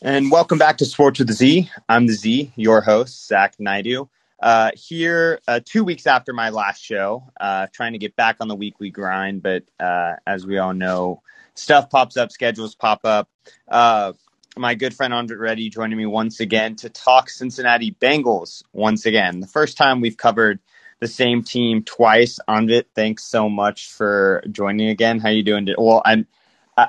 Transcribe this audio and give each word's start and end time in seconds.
And 0.00 0.30
welcome 0.30 0.58
back 0.58 0.78
to 0.78 0.84
Sports 0.84 1.18
with 1.18 1.26
the 1.26 1.34
Z. 1.34 1.70
I'm 1.88 2.06
the 2.06 2.12
Z, 2.12 2.52
your 2.54 2.80
host, 2.80 3.26
Zach 3.26 3.56
Naidu. 3.58 4.08
Uh, 4.40 4.70
here, 4.76 5.40
uh, 5.48 5.58
two 5.64 5.82
weeks 5.82 6.06
after 6.06 6.32
my 6.32 6.50
last 6.50 6.80
show, 6.80 7.24
uh, 7.40 7.66
trying 7.72 7.94
to 7.94 7.98
get 7.98 8.14
back 8.14 8.36
on 8.38 8.46
the 8.46 8.54
weekly 8.54 8.90
grind, 8.90 9.42
but 9.42 9.64
uh, 9.80 10.12
as 10.24 10.46
we 10.46 10.56
all 10.58 10.72
know, 10.72 11.20
stuff 11.54 11.90
pops 11.90 12.16
up, 12.16 12.30
schedules 12.30 12.76
pop 12.76 13.04
up. 13.04 13.28
Uh, 13.66 14.12
my 14.56 14.76
good 14.76 14.94
friend 14.94 15.12
Anvit 15.12 15.40
Reddy 15.40 15.68
joining 15.68 15.98
me 15.98 16.06
once 16.06 16.38
again 16.38 16.76
to 16.76 16.88
talk 16.88 17.28
Cincinnati 17.28 17.90
Bengals 17.90 18.62
once 18.72 19.04
again. 19.04 19.40
The 19.40 19.48
first 19.48 19.76
time 19.76 20.00
we've 20.00 20.16
covered 20.16 20.60
the 21.00 21.08
same 21.08 21.42
team 21.42 21.82
twice. 21.82 22.38
Anvit, 22.48 22.84
thanks 22.94 23.24
so 23.24 23.48
much 23.48 23.90
for 23.90 24.44
joining 24.52 24.90
again. 24.90 25.18
How 25.18 25.30
you 25.30 25.42
doing? 25.42 25.66
Well, 25.76 26.02
I'm 26.04 26.28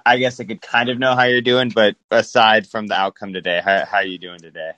I 0.05 0.17
guess 0.17 0.39
I 0.39 0.43
could 0.45 0.61
kind 0.61 0.89
of 0.89 0.99
know 0.99 1.15
how 1.15 1.23
you're 1.23 1.41
doing, 1.41 1.69
but 1.69 1.95
aside 2.11 2.67
from 2.67 2.87
the 2.87 2.95
outcome 2.95 3.33
today, 3.33 3.61
how 3.63 3.85
how 3.85 3.97
are 3.97 4.05
you 4.05 4.17
doing 4.19 4.39
today? 4.39 4.71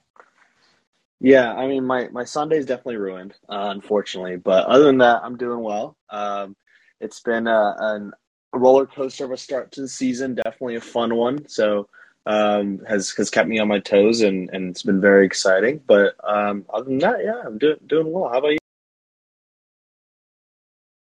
Yeah, 1.19 1.53
I 1.53 1.67
mean, 1.67 1.85
my 1.85 2.07
my 2.09 2.23
Sunday's 2.23 2.65
definitely 2.65 2.97
ruined, 2.97 3.33
uh, 3.49 3.69
unfortunately. 3.69 4.37
But 4.37 4.65
other 4.65 4.85
than 4.85 4.97
that, 4.99 5.21
I'm 5.23 5.37
doing 5.37 5.61
well. 5.61 5.97
Um, 6.09 6.55
it's 6.99 7.19
been 7.19 7.47
a, 7.47 7.51
a 7.51 8.11
roller 8.53 8.87
coaster 8.87 9.25
of 9.25 9.31
a 9.31 9.37
start 9.37 9.71
to 9.73 9.81
the 9.81 9.87
season, 9.87 10.35
definitely 10.35 10.75
a 10.75 10.81
fun 10.81 11.15
one. 11.15 11.47
So 11.47 11.89
um, 12.25 12.79
has 12.87 13.11
has 13.11 13.29
kept 13.29 13.49
me 13.49 13.59
on 13.59 13.67
my 13.67 13.79
toes, 13.79 14.21
and, 14.21 14.49
and 14.51 14.69
it's 14.69 14.83
been 14.83 15.01
very 15.01 15.25
exciting. 15.25 15.81
But 15.85 16.15
um, 16.23 16.65
other 16.73 16.85
than 16.85 16.99
that, 16.99 17.23
yeah, 17.23 17.41
I'm 17.45 17.59
doing 17.59 17.77
doing 17.85 18.11
well. 18.11 18.29
How 18.29 18.39
about 18.39 18.53
you? 18.53 18.60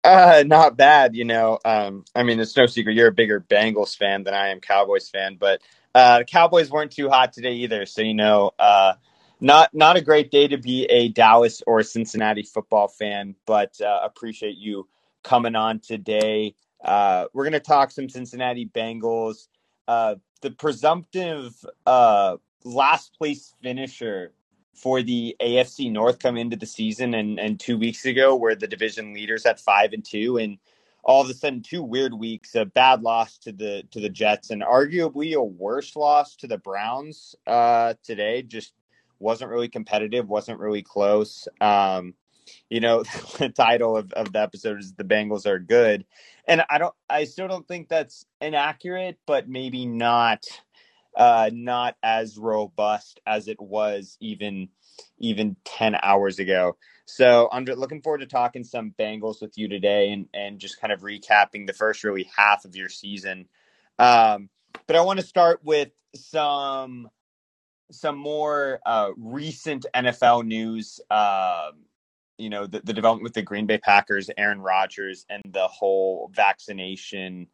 Uh, 0.05 0.45
not 0.47 0.77
bad, 0.77 1.17
you 1.17 1.25
know. 1.25 1.59
Um, 1.65 2.05
I 2.15 2.25
mean, 2.25 2.41
it's 2.41 2.57
no 2.57 2.67
secret 2.67 2.95
you're 2.95 3.09
a 3.09 3.13
bigger 3.13 3.41
Bengals 3.41 3.97
fan 3.97 4.25
than 4.25 4.35
I 4.35 4.49
am 4.51 4.61
Cowboys 4.61 5.09
fan, 5.09 5.39
but 5.41 5.63
uh, 5.95 6.21
the 6.21 6.27
Cowboys 6.27 6.71
weren't 6.71 6.93
too 6.93 7.09
hot 7.11 7.33
today 7.33 7.55
either. 7.55 7.87
So 7.87 8.03
you 8.03 8.15
know, 8.15 8.53
uh, 8.59 8.95
not 9.41 9.75
not 9.75 9.97
a 9.97 10.03
great 10.03 10.30
day 10.30 10.49
to 10.49 10.59
be 10.59 10.85
a 10.87 11.09
Dallas 11.09 11.63
or 11.66 11.83
Cincinnati 11.83 12.43
football 12.43 12.88
fan, 12.88 13.37
but 13.46 13.80
uh, 13.80 14.01
appreciate 14.05 14.59
you 14.59 14.88
coming 15.23 15.57
on 15.57 15.80
today. 15.80 16.55
Uh, 16.85 17.27
we're 17.33 17.45
gonna 17.45 17.61
talk 17.61 17.91
some 17.91 18.11
Cincinnati 18.11 18.66
Bengals. 18.66 19.49
Uh, 19.89 20.16
the 20.43 20.51
presumptive 20.51 21.55
uh, 21.87 22.37
last 22.65 23.15
place 23.16 23.55
finisher 23.63 24.33
for 24.75 25.03
the 25.03 25.37
AFC 25.41 25.91
North 25.91 26.19
come 26.19 26.37
into 26.37 26.57
the 26.57 26.67
season 26.67 27.15
and, 27.15 27.39
and 27.39 27.59
two 27.59 27.79
weeks 27.79 28.05
ago 28.05 28.35
where 28.35 28.55
the 28.55 28.67
division 28.67 29.15
leaders 29.15 29.47
at 29.47 29.61
five 29.61 29.93
and 29.93 30.05
two 30.05 30.37
and 30.37 30.59
all 31.05 31.23
of 31.23 31.29
a 31.29 31.35
sudden 31.35 31.63
two 31.63 31.83
weird 31.83 32.15
weeks, 32.15 32.55
a 32.55 32.65
bad 32.65 33.02
loss 33.02 33.39
to 33.39 33.52
the 33.52 33.85
to 33.91 34.01
the 34.01 34.09
Jets 34.09 34.51
and 34.51 34.63
arguably 34.63 35.35
a 35.35 35.43
worse 35.43 35.95
loss 35.97 36.35
to 36.37 36.47
the 36.47 36.59
Browns 36.59 37.35
uh, 37.47 37.95
today. 38.02 38.43
Just 38.43 38.73
wasn't 39.19 39.51
really 39.51 39.69
competitive, 39.69 40.29
wasn't 40.29 40.59
really 40.59 40.83
close. 40.83 41.47
Um, 41.61 42.15
you 42.69 42.80
know, 42.80 43.05
the 43.39 43.51
title 43.51 43.97
of, 43.97 44.13
of 44.15 44.33
the 44.33 44.41
episode 44.41 44.80
is 44.80 44.95
the 44.95 45.05
Bengals 45.05 45.47
are 45.47 45.59
good. 45.59 46.05
And 46.47 46.65
I 46.69 46.79
don't 46.79 46.95
I 47.09 47.25
still 47.25 47.49
don't 47.49 47.69
think 47.69 47.89
that's 47.89 48.27
inaccurate, 48.41 49.19
but 49.27 49.49
maybe 49.49 49.87
not 49.87 50.45
uh, 51.16 51.51
not 51.52 51.96
as 52.02 52.38
robust 52.38 53.20
as 53.26 53.48
it 53.48 53.60
was 53.60 54.16
even 54.20 54.68
even 55.18 55.56
10 55.65 55.96
hours 56.02 56.38
ago. 56.38 56.76
So 57.06 57.48
I'm 57.52 57.65
looking 57.65 58.01
forward 58.01 58.21
to 58.21 58.26
talking 58.26 58.65
some 58.65 58.95
Bengals 58.98 59.40
with 59.43 59.59
you 59.59 59.68
today 59.68 60.10
and, 60.10 60.26
and 60.32 60.59
just 60.59 60.80
kind 60.80 60.93
of 60.93 61.01
recapping 61.01 61.66
the 61.66 61.73
first 61.73 62.04
really 62.04 62.29
half 62.37 62.65
of 62.65 62.76
your 62.76 62.88
season. 62.88 63.46
Um, 63.98 64.48
but 64.87 64.97
I 64.97 65.03
want 65.03 65.21
to 65.21 65.26
start 65.26 65.60
with 65.62 65.91
some 66.15 67.09
some 67.93 68.16
more 68.16 68.81
uh, 68.87 69.10
recent 69.16 69.87
NFL 69.94 70.47
news. 70.47 71.00
Uh, 71.10 71.71
you 72.38 72.50
know, 72.50 72.66
the, 72.66 72.81
the 72.81 72.93
development 72.93 73.22
with 73.22 73.34
the 73.34 73.43
Green 73.43 73.66
Bay 73.66 73.78
Packers, 73.78 74.28
Aaron 74.37 74.60
Rodgers, 74.60 75.25
and 75.28 75.43
the 75.47 75.69
whole 75.69 76.31
vaccination 76.34 77.47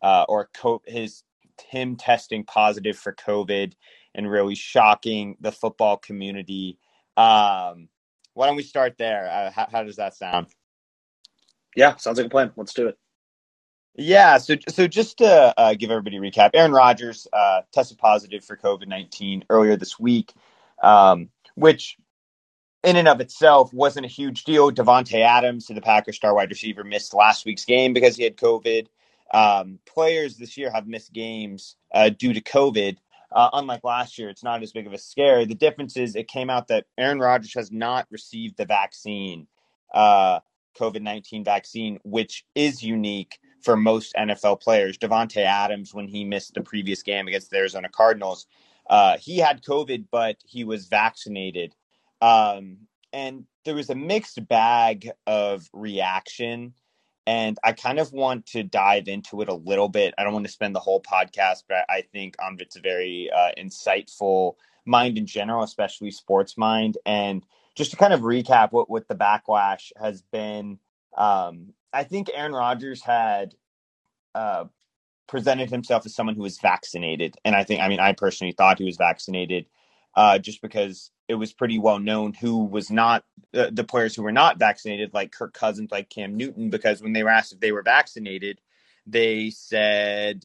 uh, 0.00 0.24
or 0.28 0.48
co- 0.54 0.82
his 0.86 1.22
him 1.68 1.96
testing 1.96 2.44
positive 2.44 2.98
for 2.98 3.12
COVID 3.14 3.72
and 4.14 4.30
really 4.30 4.54
shocking 4.54 5.36
the 5.40 5.52
football 5.52 5.96
community. 5.96 6.78
Um, 7.16 7.88
why 8.34 8.46
don't 8.46 8.56
we 8.56 8.62
start 8.62 8.96
there? 8.98 9.28
Uh, 9.30 9.50
how, 9.50 9.68
how, 9.70 9.82
does 9.82 9.96
that 9.96 10.14
sound? 10.14 10.46
Yeah, 11.76 11.96
sounds 11.96 12.18
like 12.18 12.26
a 12.26 12.30
plan. 12.30 12.52
Let's 12.56 12.74
do 12.74 12.88
it. 12.88 12.98
Yeah, 13.94 14.38
so 14.38 14.56
so 14.68 14.88
just 14.88 15.18
to 15.18 15.52
uh, 15.56 15.74
give 15.74 15.90
everybody 15.90 16.16
a 16.16 16.20
recap, 16.20 16.50
Aaron 16.54 16.72
Rodgers 16.72 17.26
uh, 17.30 17.60
tested 17.72 17.98
positive 17.98 18.42
for 18.42 18.56
COVID 18.56 18.88
nineteen 18.88 19.44
earlier 19.50 19.76
this 19.76 19.98
week, 19.98 20.32
um, 20.82 21.28
which 21.56 21.98
in 22.82 22.96
and 22.96 23.06
of 23.06 23.20
itself 23.20 23.72
wasn't 23.72 24.06
a 24.06 24.08
huge 24.08 24.44
deal. 24.44 24.72
Davante 24.72 25.20
Adams, 25.20 25.66
the 25.66 25.80
Packers 25.82 26.16
star 26.16 26.34
wide 26.34 26.48
receiver, 26.48 26.84
missed 26.84 27.12
last 27.12 27.44
week's 27.44 27.66
game 27.66 27.92
because 27.92 28.16
he 28.16 28.24
had 28.24 28.36
COVID. 28.36 28.86
Um, 29.32 29.78
players 29.86 30.36
this 30.36 30.56
year 30.56 30.70
have 30.70 30.86
missed 30.86 31.12
games 31.12 31.76
uh, 31.94 32.10
due 32.10 32.32
to 32.32 32.40
COVID. 32.40 32.96
Uh, 33.34 33.48
unlike 33.54 33.82
last 33.82 34.18
year, 34.18 34.28
it's 34.28 34.44
not 34.44 34.62
as 34.62 34.72
big 34.72 34.86
of 34.86 34.92
a 34.92 34.98
scare. 34.98 35.46
The 35.46 35.54
difference 35.54 35.96
is 35.96 36.14
it 36.14 36.28
came 36.28 36.50
out 36.50 36.68
that 36.68 36.84
Aaron 36.98 37.18
Rodgers 37.18 37.54
has 37.54 37.72
not 37.72 38.06
received 38.10 38.58
the 38.58 38.66
vaccine, 38.66 39.46
uh, 39.94 40.40
COVID 40.78 41.00
19 41.00 41.44
vaccine, 41.44 41.98
which 42.04 42.44
is 42.54 42.82
unique 42.82 43.38
for 43.62 43.76
most 43.76 44.14
NFL 44.14 44.60
players. 44.60 44.98
Davante 44.98 45.42
Adams, 45.44 45.94
when 45.94 46.08
he 46.08 46.24
missed 46.24 46.54
the 46.54 46.60
previous 46.60 47.02
game 47.02 47.26
against 47.26 47.50
the 47.50 47.56
Arizona 47.56 47.88
Cardinals, 47.88 48.46
uh, 48.90 49.16
he 49.16 49.38
had 49.38 49.62
COVID, 49.62 50.06
but 50.10 50.36
he 50.44 50.64
was 50.64 50.88
vaccinated. 50.88 51.74
Um, 52.20 52.78
and 53.12 53.46
there 53.64 53.74
was 53.74 53.90
a 53.90 53.94
mixed 53.94 54.46
bag 54.48 55.10
of 55.26 55.68
reaction 55.72 56.74
and 57.26 57.58
I 57.62 57.72
kind 57.72 57.98
of 57.98 58.12
want 58.12 58.46
to 58.46 58.62
dive 58.62 59.08
into 59.08 59.42
it 59.42 59.48
a 59.48 59.54
little 59.54 59.88
bit. 59.88 60.14
I 60.18 60.24
don't 60.24 60.32
want 60.32 60.46
to 60.46 60.52
spend 60.52 60.74
the 60.74 60.80
whole 60.80 61.00
podcast, 61.00 61.64
but 61.68 61.84
I 61.88 62.02
think 62.12 62.36
um, 62.42 62.56
it's 62.58 62.76
a 62.76 62.80
very 62.80 63.30
uh, 63.34 63.50
insightful 63.56 64.54
mind 64.84 65.18
in 65.18 65.26
general, 65.26 65.62
especially 65.62 66.10
sports 66.10 66.58
mind. 66.58 66.98
And 67.06 67.44
just 67.76 67.92
to 67.92 67.96
kind 67.96 68.12
of 68.12 68.20
recap 68.20 68.72
what, 68.72 68.90
what 68.90 69.06
the 69.06 69.14
backlash 69.14 69.92
has 70.00 70.22
been, 70.22 70.78
um, 71.16 71.74
I 71.92 72.04
think 72.04 72.28
Aaron 72.34 72.52
Rodgers 72.52 73.02
had 73.02 73.54
uh, 74.34 74.64
presented 75.28 75.70
himself 75.70 76.04
as 76.04 76.14
someone 76.14 76.34
who 76.34 76.42
was 76.42 76.58
vaccinated. 76.58 77.36
And 77.44 77.54
I 77.54 77.62
think, 77.62 77.80
I 77.80 77.88
mean, 77.88 78.00
I 78.00 78.14
personally 78.14 78.52
thought 78.52 78.78
he 78.78 78.84
was 78.84 78.96
vaccinated 78.96 79.66
uh, 80.14 80.38
just 80.38 80.62
because 80.62 81.10
it 81.28 81.34
was 81.34 81.52
pretty 81.52 81.78
well 81.78 81.98
known 81.98 82.34
who 82.34 82.64
was 82.64 82.90
not 82.90 83.24
uh, 83.54 83.70
the 83.72 83.84
players 83.84 84.14
who 84.14 84.22
were 84.22 84.32
not 84.32 84.58
vaccinated, 84.58 85.14
like 85.14 85.32
Kirk 85.32 85.54
Cousins, 85.54 85.90
like 85.90 86.10
Cam 86.10 86.36
Newton, 86.36 86.70
because 86.70 87.02
when 87.02 87.12
they 87.12 87.22
were 87.22 87.30
asked 87.30 87.52
if 87.52 87.60
they 87.60 87.72
were 87.72 87.82
vaccinated, 87.82 88.60
they 89.06 89.50
said 89.50 90.44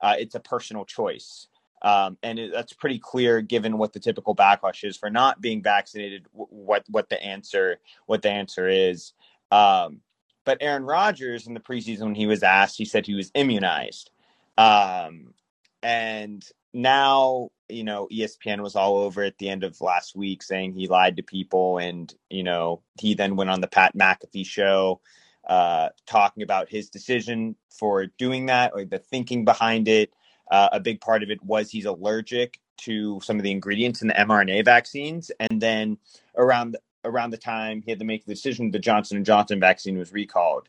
uh, 0.00 0.14
it's 0.18 0.34
a 0.34 0.40
personal 0.40 0.84
choice. 0.84 1.48
Um, 1.82 2.18
and 2.22 2.38
it, 2.38 2.52
that's 2.52 2.74
pretty 2.74 2.98
clear 2.98 3.40
given 3.40 3.78
what 3.78 3.92
the 3.92 4.00
typical 4.00 4.36
backlash 4.36 4.84
is 4.84 4.96
for 4.96 5.10
not 5.10 5.40
being 5.40 5.62
vaccinated. 5.62 6.26
what 6.32 6.84
what 6.88 7.08
the 7.08 7.22
answer 7.22 7.78
what 8.06 8.22
the 8.22 8.30
answer 8.30 8.68
is. 8.68 9.12
Um, 9.50 10.00
but 10.44 10.58
Aaron 10.60 10.84
Rodgers 10.84 11.46
in 11.46 11.54
the 11.54 11.60
preseason 11.60 12.02
when 12.02 12.14
he 12.14 12.26
was 12.26 12.42
asked, 12.42 12.76
he 12.76 12.84
said 12.84 13.06
he 13.06 13.14
was 13.14 13.30
immunized. 13.34 14.10
Um, 14.58 15.34
and 15.82 16.44
now 16.72 17.50
you 17.72 17.84
know 17.84 18.08
espn 18.12 18.60
was 18.60 18.76
all 18.76 18.98
over 18.98 19.22
at 19.22 19.38
the 19.38 19.48
end 19.48 19.64
of 19.64 19.80
last 19.80 20.16
week 20.16 20.42
saying 20.42 20.72
he 20.72 20.88
lied 20.88 21.16
to 21.16 21.22
people 21.22 21.78
and 21.78 22.14
you 22.28 22.42
know 22.42 22.82
he 22.98 23.14
then 23.14 23.36
went 23.36 23.50
on 23.50 23.60
the 23.60 23.68
pat 23.68 23.96
mcafee 23.96 24.46
show 24.46 25.00
uh, 25.48 25.88
talking 26.06 26.42
about 26.42 26.68
his 26.68 26.90
decision 26.90 27.56
for 27.70 28.06
doing 28.18 28.46
that 28.46 28.72
or 28.74 28.84
the 28.84 28.98
thinking 28.98 29.44
behind 29.44 29.88
it. 29.88 30.12
Uh, 30.50 30.68
a 30.72 30.80
big 30.80 31.00
part 31.00 31.22
of 31.22 31.30
it 31.30 31.42
was 31.42 31.70
he's 31.70 31.86
allergic 31.86 32.60
to 32.76 33.20
some 33.22 33.36
of 33.36 33.42
the 33.42 33.50
ingredients 33.50 34.02
in 34.02 34.08
the 34.08 34.14
mrna 34.14 34.64
vaccines. 34.64 35.30
And 35.38 35.60
then 35.60 35.98
around 36.36 36.76
around 37.04 37.30
the 37.30 37.38
time 37.38 37.82
he 37.82 37.90
had 37.90 37.98
to 37.98 38.04
make 38.04 38.26
the 38.26 38.34
decision 38.34 38.70
the 38.70 38.78
johnson 38.78 39.16
and 39.16 39.26
johnson 39.26 39.60
vaccine 39.60 39.98
was 39.98 40.12
recalled. 40.12 40.68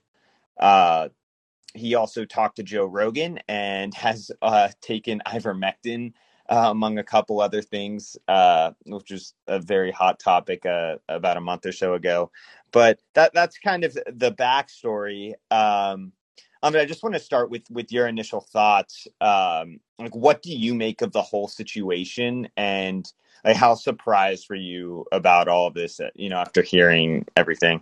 Uh, 0.59 1.09
he 1.73 1.95
also 1.95 2.25
talked 2.25 2.57
to 2.57 2.63
Joe 2.63 2.85
Rogan 2.85 3.39
and 3.47 3.93
has 3.95 4.31
uh, 4.41 4.69
taken 4.81 5.21
ivermectin 5.27 6.13
uh, 6.51 6.69
among 6.69 6.97
a 6.97 7.03
couple 7.03 7.39
other 7.39 7.61
things, 7.61 8.17
uh, 8.27 8.71
which 8.85 9.09
was 9.09 9.33
a 9.47 9.57
very 9.57 9.89
hot 9.89 10.19
topic 10.19 10.65
uh, 10.65 10.97
about 11.07 11.37
a 11.37 11.41
month 11.41 11.65
or 11.65 11.71
so 11.71 11.93
ago. 11.93 12.29
But 12.71 12.99
that 13.13 13.33
that's 13.33 13.57
kind 13.57 13.85
of 13.85 13.93
the 13.93 14.33
backstory. 14.33 15.33
Um, 15.49 16.11
I 16.61 16.69
mean, 16.69 16.81
I 16.81 16.85
just 16.85 17.03
want 17.03 17.15
to 17.15 17.21
start 17.21 17.49
with 17.49 17.63
with 17.71 17.91
your 17.91 18.05
initial 18.05 18.41
thoughts. 18.41 19.07
Um, 19.21 19.79
like, 19.97 20.13
what 20.13 20.41
do 20.41 20.51
you 20.51 20.75
make 20.75 21.01
of 21.01 21.13
the 21.13 21.21
whole 21.21 21.47
situation, 21.47 22.49
and 22.57 23.11
like, 23.45 23.55
how 23.55 23.75
surprised 23.75 24.47
were 24.49 24.55
you 24.55 25.05
about 25.13 25.47
all 25.47 25.67
of 25.67 25.73
this? 25.73 26.01
Uh, 26.01 26.09
you 26.15 26.29
know, 26.29 26.37
after 26.37 26.61
hearing 26.61 27.25
everything. 27.37 27.81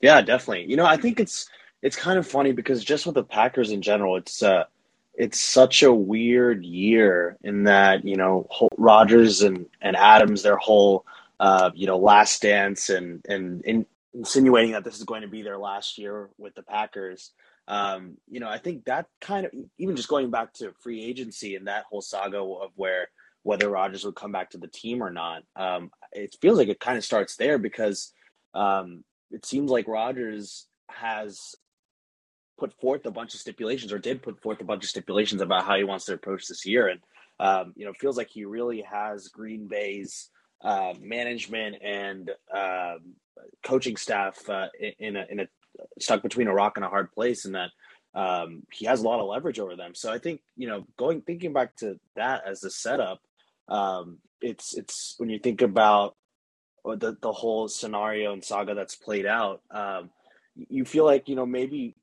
Yeah, 0.00 0.20
definitely. 0.22 0.68
You 0.68 0.76
know, 0.76 0.86
I 0.86 0.96
think 0.96 1.20
it's 1.20 1.48
it's 1.82 1.96
kind 1.96 2.18
of 2.18 2.26
funny 2.26 2.50
because 2.50 2.82
just 2.82 3.06
with 3.06 3.14
the 3.14 3.22
Packers 3.22 3.70
in 3.70 3.80
general, 3.80 4.16
it's 4.16 4.42
uh, 4.42 4.64
it's 5.18 5.40
such 5.40 5.82
a 5.82 5.92
weird 5.92 6.64
year 6.64 7.36
in 7.42 7.64
that 7.64 8.04
you 8.04 8.16
know 8.16 8.46
Rodgers 8.78 9.42
and 9.42 9.66
and 9.82 9.96
Adams 9.96 10.42
their 10.42 10.56
whole 10.56 11.04
uh, 11.40 11.70
you 11.74 11.86
know 11.86 11.98
last 11.98 12.40
dance 12.40 12.88
and 12.88 13.20
and 13.28 13.60
in, 13.62 13.84
insinuating 14.14 14.72
that 14.72 14.84
this 14.84 14.96
is 14.96 15.04
going 15.04 15.22
to 15.22 15.28
be 15.28 15.42
their 15.42 15.58
last 15.58 15.98
year 15.98 16.30
with 16.38 16.54
the 16.54 16.62
Packers. 16.62 17.32
Um, 17.66 18.16
you 18.30 18.40
know, 18.40 18.48
I 18.48 18.58
think 18.58 18.84
that 18.84 19.06
kind 19.20 19.44
of 19.44 19.52
even 19.76 19.96
just 19.96 20.08
going 20.08 20.30
back 20.30 20.54
to 20.54 20.72
free 20.80 21.04
agency 21.04 21.56
and 21.56 21.66
that 21.66 21.84
whole 21.90 22.00
saga 22.00 22.38
of 22.38 22.70
where 22.76 23.08
whether 23.42 23.68
Rodgers 23.68 24.04
would 24.04 24.14
come 24.14 24.32
back 24.32 24.50
to 24.50 24.58
the 24.58 24.68
team 24.68 25.02
or 25.02 25.10
not. 25.10 25.42
Um, 25.56 25.90
it 26.12 26.36
feels 26.40 26.58
like 26.58 26.68
it 26.68 26.80
kind 26.80 26.96
of 26.96 27.04
starts 27.04 27.36
there 27.36 27.58
because 27.58 28.12
um, 28.54 29.04
it 29.30 29.44
seems 29.44 29.70
like 29.70 29.88
Rodgers 29.88 30.66
has 30.88 31.54
put 32.58 32.78
forth 32.80 33.06
a 33.06 33.10
bunch 33.10 33.34
of 33.34 33.40
stipulations 33.40 33.92
or 33.92 33.98
did 33.98 34.22
put 34.22 34.40
forth 34.42 34.60
a 34.60 34.64
bunch 34.64 34.84
of 34.84 34.90
stipulations 34.90 35.40
about 35.40 35.64
how 35.64 35.76
he 35.76 35.84
wants 35.84 36.04
to 36.06 36.14
approach 36.14 36.46
this 36.46 36.66
year. 36.66 36.88
And, 36.88 37.00
um, 37.40 37.72
you 37.76 37.86
know, 37.86 37.92
feels 37.92 38.16
like 38.16 38.28
he 38.30 38.44
really 38.44 38.82
has 38.82 39.28
Green 39.28 39.68
Bay's 39.68 40.30
uh, 40.62 40.94
management 41.00 41.76
and 41.82 42.30
uh, 42.52 42.96
coaching 43.64 43.96
staff 43.96 44.36
uh, 44.48 44.66
in, 44.98 45.16
a, 45.16 45.24
in 45.30 45.40
a 45.40 45.46
stuck 46.00 46.22
between 46.22 46.48
a 46.48 46.54
rock 46.54 46.76
and 46.76 46.84
a 46.84 46.88
hard 46.88 47.12
place 47.12 47.44
and 47.44 47.54
that 47.54 47.70
um, 48.14 48.64
he 48.72 48.86
has 48.86 49.00
a 49.00 49.04
lot 49.04 49.20
of 49.20 49.26
leverage 49.26 49.60
over 49.60 49.76
them. 49.76 49.94
So 49.94 50.12
I 50.12 50.18
think, 50.18 50.40
you 50.56 50.66
know, 50.66 50.84
going, 50.96 51.22
thinking 51.22 51.52
back 51.52 51.76
to 51.76 52.00
that 52.16 52.42
as 52.46 52.60
the 52.60 52.70
setup, 52.70 53.20
um, 53.68 54.18
it's, 54.40 54.76
it's 54.76 55.14
when 55.18 55.30
you 55.30 55.38
think 55.38 55.62
about 55.62 56.16
the, 56.84 57.16
the 57.20 57.32
whole 57.32 57.68
scenario 57.68 58.32
and 58.32 58.42
saga 58.42 58.74
that's 58.74 58.96
played 58.96 59.26
out, 59.26 59.60
um, 59.70 60.10
you 60.56 60.84
feel 60.84 61.04
like, 61.04 61.28
you 61.28 61.36
know, 61.36 61.46
maybe 61.46 61.94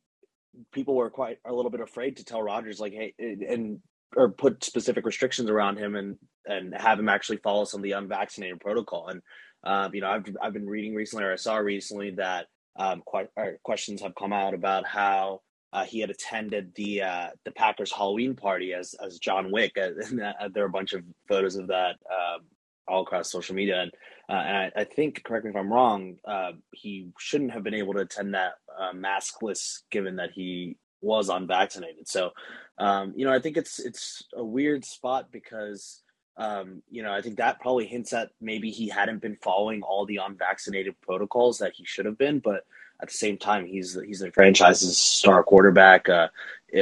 people 0.71 0.95
were 0.95 1.09
quite 1.09 1.37
a 1.45 1.53
little 1.53 1.71
bit 1.71 1.81
afraid 1.81 2.17
to 2.17 2.25
tell 2.25 2.41
Rodgers 2.41 2.79
like, 2.79 2.93
hey, 2.93 3.13
and 3.19 3.79
or 4.15 4.29
put 4.29 4.63
specific 4.63 5.05
restrictions 5.05 5.49
around 5.49 5.77
him 5.77 5.95
and 5.95 6.17
and 6.45 6.73
have 6.75 6.99
him 6.99 7.09
actually 7.09 7.37
follow 7.37 7.65
some 7.65 7.79
of 7.79 7.83
the 7.83 7.91
unvaccinated 7.93 8.59
protocol. 8.59 9.07
And 9.07 9.21
um, 9.63 9.93
you 9.93 10.01
know, 10.01 10.09
I've 10.09 10.25
I've 10.41 10.53
been 10.53 10.67
reading 10.67 10.95
recently, 10.95 11.25
or 11.25 11.33
I 11.33 11.37
saw 11.37 11.57
recently 11.57 12.11
that 12.11 12.47
um, 12.77 13.01
quite, 13.05 13.27
questions 13.63 14.01
have 14.01 14.15
come 14.15 14.33
out 14.33 14.53
about 14.53 14.85
how 14.85 15.41
uh, 15.73 15.85
he 15.85 15.99
had 15.99 16.09
attended 16.09 16.71
the 16.75 17.01
uh, 17.01 17.29
the 17.43 17.51
Packers 17.51 17.91
Halloween 17.91 18.35
party 18.35 18.73
as 18.73 18.95
as 19.03 19.19
John 19.19 19.51
Wick, 19.51 19.73
and 19.75 20.21
uh, 20.21 20.33
there 20.53 20.63
are 20.63 20.67
a 20.67 20.71
bunch 20.71 20.93
of 20.93 21.03
photos 21.27 21.55
of 21.55 21.67
that 21.67 21.95
um, 22.09 22.41
all 22.87 23.01
across 23.01 23.31
social 23.31 23.55
media. 23.55 23.81
And, 23.81 23.91
uh, 24.27 24.33
and 24.33 24.57
I, 24.57 24.71
I, 24.81 24.83
think, 24.83 25.23
correct 25.23 25.45
me 25.45 25.51
if 25.51 25.57
I'm 25.57 25.71
wrong, 25.71 26.17
uh, 26.25 26.53
he 26.71 27.09
shouldn't 27.19 27.51
have 27.51 27.63
been 27.63 27.73
able 27.75 27.93
to 27.93 27.99
attend 27.99 28.33
that 28.33 28.53
uh, 28.77 28.91
maskless, 28.93 29.81
given 29.91 30.15
that 30.15 30.31
he 30.31 30.77
was 31.01 31.29
unvaccinated. 31.29 32.07
So, 32.07 32.31
um, 32.77 33.13
you 33.15 33.25
know, 33.25 33.33
I 33.33 33.39
think 33.39 33.57
it's 33.57 33.79
it's 33.79 34.23
a 34.33 34.43
weird 34.43 34.83
spot 34.83 35.31
because, 35.31 36.01
um, 36.37 36.81
you 36.89 37.03
know, 37.03 37.13
I 37.13 37.21
think 37.21 37.37
that 37.37 37.59
probably 37.59 37.85
hints 37.85 38.13
at 38.13 38.31
maybe 38.41 38.71
he 38.71 38.89
hadn't 38.89 39.21
been 39.21 39.35
following 39.35 39.83
all 39.83 40.05
the 40.05 40.17
unvaccinated 40.17 40.99
protocols 41.01 41.59
that 41.59 41.73
he 41.75 41.85
should 41.85 42.05
have 42.05 42.17
been, 42.17 42.39
but 42.39 42.65
at 43.01 43.09
the 43.09 43.13
same 43.13 43.37
time, 43.37 43.65
he's 43.65 43.97
he's 44.05 44.19
the 44.19 44.31
franchise's 44.31 44.97
star 44.97 45.43
quarterback, 45.43 46.09
uh, 46.09 46.29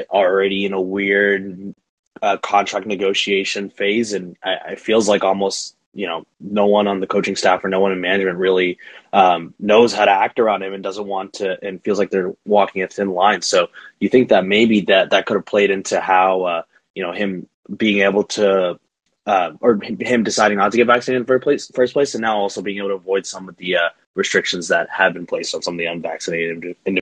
already 0.10 0.66
in 0.66 0.74
a 0.74 0.81
weird 0.81 1.75
uh, 2.22 2.38
contract 2.38 2.86
negotiation 2.86 3.69
phase, 3.69 4.13
and 4.13 4.38
I, 4.44 4.72
it 4.72 4.80
feels 4.80 5.10
like 5.10 5.24
almost 5.24 5.75
you 5.94 6.07
know 6.07 6.25
no 6.40 6.66
one 6.66 6.88
on 6.88 7.00
the 7.00 7.07
coaching 7.07 7.36
staff 7.36 7.63
or 7.63 7.69
no 7.69 7.80
one 7.80 7.92
in 7.92 8.01
management 8.01 8.38
really 8.38 8.78
um, 9.12 9.54
knows 9.60 9.94
how 9.94 10.06
to 10.06 10.12
act 10.12 10.40
around 10.40 10.63
him 10.63 10.74
and 10.74 10.84
doesn't 10.84 11.07
want 11.07 11.34
to 11.34 11.57
and 11.66 11.84
feels 11.84 12.00
like 12.00 12.10
they're 12.10 12.34
walking 12.45 12.81
a 12.81 12.88
thin 12.88 13.10
line 13.10 13.42
so 13.42 13.68
you 14.00 14.10
think 14.10 14.30
that 14.30 14.45
maybe 14.45 14.81
that 14.81 15.12
that 15.12 15.25
could 15.25 15.36
have 15.36 15.45
played 15.45 15.72
into 15.72 16.00
how 16.00 16.44
uh, 16.44 16.62
you 16.95 17.04
know 17.04 17.12
him 17.12 17.48
being 17.78 18.01
able 18.01 18.24
to 18.24 18.80
uh, 19.25 19.51
or 19.62 19.80
him 19.81 20.24
deciding 20.24 20.57
not 20.57 20.72
to 20.72 20.78
get 20.78 20.88
vaccinated 20.88 21.22
in 21.22 21.24
the 21.24 21.28
first 21.28 21.44
place, 21.44 21.72
first 21.74 21.94
place 21.94 22.13
and 22.13 22.22
now 22.22 22.38
also 22.38 22.62
being 22.62 22.78
able 22.78 22.89
to 22.89 22.96
avoid 22.96 23.25
some 23.25 23.48
of 23.48 23.56
the 23.57 23.78
uh, 23.78 23.89
restrictions 24.16 24.68
that 24.68 24.89
have 24.89 25.13
been 25.13 25.25
placed 25.25 25.56
on 25.56 25.62
some 25.62 25.75
of 25.75 25.78
the 25.78 25.86
unvaccinated 25.86 26.75
individuals. 26.86 27.00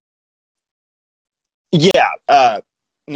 Yeah, 1.71 2.09
uh, 2.27 2.61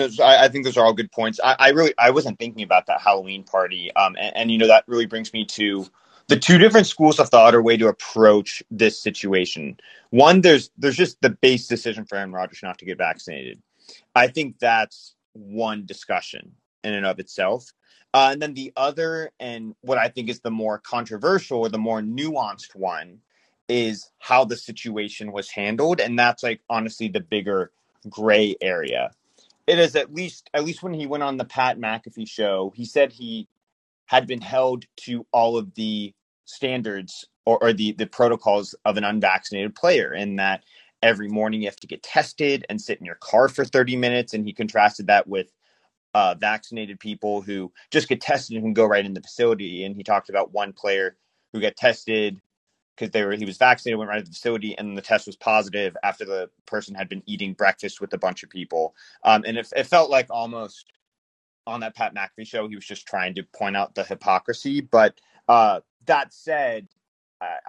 I, 0.01 0.45
I, 0.45 0.47
think 0.50 0.65
those 0.65 0.77
are 0.77 0.86
all 0.86 0.94
good 0.94 1.12
points. 1.12 1.39
I, 1.44 1.56
I, 1.57 1.69
really 1.69 1.94
I 1.97 2.12
wasn't 2.12 2.39
thinking 2.39 2.63
about 2.63 2.88
that 2.88 3.01
Halloween 3.01 3.44
party, 3.44 3.92
um, 3.95 4.15
and, 4.19 4.36
and, 4.36 4.51
you 4.51 4.57
know 4.57 4.68
that 4.68 4.83
really 4.88 5.06
brings 5.06 5.33
me 5.33 5.45
to 5.45 5.86
the 6.27 6.38
two 6.38 6.57
different 6.57 6.88
schools 6.88 7.19
of 7.19 7.30
thought 7.30 7.53
or 7.53 7.62
way 7.62 7.77
to 7.77 7.88
approach 7.88 8.63
this 8.71 9.01
situation. 9.01 9.77
One, 10.09 10.42
there's 10.42 10.71
there's 10.77 10.95
just 10.95 11.21
the 11.21 11.30
base 11.30 11.68
decision 11.68 12.06
for 12.06 12.15
Aaron 12.15 12.31
Rodgers 12.31 12.62
not 12.63 12.80
to 12.80 12.86
get 12.86 12.97
vaccinated. 12.97 13.62
I 14.15 14.27
think 14.27 14.59
that's 14.59 15.15
one 15.33 15.86
discussion 15.86 16.53
in 16.83 16.94
and 16.94 17.06
of 17.06 17.19
itself. 17.19 17.71
Uh, 18.13 18.30
and 18.31 18.42
then 18.42 18.53
the 18.53 18.71
other, 18.77 19.31
and 19.42 19.75
what 19.81 19.97
I 19.97 20.07
think 20.07 20.30
is 20.30 20.39
the 20.39 20.51
more 20.51 20.80
controversial 20.80 21.59
or 21.59 21.69
the 21.69 21.77
more 21.77 22.01
nuanced 22.01 22.74
one, 22.74 23.19
is 23.68 24.09
how 24.19 24.45
the 24.45 24.56
situation 24.56 25.31
was 25.31 25.50
handled, 25.50 26.00
and 26.00 26.18
that's 26.18 26.44
like 26.44 26.62
honestly 26.69 27.07
the 27.09 27.19
bigger 27.19 27.71
gray 28.09 28.56
area 28.62 29.12
it 29.67 29.79
is 29.79 29.95
at 29.95 30.13
least 30.13 30.50
at 30.53 30.63
least 30.63 30.83
when 30.83 30.94
he 30.94 31.07
went 31.07 31.23
on 31.23 31.38
the 31.38 31.45
Pat 31.45 31.77
McAfee 31.77 32.29
show, 32.29 32.71
he 32.75 32.85
said 32.85 33.12
he 33.12 33.47
had 34.06 34.27
been 34.27 34.41
held 34.41 34.85
to 34.97 35.25
all 35.31 35.57
of 35.57 35.73
the 35.75 36.13
standards 36.45 37.25
or, 37.45 37.62
or 37.62 37.73
the 37.73 37.94
the 37.94 38.07
protocols 38.07 38.75
of 38.85 38.97
an 38.97 39.03
unvaccinated 39.03 39.75
player, 39.75 40.12
and 40.12 40.39
that 40.39 40.63
every 41.01 41.27
morning 41.27 41.62
you 41.62 41.67
have 41.67 41.75
to 41.77 41.88
get 41.88 42.03
tested 42.03 42.65
and 42.69 42.81
sit 42.81 43.00
in 43.00 43.06
your 43.06 43.15
car 43.15 43.47
for 43.47 43.65
30 43.65 43.95
minutes. 43.95 44.33
And 44.33 44.45
he 44.45 44.53
contrasted 44.53 45.07
that 45.07 45.27
with 45.27 45.51
uh, 46.13 46.35
vaccinated 46.39 47.00
people 47.00 47.41
who 47.41 47.71
just 47.91 48.07
get 48.07 48.21
tested 48.21 48.56
and 48.56 48.65
can 48.65 48.73
go 48.73 48.85
right 48.85 49.06
in 49.06 49.13
the 49.13 49.21
facility. 49.21 49.83
And 49.83 49.95
he 49.95 50.03
talked 50.03 50.29
about 50.29 50.53
one 50.53 50.73
player 50.73 51.18
who 51.53 51.61
got 51.61 51.75
tested 51.75 52.39
because 52.95 53.12
they 53.12 53.24
were 53.24 53.36
he 53.36 53.45
was 53.45 53.57
vaccinated, 53.57 53.97
went 53.97 54.09
right 54.09 54.19
to 54.19 54.25
the 54.25 54.31
facility, 54.31 54.77
and 54.77 54.97
the 54.97 55.01
test 55.01 55.27
was 55.27 55.36
positive 55.36 55.95
after 56.03 56.25
the 56.25 56.50
person 56.65 56.95
had 56.95 57.09
been 57.09 57.24
eating 57.25 57.53
breakfast 57.53 58.01
with 58.01 58.13
a 58.13 58.18
bunch 58.18 58.44
of 58.44 58.50
people. 58.50 58.95
Um, 59.24 59.44
and 59.45 59.57
it, 59.57 59.71
it 59.75 59.88
felt 59.88 60.09
like 60.09 60.27
almost 60.30 60.86
on 61.68 61.80
that 61.81 61.95
Pat 61.95 62.15
McAfee 62.15 62.47
show, 62.47 62.68
he 62.68 62.75
was 62.75 62.86
just 62.86 63.07
trying 63.07 63.36
to 63.36 63.44
point 63.44 63.75
out 63.75 63.95
the 63.95 64.03
hypocrisy. 64.03 64.81
But 64.81 65.19
uh, 65.47 65.81
that 66.06 66.33
said, 66.33 66.88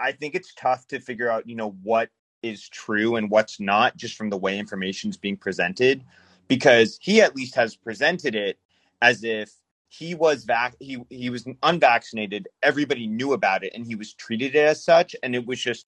I 0.00 0.12
think 0.12 0.34
it's 0.34 0.54
tough 0.54 0.86
to 0.88 1.00
figure 1.00 1.30
out, 1.30 1.48
you 1.48 1.56
know, 1.56 1.76
what 1.82 2.10
is 2.42 2.68
true 2.68 3.16
and 3.16 3.28
what's 3.30 3.60
not, 3.60 3.96
just 3.96 4.16
from 4.16 4.30
the 4.30 4.36
way 4.36 4.58
information 4.58 5.10
is 5.10 5.16
being 5.16 5.36
presented, 5.36 6.02
because 6.48 6.98
he 7.02 7.20
at 7.20 7.36
least 7.36 7.54
has 7.56 7.76
presented 7.76 8.34
it 8.34 8.58
as 9.02 9.24
if 9.24 9.50
he 9.96 10.14
was 10.14 10.44
vac 10.44 10.74
he 10.80 10.98
he 11.10 11.30
was 11.30 11.46
unvaccinated. 11.62 12.48
Everybody 12.62 13.06
knew 13.06 13.32
about 13.32 13.64
it 13.64 13.72
and 13.74 13.86
he 13.86 13.94
was 13.94 14.12
treated 14.14 14.54
as 14.56 14.84
such 14.84 15.16
and 15.22 15.34
it 15.34 15.46
was 15.46 15.60
just 15.60 15.86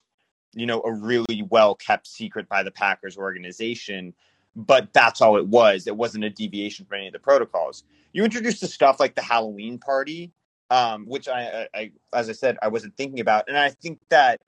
you 0.53 0.65
know 0.65 0.81
a 0.81 0.91
really 0.91 1.43
well 1.49 1.75
kept 1.75 2.07
secret 2.07 2.49
by 2.49 2.63
the 2.63 2.71
packers 2.71 3.17
organization. 3.17 4.13
But 4.55 4.93
that's 4.93 5.21
all 5.21 5.37
it 5.37 5.47
was. 5.47 5.87
It 5.87 5.95
wasn't 5.95 6.23
a 6.23 6.29
deviation 6.29 6.85
from 6.85 6.97
any 6.97 7.07
of 7.07 7.13
the 7.13 7.19
protocols. 7.19 7.83
You 8.13 8.23
introduced 8.23 8.61
the 8.61 8.67
stuff 8.67 8.99
like 8.99 9.15
the 9.15 9.21
halloween 9.21 9.77
party 9.77 10.33
um, 10.71 11.05
which 11.07 11.27
I, 11.27 11.67
I, 11.73 11.91
as 12.13 12.29
i 12.29 12.33
said 12.33 12.57
i 12.61 12.67
wasn't 12.67 12.95
thinking 12.95 13.19
about 13.21 13.45
and 13.47 13.57
i 13.57 13.69
think 13.69 13.99
that 14.09 14.39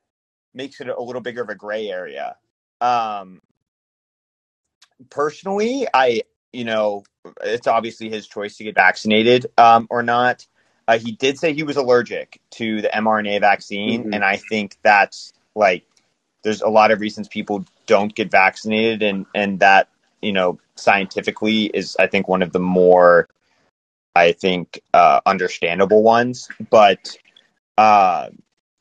makes 0.53 0.79
it 0.79 0.87
a 0.87 1.01
little 1.01 1.21
bigger 1.21 1.41
of 1.41 1.49
a 1.49 1.55
gray 1.55 1.87
area. 1.87 2.35
Um, 2.79 3.41
personally 5.09 5.87
i 5.93 6.21
you 6.53 6.65
know, 6.65 7.03
it's 7.43 7.67
obviously 7.67 8.09
his 8.09 8.27
choice 8.27 8.57
to 8.57 8.63
get 8.63 8.75
vaccinated 8.75 9.47
um, 9.57 9.87
or 9.89 10.03
not. 10.03 10.45
Uh, 10.87 10.97
he 10.97 11.11
did 11.11 11.37
say 11.37 11.53
he 11.53 11.63
was 11.63 11.77
allergic 11.77 12.41
to 12.51 12.81
the 12.81 12.89
mRNA 12.89 13.39
vaccine, 13.39 14.03
mm-hmm. 14.03 14.13
and 14.13 14.23
I 14.23 14.37
think 14.37 14.77
that's 14.81 15.33
like 15.55 15.85
there's 16.43 16.61
a 16.61 16.69
lot 16.69 16.91
of 16.91 16.99
reasons 16.99 17.27
people 17.27 17.65
don't 17.85 18.13
get 18.13 18.31
vaccinated, 18.31 19.03
and 19.03 19.25
and 19.35 19.59
that 19.59 19.89
you 20.21 20.31
know 20.31 20.59
scientifically 20.75 21.65
is 21.65 21.95
I 21.99 22.07
think 22.07 22.27
one 22.27 22.41
of 22.41 22.51
the 22.51 22.59
more 22.59 23.29
I 24.15 24.31
think 24.33 24.81
uh, 24.93 25.21
understandable 25.25 26.03
ones, 26.03 26.49
but. 26.69 27.15
Uh, 27.77 28.29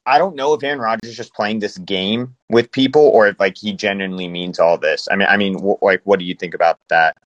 I 0.07 0.19
don't 0.19 0.35
know 0.35 0.55
if 0.55 0.65
Aaron 0.65 0.81
Rodgers 0.81 1.11
is 1.11 1.17
just 1.17 1.35
playing 1.35 1.61
this 1.61 1.79
game 1.79 2.35
with 2.49 2.73
people 2.73 3.03
or 3.03 3.29
if 3.29 3.39
like 3.39 3.57
he 3.57 3.73
genuinely 3.73 4.27
means 4.29 4.59
all 4.59 4.77
this. 4.77 5.07
I 5.11 5.15
mean, 5.15 5.29
I 5.29 5.37
mean, 5.37 5.59
wh- 5.59 5.81
like, 5.83 6.01
what 6.05 6.19
do 6.19 6.25
you 6.25 6.35
think 6.35 6.55
about 6.55 6.81
that? 6.89 7.17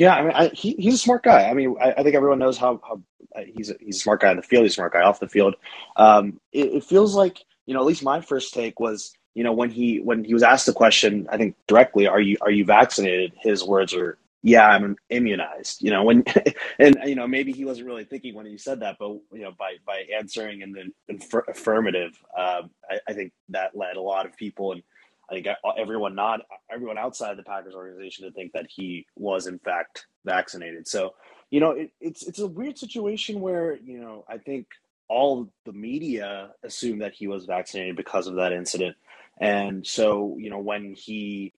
Yeah, 0.00 0.14
I 0.14 0.22
mean, 0.22 0.32
I, 0.34 0.48
he, 0.54 0.72
he's 0.78 0.94
a 0.94 0.98
smart 0.98 1.22
guy. 1.22 1.50
I 1.50 1.52
mean, 1.52 1.76
I, 1.78 1.92
I 1.92 2.02
think 2.02 2.14
everyone 2.14 2.38
knows 2.38 2.56
how, 2.56 2.80
how 2.88 3.02
uh, 3.36 3.42
he's 3.54 3.68
a, 3.68 3.74
he's 3.78 3.96
a 3.96 4.00
smart 4.00 4.22
guy 4.22 4.30
on 4.30 4.36
the 4.36 4.42
field. 4.42 4.62
He's 4.62 4.72
a 4.72 4.76
smart 4.76 4.94
guy 4.94 5.02
off 5.02 5.20
the 5.20 5.28
field. 5.28 5.56
Um, 5.96 6.40
it, 6.52 6.72
it, 6.72 6.84
feels 6.84 7.14
like 7.14 7.44
you 7.66 7.74
know, 7.74 7.80
at 7.80 7.86
least 7.86 8.02
my 8.02 8.22
first 8.22 8.54
take 8.54 8.80
was 8.80 9.12
you 9.34 9.44
know 9.44 9.52
when 9.52 9.68
he 9.68 9.98
when 9.98 10.24
he 10.24 10.32
was 10.32 10.42
asked 10.42 10.64
the 10.64 10.72
question, 10.72 11.28
I 11.30 11.36
think 11.36 11.54
directly, 11.68 12.06
"Are 12.06 12.18
you 12.20 12.38
are 12.40 12.50
you 12.50 12.64
vaccinated?" 12.64 13.34
His 13.42 13.62
words 13.62 13.94
were, 13.94 14.16
"Yeah, 14.42 14.66
I'm 14.68 14.96
immunized." 15.10 15.82
You 15.82 15.90
know, 15.90 16.02
when 16.04 16.24
and 16.78 16.96
you 17.04 17.14
know 17.14 17.28
maybe 17.28 17.52
he 17.52 17.66
wasn't 17.66 17.86
really 17.86 18.04
thinking 18.04 18.34
when 18.34 18.46
he 18.46 18.56
said 18.56 18.80
that, 18.80 18.96
but 18.98 19.10
you 19.34 19.42
know 19.42 19.52
by 19.58 19.74
by 19.84 20.04
answering 20.18 20.62
in 20.62 20.72
the 20.72 21.42
affirmative, 21.46 22.18
um, 22.38 22.70
I, 22.90 23.00
I 23.06 23.12
think 23.12 23.32
that 23.50 23.76
led 23.76 23.96
a 23.98 24.00
lot 24.00 24.24
of 24.24 24.34
people 24.34 24.72
and 24.72 24.82
I 25.30 25.34
think 25.34 25.46
everyone 25.78 26.14
not 26.14 26.40
everyone 26.72 26.98
outside 26.98 27.36
the 27.36 27.42
Packers 27.42 27.74
organization 27.74 28.26
to 28.26 28.32
think 28.32 28.52
that 28.52 28.66
he 28.68 29.06
was 29.16 29.46
in 29.46 29.58
fact 29.58 30.06
vaccinated. 30.24 30.88
So, 30.88 31.14
you 31.50 31.60
know, 31.60 31.70
it, 31.72 31.92
it's 32.00 32.26
it's 32.26 32.40
a 32.40 32.46
weird 32.46 32.78
situation 32.78 33.40
where 33.40 33.76
you 33.76 34.00
know 34.00 34.24
I 34.28 34.38
think 34.38 34.66
all 35.08 35.48
the 35.64 35.72
media 35.72 36.50
assumed 36.62 37.02
that 37.02 37.14
he 37.14 37.26
was 37.26 37.44
vaccinated 37.44 37.96
because 37.96 38.26
of 38.26 38.36
that 38.36 38.52
incident, 38.52 38.96
and 39.38 39.86
so 39.86 40.36
you 40.38 40.50
know 40.50 40.58
when 40.58 40.94
he 40.94 41.52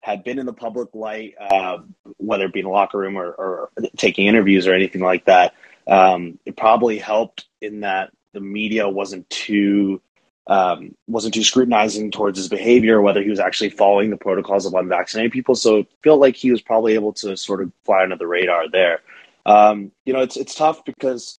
had 0.00 0.22
been 0.22 0.38
in 0.38 0.44
the 0.44 0.52
public 0.52 0.94
light, 0.94 1.34
uh, 1.40 1.78
whether 2.18 2.44
it 2.44 2.52
be 2.52 2.60
in 2.60 2.66
the 2.66 2.70
locker 2.70 2.98
room 2.98 3.16
or, 3.16 3.32
or 3.32 3.70
taking 3.96 4.26
interviews 4.26 4.66
or 4.66 4.74
anything 4.74 5.00
like 5.00 5.24
that, 5.24 5.54
um, 5.86 6.38
it 6.44 6.58
probably 6.58 6.98
helped 6.98 7.46
in 7.62 7.80
that 7.80 8.10
the 8.34 8.40
media 8.40 8.86
wasn't 8.86 9.28
too 9.30 10.02
um, 10.46 10.94
wasn't 11.06 11.34
too 11.34 11.44
scrutinizing 11.44 12.10
towards 12.10 12.38
his 12.38 12.48
behavior, 12.48 13.00
whether 13.00 13.22
he 13.22 13.30
was 13.30 13.40
actually 13.40 13.70
following 13.70 14.10
the 14.10 14.16
protocols 14.16 14.66
of 14.66 14.74
unvaccinated 14.74 15.32
people. 15.32 15.54
So 15.54 15.78
it 15.78 15.86
felt 16.02 16.20
like 16.20 16.36
he 16.36 16.50
was 16.50 16.60
probably 16.60 16.94
able 16.94 17.12
to 17.14 17.36
sort 17.36 17.62
of 17.62 17.72
fly 17.84 18.02
under 18.02 18.16
the 18.16 18.26
radar 18.26 18.68
there. 18.68 19.00
Um, 19.46 19.90
you 20.04 20.12
know, 20.12 20.20
it's 20.20 20.36
it's 20.36 20.54
tough 20.54 20.84
because 20.84 21.38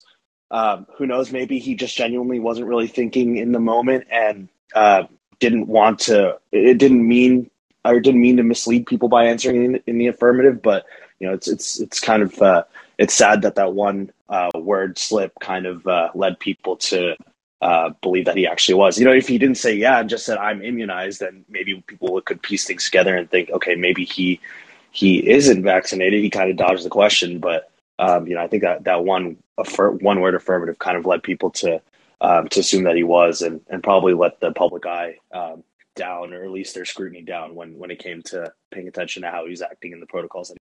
um, 0.51 0.87
who 0.97 1.05
knows? 1.05 1.31
Maybe 1.31 1.59
he 1.59 1.75
just 1.75 1.95
genuinely 1.95 2.39
wasn't 2.39 2.67
really 2.67 2.87
thinking 2.87 3.37
in 3.37 3.51
the 3.51 3.59
moment 3.59 4.07
and 4.11 4.49
uh, 4.73 5.03
didn't 5.39 5.67
want 5.67 5.99
to. 6.01 6.39
It 6.51 6.77
didn't 6.77 7.07
mean 7.07 7.49
or 7.83 7.99
didn't 7.99 8.21
mean 8.21 8.37
to 8.37 8.43
mislead 8.43 8.87
people 8.87 9.09
by 9.09 9.25
answering 9.25 9.63
in, 9.63 9.83
in 9.85 9.97
the 9.97 10.07
affirmative. 10.07 10.61
But 10.61 10.85
you 11.19 11.27
know, 11.27 11.33
it's 11.33 11.47
it's 11.47 11.79
it's 11.79 11.99
kind 11.99 12.23
of 12.23 12.41
uh, 12.41 12.63
it's 12.97 13.13
sad 13.13 13.43
that 13.43 13.55
that 13.55 13.73
one 13.73 14.11
uh, 14.29 14.51
word 14.55 14.97
slip 14.97 15.33
kind 15.39 15.65
of 15.65 15.85
uh, 15.87 16.09
led 16.15 16.39
people 16.39 16.77
to 16.77 17.15
uh, 17.61 17.89
believe 18.01 18.25
that 18.25 18.37
he 18.37 18.47
actually 18.47 18.75
was. 18.75 18.99
You 18.99 19.05
know, 19.05 19.13
if 19.13 19.27
he 19.27 19.37
didn't 19.37 19.57
say 19.57 19.75
yeah 19.75 19.99
and 19.99 20.09
just 20.09 20.25
said 20.25 20.37
I'm 20.37 20.61
immunized, 20.61 21.19
then 21.19 21.45
maybe 21.49 21.83
people 21.87 22.19
could 22.21 22.41
piece 22.41 22.65
things 22.65 22.85
together 22.85 23.15
and 23.15 23.29
think, 23.29 23.49
okay, 23.51 23.75
maybe 23.75 24.05
he 24.05 24.39
he 24.91 25.27
isn't 25.29 25.63
vaccinated. 25.63 26.21
He 26.21 26.29
kind 26.29 26.49
of 26.49 26.57
dodged 26.57 26.85
the 26.85 26.89
question, 26.89 27.39
but 27.39 27.71
um, 27.99 28.27
you 28.27 28.35
know, 28.35 28.41
I 28.41 28.47
think 28.47 28.63
that 28.63 28.83
that 28.85 29.03
one 29.03 29.37
affir- 29.59 30.01
one 30.01 30.19
word 30.21 30.35
affirmative 30.35 30.79
kind 30.79 30.97
of 30.97 31.05
led 31.05 31.23
people 31.23 31.49
to 31.51 31.81
um, 32.21 32.47
to 32.49 32.59
assume 32.59 32.83
that 32.83 32.95
he 32.95 33.03
was, 33.03 33.41
and 33.41 33.61
and 33.69 33.83
probably 33.83 34.13
let 34.13 34.39
the 34.39 34.51
public 34.51 34.85
eye 34.85 35.17
um, 35.33 35.63
down, 35.95 36.33
or 36.33 36.43
at 36.43 36.51
least 36.51 36.75
their 36.75 36.85
scrutiny 36.85 37.21
down 37.21 37.55
when 37.55 37.77
when 37.77 37.91
it 37.91 37.99
came 37.99 38.21
to 38.23 38.51
paying 38.71 38.87
attention 38.87 39.23
to 39.23 39.31
how 39.31 39.45
he 39.45 39.51
was 39.51 39.61
acting 39.61 39.91
in 39.91 39.99
the 39.99 40.05
protocols. 40.05 40.53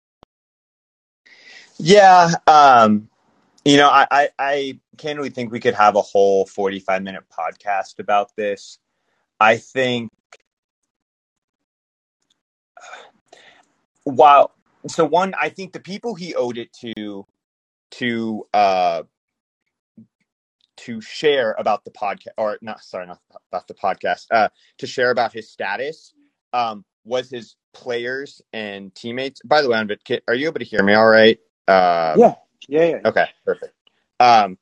Yeah, 1.79 2.31
um, 2.47 3.09
you 3.65 3.79
know, 3.79 3.89
I, 3.89 4.07
I, 4.11 4.29
I 4.39 4.81
can't 4.99 5.17
really 5.17 5.31
think 5.31 5.51
we 5.51 5.61
could 5.61 5.75
have 5.75 5.97
a 5.97 6.03
whole 6.03 6.47
45 6.47 7.03
minute 7.03 7.25
podcast 7.31 7.99
about 7.99 8.37
this. 8.37 8.79
I 9.41 9.57
think 9.57 10.11
while 14.05 14.53
so 14.87 15.05
one, 15.05 15.35
I 15.41 15.49
think 15.49 15.73
the 15.73 15.81
people 15.81 16.15
he 16.15 16.35
owed 16.35 16.59
it 16.59 16.73
to 16.85 17.27
to 17.93 18.47
uh 18.53 19.03
to 20.77 21.01
share 21.01 21.55
about 21.59 21.85
the 21.85 21.91
podcast 21.91 22.33
or 22.37 22.59
not 22.61 22.83
sorry 22.83 23.07
not 23.07 23.21
about 23.51 23.69
the 23.69 23.75
podcast 23.75 24.27
uh 24.31 24.49
to 24.79 24.87
share 24.87 25.11
about 25.11 25.33
his 25.33 25.49
status 25.49 26.13
um 26.53 26.85
was 27.05 27.31
his 27.31 27.57
players 27.73 28.43
and 28.53 28.95
teammates. 28.95 29.41
By 29.43 29.63
the 29.63 29.71
way 29.71 29.87
are 30.29 30.35
you 30.35 30.49
able 30.49 30.59
to 30.59 30.65
hear 30.65 30.83
me 30.83 30.95
all 30.95 31.09
right? 31.09 31.39
Uh, 31.67 32.15
yeah 32.19 32.35
yeah, 32.69 32.85
yeah. 32.85 33.01
Okay, 33.05 33.27
perfect. 33.45 33.75
Um, 34.21 34.59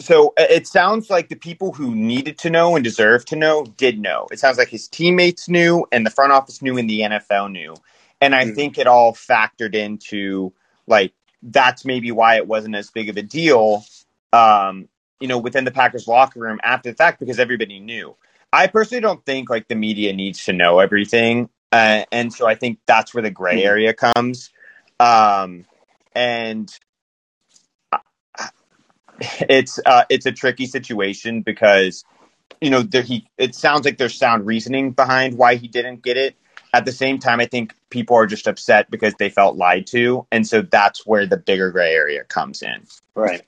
so 0.00 0.32
it 0.38 0.66
sounds 0.66 1.10
like 1.10 1.28
the 1.28 1.36
people 1.36 1.72
who 1.72 1.94
needed 1.94 2.38
to 2.38 2.50
know 2.50 2.74
and 2.74 2.82
deserved 2.82 3.28
to 3.28 3.36
know 3.36 3.64
did 3.64 3.98
know. 3.98 4.28
It 4.32 4.38
sounds 4.38 4.56
like 4.56 4.68
his 4.68 4.88
teammates 4.88 5.48
knew 5.48 5.86
and 5.92 6.06
the 6.06 6.10
front 6.10 6.32
office 6.32 6.62
knew 6.62 6.78
and 6.78 6.88
the 6.88 7.00
NFL 7.00 7.52
knew. 7.52 7.74
And 8.20 8.34
I 8.34 8.46
mm 8.46 8.54
think 8.54 8.78
it 8.78 8.86
all 8.86 9.12
factored 9.12 9.74
into 9.74 10.52
like 10.86 11.12
that's 11.42 11.84
maybe 11.84 12.10
why 12.12 12.36
it 12.36 12.46
wasn't 12.46 12.76
as 12.76 12.90
big 12.90 13.08
of 13.08 13.16
a 13.16 13.22
deal, 13.22 13.84
um, 14.32 14.88
you 15.20 15.28
know, 15.28 15.38
within 15.38 15.64
the 15.64 15.70
Packers 15.70 16.08
locker 16.08 16.40
room 16.40 16.60
after 16.62 16.90
the 16.90 16.96
fact 16.96 17.20
because 17.20 17.38
everybody 17.38 17.78
knew. 17.78 18.16
I 18.52 18.66
personally 18.66 19.00
don't 19.00 19.24
think 19.24 19.48
like 19.48 19.68
the 19.68 19.74
media 19.74 20.12
needs 20.12 20.44
to 20.46 20.52
know 20.52 20.80
everything, 20.80 21.48
uh, 21.72 22.04
and 22.10 22.32
so 22.32 22.46
I 22.46 22.56
think 22.56 22.80
that's 22.84 23.14
where 23.14 23.22
the 23.22 23.30
gray 23.30 23.62
mm 23.62 23.66
area 23.66 23.94
comes. 23.94 24.50
Um, 24.98 25.66
and 26.14 26.72
it's 29.48 29.78
uh, 29.84 30.04
it's 30.08 30.26
a 30.26 30.32
tricky 30.32 30.66
situation 30.66 31.42
because 31.42 32.04
you 32.60 32.70
know 32.70 32.82
there, 32.82 33.02
he 33.02 33.28
it 33.38 33.54
sounds 33.54 33.84
like 33.84 33.98
there's 33.98 34.16
sound 34.16 34.46
reasoning 34.46 34.92
behind 34.92 35.36
why 35.36 35.56
he 35.56 35.68
didn't 35.68 36.02
get 36.02 36.16
it. 36.16 36.36
At 36.72 36.84
the 36.84 36.92
same 36.92 37.18
time, 37.18 37.40
I 37.40 37.46
think 37.46 37.74
people 37.90 38.16
are 38.16 38.26
just 38.26 38.46
upset 38.46 38.90
because 38.90 39.14
they 39.18 39.28
felt 39.28 39.56
lied 39.56 39.86
to, 39.88 40.26
and 40.30 40.46
so 40.46 40.62
that's 40.62 41.04
where 41.04 41.26
the 41.26 41.36
bigger 41.36 41.70
gray 41.70 41.92
area 41.92 42.24
comes 42.24 42.62
in. 42.62 42.86
Right. 43.14 43.42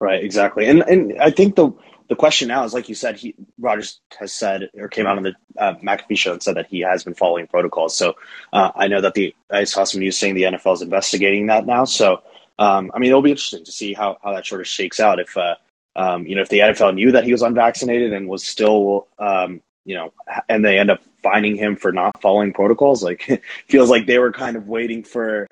Right. 0.00 0.22
Exactly. 0.22 0.66
And 0.68 0.82
and 0.82 1.20
I 1.20 1.30
think 1.30 1.56
the 1.56 1.72
the 2.08 2.16
question 2.16 2.48
now 2.48 2.64
is 2.64 2.74
like 2.74 2.88
you 2.88 2.94
said, 2.94 3.16
he 3.16 3.34
Rodgers 3.58 4.00
has 4.18 4.32
said 4.32 4.70
or 4.78 4.88
came 4.88 5.06
out 5.06 5.16
on 5.16 5.22
the 5.22 5.34
uh, 5.58 5.74
McAfee 5.76 6.18
show 6.18 6.32
and 6.32 6.42
said 6.42 6.56
that 6.56 6.66
he 6.66 6.80
has 6.80 7.04
been 7.04 7.14
following 7.14 7.46
protocols. 7.46 7.96
So 7.96 8.14
uh, 8.52 8.70
I 8.74 8.88
know 8.88 9.00
that 9.00 9.14
the 9.14 9.34
I 9.50 9.64
saw 9.64 9.84
some 9.84 10.00
news 10.00 10.16
saying 10.16 10.34
the 10.34 10.42
NFL 10.42 10.74
is 10.74 10.82
investigating 10.82 11.46
that 11.46 11.66
now. 11.66 11.84
So 11.84 12.22
um, 12.58 12.90
I 12.94 12.98
mean, 12.98 13.10
it'll 13.10 13.22
be 13.22 13.30
interesting 13.30 13.64
to 13.64 13.72
see 13.72 13.92
how 13.92 14.18
how 14.22 14.34
that 14.34 14.46
sort 14.46 14.60
of 14.60 14.66
shakes 14.66 15.00
out. 15.00 15.18
If 15.20 15.36
uh, 15.36 15.56
um, 15.94 16.26
you 16.26 16.34
know, 16.36 16.42
if 16.42 16.48
the 16.48 16.60
NFL 16.60 16.94
knew 16.94 17.12
that 17.12 17.24
he 17.24 17.32
was 17.32 17.42
unvaccinated 17.42 18.12
and 18.12 18.28
was 18.28 18.46
still, 18.46 19.08
um, 19.18 19.62
you 19.84 19.94
know, 19.94 20.12
and 20.48 20.64
they 20.64 20.78
end 20.78 20.90
up 20.90 21.00
finding 21.22 21.56
him 21.56 21.76
for 21.76 21.92
not 21.92 22.20
following 22.20 22.52
protocols, 22.52 23.02
like 23.02 23.42
feels 23.68 23.90
like 23.90 24.06
they 24.06 24.18
were 24.18 24.32
kind 24.32 24.56
of 24.56 24.68
waiting 24.68 25.02
for 25.02 25.48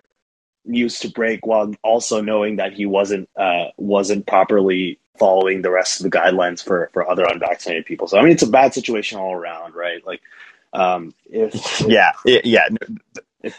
news 0.65 1.01
to 1.01 1.09
break 1.11 1.45
while 1.45 1.75
also 1.83 2.23
knowing 2.23 2.57
that 2.57 2.73
he 2.73 2.87
wasn't 2.87 3.29
uh, 3.37 3.67
wasn't 3.77 4.27
properly 4.27 4.99
following 5.19 5.63
the 5.63 5.71
rest 5.71 6.01
of 6.01 6.11
the 6.11 6.17
guidelines 6.17 6.63
for 6.63 6.91
for 6.93 7.09
other 7.09 7.25
unvaccinated 7.25 7.87
people. 7.87 8.07
So 8.09 8.19
I 8.19 8.23
mean, 8.23 8.33
it's 8.33 8.43
a 8.43 8.49
bad 8.51 8.75
situation 8.75 9.19
all 9.19 9.33
around, 9.33 9.75
right? 9.75 10.05
Like, 10.07 10.23
um, 10.73 11.15
if 11.31 11.81
yeah, 11.87 12.13
yeah, 12.25 12.69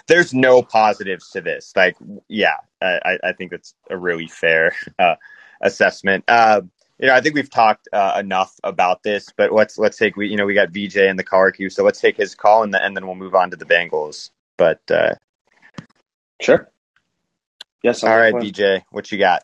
there's 0.08 0.34
no 0.34 0.62
positives 0.62 1.30
to 1.32 1.42
this. 1.42 1.74
Like, 1.76 1.96
yeah, 2.28 2.58
I, 2.82 3.18
I 3.24 3.34
think 3.34 3.52
that's 3.52 3.74
a 3.90 3.98
really 3.98 4.28
fair 4.28 4.74
uh, 5.00 5.16
assessment. 5.62 6.24
Uh, 6.28 6.62
you 7.00 7.08
know, 7.08 7.14
I 7.14 7.22
think 7.22 7.36
we've 7.36 7.50
talked 7.50 7.90
uh, 7.92 8.16
enough 8.20 8.58
about 8.64 9.04
this, 9.04 9.32
but 9.36 9.52
let's 9.52 9.78
let's 9.78 9.98
take 9.98 10.16
we 10.16 10.28
you 10.28 10.38
know 10.38 10.46
we 10.46 10.54
got 10.54 10.70
VJ 10.70 10.98
in 10.98 11.18
the 11.18 11.24
car 11.24 11.52
queue, 11.52 11.70
so 11.70 11.84
let's 11.84 12.00
take 12.00 12.18
his 12.18 12.36
call 12.36 12.64
and, 12.64 12.74
the, 12.74 12.84
and 12.84 12.96
then 12.96 13.06
we'll 13.06 13.16
move 13.16 13.36
on 13.36 13.52
to 13.52 13.58
the 13.58 13.66
Bengals. 13.66 14.30
But 14.58 14.80
uh, 14.90 15.16
sure, 16.42 16.72
yes. 17.84 18.04
All 18.04 18.18
right, 18.18 18.34
VJ, 18.34 18.86
what 18.92 19.12
you 19.12 19.18
got? 19.18 19.44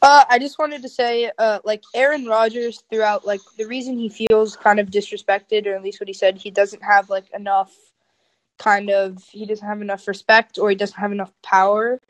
Uh, 0.00 0.24
I 0.28 0.38
just 0.38 0.58
wanted 0.58 0.82
to 0.82 0.88
say, 0.88 1.30
uh, 1.38 1.58
like 1.64 1.82
Aaron 1.94 2.26
Rodgers, 2.26 2.84
throughout, 2.90 3.26
like 3.26 3.40
the 3.56 3.66
reason 3.66 3.98
he 3.98 4.08
feels 4.08 4.56
kind 4.56 4.78
of 4.78 4.90
disrespected, 4.90 5.66
or 5.66 5.74
at 5.74 5.82
least 5.82 6.00
what 6.00 6.08
he 6.08 6.14
said, 6.14 6.38
he 6.38 6.50
doesn't 6.50 6.82
have 6.82 7.10
like 7.10 7.24
enough 7.34 7.74
kind 8.58 8.90
of 8.90 9.22
he 9.30 9.46
doesn't 9.46 9.66
have 9.66 9.80
enough 9.80 10.08
respect 10.08 10.58
or 10.58 10.68
he 10.68 10.74
doesn't 10.76 10.98
have 10.98 11.12
enough 11.12 11.32
power 11.42 12.00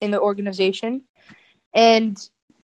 in 0.00 0.10
the 0.10 0.20
organization. 0.20 1.02
And 1.74 2.18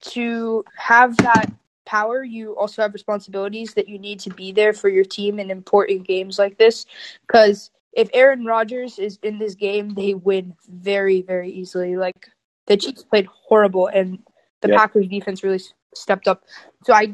to 0.01 0.63
have 0.77 1.17
that 1.17 1.51
power, 1.86 2.24
you 2.24 2.58
also 2.58 2.82
have 2.82 2.94
responsibilities 2.94 3.74
that 3.74 3.88
you 3.88 4.00
need 4.00 4.20
to 4.22 4.29
be 4.29 4.51
there 4.51 4.74
for 4.74 4.89
your 4.89 5.03
team 5.03 5.39
in 5.39 5.51
important 5.51 6.08
games 6.08 6.39
like 6.39 6.58
this. 6.58 6.86
Because 7.27 7.72
if 7.94 8.10
Aaron 8.13 8.46
Rodgers 8.46 9.00
is 9.00 9.20
in 9.24 9.39
this 9.39 9.55
game, 9.55 9.94
they 9.94 10.13
win 10.13 10.55
very, 10.67 11.22
very 11.22 11.51
easily. 11.51 11.98
Like 11.98 12.29
the 12.67 12.77
Chiefs 12.77 13.03
played 13.03 13.27
horrible, 13.27 13.88
and 13.88 14.20
the 14.66 14.72
yep. 14.72 14.80
Packers 14.80 15.08
defense 15.08 15.44
really 15.44 15.62
stepped 15.94 16.28
up. 16.28 16.44
So 16.84 16.94
I, 16.94 17.14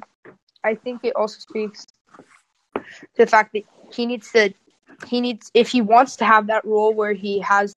I 0.63 0.75
think 0.75 1.01
it 1.03 1.15
also 1.15 1.39
speaks 1.39 1.85
to 2.75 2.81
the 3.17 3.27
fact 3.27 3.53
that 3.53 3.63
he 3.91 4.05
needs 4.05 4.31
to 4.31 4.53
he 5.07 5.19
needs 5.19 5.51
if 5.53 5.69
he 5.69 5.81
wants 5.81 6.15
to 6.17 6.25
have 6.25 6.47
that 6.47 6.63
role 6.65 6.93
where 6.93 7.13
he 7.13 7.39
has 7.39 7.75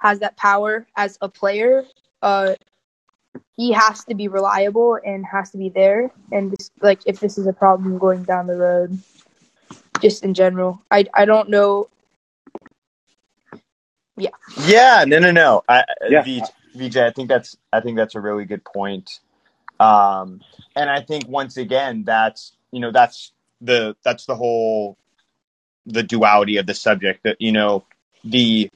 has 0.00 0.18
that 0.20 0.36
power 0.36 0.86
as 0.96 1.16
a 1.20 1.28
player, 1.28 1.84
uh, 2.22 2.54
he 3.56 3.72
has 3.72 4.04
to 4.04 4.14
be 4.14 4.28
reliable 4.28 4.98
and 5.04 5.24
has 5.24 5.50
to 5.52 5.58
be 5.58 5.68
there. 5.68 6.10
And 6.32 6.52
this, 6.52 6.70
like, 6.82 7.00
if 7.06 7.20
this 7.20 7.38
is 7.38 7.46
a 7.46 7.52
problem 7.52 7.98
going 7.98 8.24
down 8.24 8.46
the 8.46 8.56
road, 8.56 8.98
just 10.00 10.24
in 10.24 10.34
general, 10.34 10.82
I 10.90 11.06
I 11.14 11.24
don't 11.24 11.48
know. 11.48 11.88
Yeah. 14.16 14.30
Yeah. 14.66 15.04
No. 15.06 15.18
No. 15.18 15.30
No. 15.30 15.62
I, 15.68 15.84
yeah. 16.08 16.22
VJ, 16.22 16.42
VJ, 16.74 16.98
I 16.98 17.10
think 17.10 17.28
that's 17.28 17.56
I 17.72 17.80
think 17.80 17.96
that's 17.96 18.14
a 18.14 18.20
really 18.20 18.44
good 18.44 18.64
point. 18.64 19.20
Um, 19.80 20.40
and 20.76 20.88
I 20.90 21.00
think 21.00 21.28
once 21.28 21.56
again, 21.56 22.04
that's 22.04 22.52
you 22.70 22.80
know 22.80 22.92
that's 22.92 23.32
the 23.60 23.96
that's 24.04 24.26
the 24.26 24.36
whole 24.36 24.96
the 25.86 26.02
duality 26.02 26.56
of 26.56 26.66
the 26.66 26.74
subject 26.74 27.24
that 27.24 27.36
you 27.40 27.52
know 27.52 27.84
the 28.24 28.70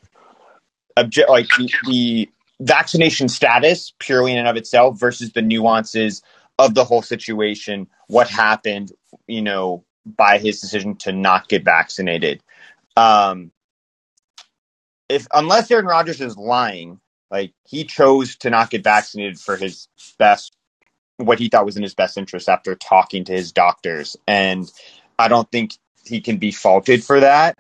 object 0.97 1.31
like 1.31 1.49
the, 1.57 1.73
the 1.87 2.31
vaccination 2.61 3.29
status 3.29 3.93
purely 3.99 4.33
in 4.33 4.39
and 4.39 4.49
of 4.49 4.57
itself 4.57 4.99
versus 4.99 5.33
the 5.33 5.43
nuances 5.43 6.23
of 6.59 6.75
the 6.75 6.85
whole 6.85 7.03
situation 7.03 7.87
what 8.09 8.29
happened 8.29 8.93
you 9.29 9.41
know 9.41 9.85
by 10.17 10.39
his 10.39 10.61
decision 10.61 10.97
to 10.97 11.13
not 11.13 11.49
get 11.49 11.65
vaccinated. 11.65 12.43
Um, 12.97 13.53
if 15.09 15.27
unless 15.33 15.71
Aaron 15.71 15.87
Rodgers 15.87 16.21
is 16.21 16.37
lying, 16.37 17.01
like 17.31 17.53
he 17.67 17.85
chose 17.85 18.37
to 18.37 18.51
not 18.51 18.71
get 18.71 18.85
vaccinated 18.85 19.39
for 19.39 19.57
his 19.57 19.89
best, 20.19 20.57
what 21.17 21.39
he 21.39 21.49
thought 21.49 21.67
was 21.67 21.77
in 21.77 21.83
his 21.83 21.95
best 21.95 22.17
interest 22.17 22.49
after 22.49 22.75
talking 22.75 23.25
to 23.25 23.33
his 23.33 23.53
doctors, 23.53 24.17
and 24.27 24.71
I 25.19 25.29
don't 25.29 25.51
think 25.51 25.77
he 26.05 26.21
can 26.21 26.39
be 26.39 26.53
faulted 26.53 27.05
for 27.05 27.21
that. 27.21 27.59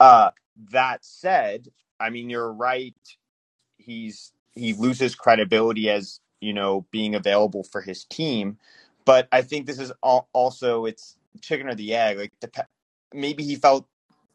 Uh, 0.00 0.30
that 0.70 1.04
said, 1.04 1.68
I 2.00 2.10
mean 2.10 2.30
you're 2.30 2.52
right. 2.52 2.94
He's 3.76 4.32
he 4.54 4.74
loses 4.74 5.14
credibility 5.14 5.90
as 5.90 6.20
you 6.40 6.52
know 6.52 6.86
being 6.90 7.14
available 7.14 7.64
for 7.64 7.80
his 7.80 8.04
team, 8.04 8.58
but 9.04 9.28
I 9.32 9.42
think 9.42 9.66
this 9.66 9.78
is 9.78 9.92
also 10.02 10.86
it's 10.86 11.16
chicken 11.40 11.68
or 11.68 11.74
the 11.74 11.94
egg. 11.94 12.18
Like 12.18 12.32
the, 12.40 12.66
maybe 13.12 13.44
he 13.44 13.56
felt 13.56 13.86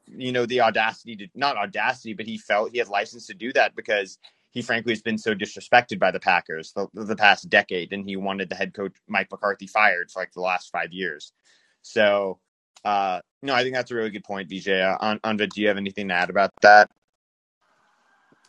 you 0.08 0.32
know 0.32 0.46
the 0.46 0.62
audacity 0.62 1.16
to 1.16 1.28
not 1.36 1.58
audacity, 1.58 2.14
but 2.14 2.26
he 2.26 2.38
felt 2.38 2.72
he 2.72 2.80
had 2.80 2.90
license 2.90 3.28
to 3.28 3.34
do 3.34 3.54
that 3.54 3.76
because 3.76 4.20
he 4.58 4.64
frankly 4.64 4.92
has 4.92 5.04
been 5.04 5.20
so 5.20 5.36
disrespected 5.36 6.00
by 6.00 6.10
the 6.10 6.20
Packers 6.20 6.74
the, 6.74 6.88
the 6.96 7.16
past 7.16 7.48
decade, 7.48 7.94
and 7.94 8.04
he 8.10 8.16
wanted 8.16 8.50
the 8.50 8.56
head 8.56 8.74
coach 8.74 8.92
Mike 9.08 9.30
McCarthy 9.30 9.68
fired 9.68 10.10
for 10.10 10.20
like 10.20 10.34
the 10.34 10.42
last 10.42 10.72
five 10.72 10.92
years. 10.92 11.32
So, 11.84 12.40
uh, 12.84 13.22
no, 13.44 13.54
I 13.54 13.62
think 13.62 13.76
that's 13.76 13.92
a 13.92 13.96
really 13.96 14.10
good 14.10 14.24
point. 14.24 14.52
Uh, 14.68 14.98
on, 15.00 15.20
on 15.24 15.38
do 15.38 15.48
you 15.58 15.68
have 15.68 15.78
anything 15.78 16.08
to 16.08 16.16
add 16.16 16.32
about 16.32 16.50
that? 16.64 16.90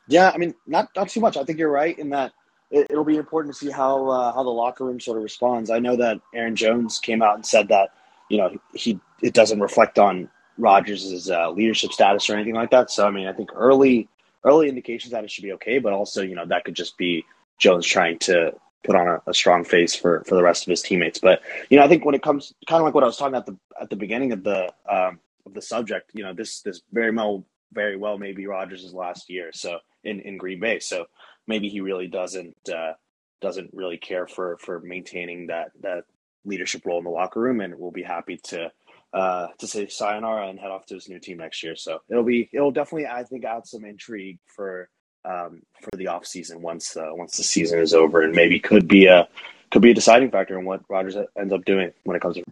Yeah, 0.06 0.32
I 0.34 0.38
mean, 0.38 0.54
not 0.66 0.88
not 0.96 1.10
too 1.10 1.20
much. 1.20 1.36
I 1.36 1.44
think 1.44 1.58
you're 1.58 1.70
right 1.70 1.98
in 1.98 2.08
that 2.08 2.32
it, 2.70 2.90
will 2.90 3.04
be 3.04 3.18
important 3.18 3.54
to 3.54 3.66
see 3.66 3.70
how 3.70 4.08
uh, 4.08 4.32
how 4.32 4.42
the 4.42 4.48
locker 4.48 4.86
room 4.86 5.00
sort 5.00 5.18
of 5.18 5.22
responds. 5.22 5.68
I 5.68 5.78
know 5.78 5.96
that 5.96 6.22
Aaron 6.34 6.56
Jones 6.56 6.98
came 6.98 7.20
out 7.20 7.34
and 7.34 7.44
said 7.44 7.68
that 7.68 7.90
you 8.30 8.38
know 8.38 8.56
he 8.72 8.98
it 9.20 9.34
doesn't 9.34 9.60
reflect 9.60 9.98
on 9.98 10.30
Rodgers' 10.56 11.28
uh, 11.28 11.50
leadership 11.50 11.92
status 11.92 12.30
or 12.30 12.34
anything 12.34 12.54
like 12.54 12.70
that. 12.70 12.90
So 12.90 13.06
I 13.06 13.10
mean, 13.10 13.26
I 13.26 13.34
think 13.34 13.50
early 13.54 14.08
early 14.45 14.68
indications 14.68 15.12
that 15.12 15.25
it 15.25 15.30
should 15.30 15.45
be 15.45 15.52
okay, 15.52 15.78
but 15.78 15.92
also 15.92 16.23
you 16.23 16.35
know 16.35 16.47
that 16.47 16.64
could 16.64 16.75
just 16.75 16.97
be 16.97 17.25
Jones 17.59 17.87
trying 17.87 18.18
to 18.21 18.54
put 18.85 18.97
on 18.97 19.09
a, 19.09 19.23
a, 19.26 19.35
strong 19.35 19.64
face 19.64 19.95
for 19.95 20.23
for 20.25 20.35
the 20.35 20.42
rest 20.42 20.62
of 20.62 20.71
his 20.71 20.83
teammates. 20.83 21.18
But 21.18 21.42
you 21.68 21.78
know, 21.78 21.85
I 21.85 21.88
think 21.88 22.04
when 22.04 22.14
it 22.14 22.23
comes 22.23 22.54
kind 22.68 22.80
of 22.80 22.85
like 22.85 22.95
what 22.95 23.04
I 23.04 23.07
was 23.07 23.16
talking 23.16 23.37
at 23.37 23.47
the 23.47 23.57
at 23.80 23.90
the 23.90 23.97
beginning 23.97 24.33
of 24.33 24.45
the 24.45 24.73
um, 24.88 25.21
of 25.47 25.54
the 25.54 25.62
subject, 25.62 26.11
you 26.14 26.23
know, 26.23 26.33
this 26.33 26.62
this 26.62 26.80
very 26.92 27.11
well 27.11 27.45
very 27.73 27.97
well 27.97 28.18
may 28.18 28.33
be 28.33 28.47
Rodgers' 28.47 28.95
last 28.95 29.30
year. 29.30 29.50
So 29.52 29.78
in 30.04 30.21
in 30.21 30.38
Green 30.38 30.61
Bay, 30.61 30.78
so 30.78 31.07
maybe 31.47 31.68
he 31.68 31.80
really 31.80 32.07
doesn't 32.07 32.57
uh, 32.68 32.92
doesn't 33.40 33.71
really 33.73 33.99
care 33.99 34.26
for 34.26 34.57
for 34.59 34.80
maintaining 34.80 35.49
that 35.49 35.73
that 35.80 36.04
leadership 36.45 36.87
role 36.87 36.99
in 36.99 37.04
the 37.04 37.11
locker 37.11 37.40
room, 37.40 37.61
and 37.61 37.78
will 37.78 37.90
be 37.90 38.02
happy 38.02 38.38
to 38.45 38.71
uh, 39.12 39.48
to 39.58 39.66
say 39.66 39.86
sayonara 39.88 40.48
and 40.48 40.58
head 40.58 40.70
off 40.70 40.86
to 40.86 40.94
his 40.94 41.08
new 41.08 41.18
team 41.18 41.38
next 41.38 41.62
year. 41.62 41.76
So 41.76 42.00
it'll 42.10 42.24
be 42.24 42.48
it'll 42.52 42.70
definitely 42.70 43.06
I 43.06 43.24
think 43.24 43.44
add 43.44 43.66
some 43.66 43.84
intrigue 43.84 44.38
for 44.46 44.88
um, 45.24 45.62
for 45.82 45.96
the 45.96 46.08
off 46.08 46.26
season 46.26 46.62
once 46.62 46.96
uh, 46.96 47.10
once 47.12 47.36
the 47.36 47.42
season 47.42 47.80
is 47.80 47.94
over, 47.94 48.22
and 48.22 48.34
maybe 48.34 48.60
could 48.60 48.88
be 48.88 49.06
a 49.06 49.28
could 49.70 49.82
be 49.82 49.90
a 49.90 49.94
deciding 49.94 50.30
factor 50.30 50.58
in 50.58 50.64
what 50.64 50.82
Rodgers 50.88 51.16
ends 51.38 51.52
up 51.52 51.64
doing 51.64 51.92
when 52.04 52.16
it 52.16 52.22
comes 52.22 52.36
to. 52.36 52.42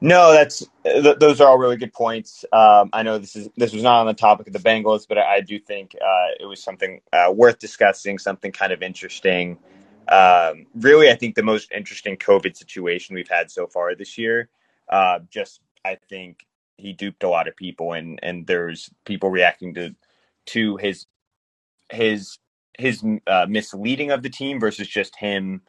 No, 0.00 0.32
that's 0.32 0.64
th- 0.84 1.18
those 1.18 1.40
are 1.40 1.48
all 1.48 1.58
really 1.58 1.76
good 1.76 1.92
points. 1.92 2.44
Um, 2.52 2.90
I 2.92 3.02
know 3.02 3.18
this 3.18 3.34
is 3.34 3.48
this 3.56 3.72
was 3.72 3.82
not 3.82 4.00
on 4.00 4.06
the 4.06 4.14
topic 4.14 4.46
of 4.46 4.52
the 4.52 4.60
Bengals, 4.60 5.06
but 5.08 5.18
I, 5.18 5.36
I 5.36 5.40
do 5.40 5.58
think 5.58 5.96
uh, 6.00 6.28
it 6.38 6.46
was 6.46 6.62
something 6.62 7.00
uh, 7.12 7.32
worth 7.34 7.58
discussing, 7.58 8.18
something 8.18 8.52
kind 8.52 8.72
of 8.72 8.82
interesting. 8.82 9.58
Um, 10.08 10.66
really, 10.74 11.10
I 11.10 11.14
think 11.14 11.34
the 11.34 11.42
most 11.42 11.70
interesting 11.72 12.16
COVID 12.16 12.56
situation 12.56 13.14
we've 13.14 13.28
had 13.28 13.50
so 13.50 13.66
far 13.66 13.94
this 13.94 14.16
year. 14.16 14.48
Uh, 14.88 15.20
just, 15.30 15.60
I 15.84 15.98
think 16.08 16.46
he 16.78 16.92
duped 16.92 17.22
a 17.22 17.28
lot 17.28 17.48
of 17.48 17.56
people, 17.56 17.92
and 17.92 18.18
and 18.22 18.46
there's 18.46 18.90
people 19.04 19.30
reacting 19.30 19.74
to 19.74 19.94
to 20.46 20.76
his 20.76 21.06
his 21.90 22.38
his 22.78 23.04
uh, 23.26 23.46
misleading 23.48 24.10
of 24.10 24.22
the 24.22 24.30
team 24.30 24.60
versus 24.60 24.88
just 24.88 25.16
him 25.16 25.62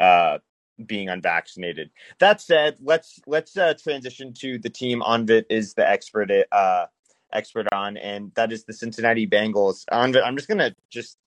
uh, 0.00 0.38
being 0.84 1.08
unvaccinated. 1.08 1.90
That 2.20 2.40
said, 2.40 2.76
let's 2.80 3.20
let's 3.26 3.56
uh, 3.56 3.74
transition 3.82 4.32
to 4.34 4.58
the 4.58 4.70
team 4.70 5.00
Anvit 5.00 5.44
is 5.50 5.74
the 5.74 5.88
expert 5.88 6.30
uh, 6.52 6.86
expert 7.32 7.66
on, 7.72 7.96
and 7.96 8.32
that 8.34 8.52
is 8.52 8.64
the 8.64 8.72
Cincinnati 8.72 9.26
Bengals. 9.26 9.84
Anvit, 9.90 10.24
I'm 10.24 10.36
just 10.36 10.48
gonna 10.48 10.74
just 10.90 11.18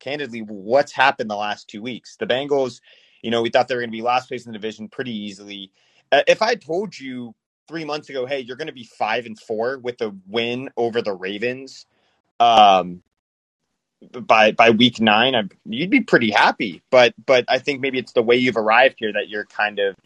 candidly, 0.00 0.40
what's 0.40 0.92
happened 0.92 1.30
the 1.30 1.36
last 1.36 1.68
two 1.68 1.82
weeks? 1.82 2.16
The 2.16 2.26
Bengals, 2.26 2.80
you 3.22 3.30
know, 3.30 3.42
we 3.42 3.50
thought 3.50 3.68
they 3.68 3.74
were 3.74 3.82
going 3.82 3.90
to 3.90 3.96
be 3.96 4.02
last 4.02 4.28
place 4.28 4.46
in 4.46 4.52
the 4.52 4.58
division 4.58 4.88
pretty 4.88 5.14
easily. 5.14 5.70
Uh, 6.10 6.22
if 6.26 6.42
I 6.42 6.54
told 6.54 6.98
you 6.98 7.34
three 7.68 7.84
months 7.84 8.08
ago, 8.08 8.26
hey, 8.26 8.40
you're 8.40 8.56
going 8.56 8.66
to 8.66 8.72
be 8.72 8.84
five 8.84 9.26
and 9.26 9.38
four 9.38 9.78
with 9.78 10.00
a 10.00 10.14
win 10.26 10.70
over 10.76 11.02
the 11.02 11.12
Ravens, 11.12 11.86
um, 12.40 13.02
by 14.00 14.52
by 14.52 14.70
week 14.70 15.00
nine, 15.00 15.34
I, 15.34 15.42
you'd 15.66 15.90
be 15.90 16.00
pretty 16.00 16.30
happy. 16.30 16.82
But 16.90 17.14
but 17.24 17.44
I 17.48 17.58
think 17.58 17.80
maybe 17.80 17.98
it's 17.98 18.12
the 18.12 18.22
way 18.22 18.36
you've 18.36 18.56
arrived 18.56 18.96
here 18.98 19.12
that 19.12 19.28
you're 19.28 19.44
kind 19.44 19.78
of 19.78 19.96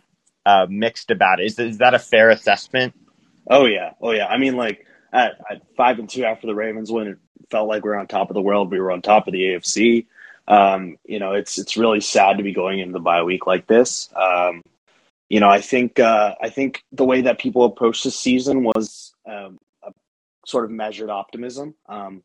uh, 0.44 0.66
mixed 0.68 1.10
about 1.10 1.40
it. 1.40 1.46
Is 1.46 1.58
is 1.58 1.78
that 1.78 1.94
a 1.94 1.98
fair 1.98 2.30
assessment? 2.30 2.94
Oh 3.48 3.66
yeah, 3.66 3.92
oh 4.00 4.10
yeah. 4.10 4.26
I 4.26 4.38
mean, 4.38 4.56
like 4.56 4.84
at, 5.14 5.40
at 5.48 5.62
five 5.76 5.98
and 5.98 6.10
two 6.10 6.24
after 6.24 6.46
the 6.46 6.54
Ravens 6.54 6.90
win, 6.90 7.06
it 7.08 7.18
felt 7.50 7.68
like 7.68 7.84
we 7.84 7.90
were 7.90 7.96
on 7.96 8.08
top 8.08 8.28
of 8.30 8.34
the 8.34 8.42
world. 8.42 8.70
We 8.70 8.80
were 8.80 8.92
on 8.92 9.00
top 9.00 9.28
of 9.28 9.32
the 9.32 9.42
AFC. 9.42 10.06
Um, 10.46 10.98
you 11.04 11.20
know, 11.20 11.32
it's 11.32 11.56
it's 11.56 11.76
really 11.76 12.00
sad 12.00 12.36
to 12.36 12.42
be 12.42 12.52
going 12.52 12.80
into 12.80 12.92
the 12.92 13.00
bye 13.00 13.22
week 13.22 13.46
like 13.46 13.66
this. 13.66 14.10
Um, 14.14 14.62
you 15.30 15.40
know, 15.40 15.48
I 15.48 15.60
think 15.60 15.98
uh, 15.98 16.34
I 16.42 16.50
think 16.50 16.84
the 16.92 17.04
way 17.04 17.22
that 17.22 17.38
people 17.38 17.64
approached 17.64 18.04
this 18.04 18.18
season 18.18 18.64
was 18.64 19.14
um, 19.24 19.58
a 19.82 19.92
sort 20.46 20.64
of 20.64 20.70
measured 20.70 21.10
optimism. 21.10 21.74
Um, 21.88 22.22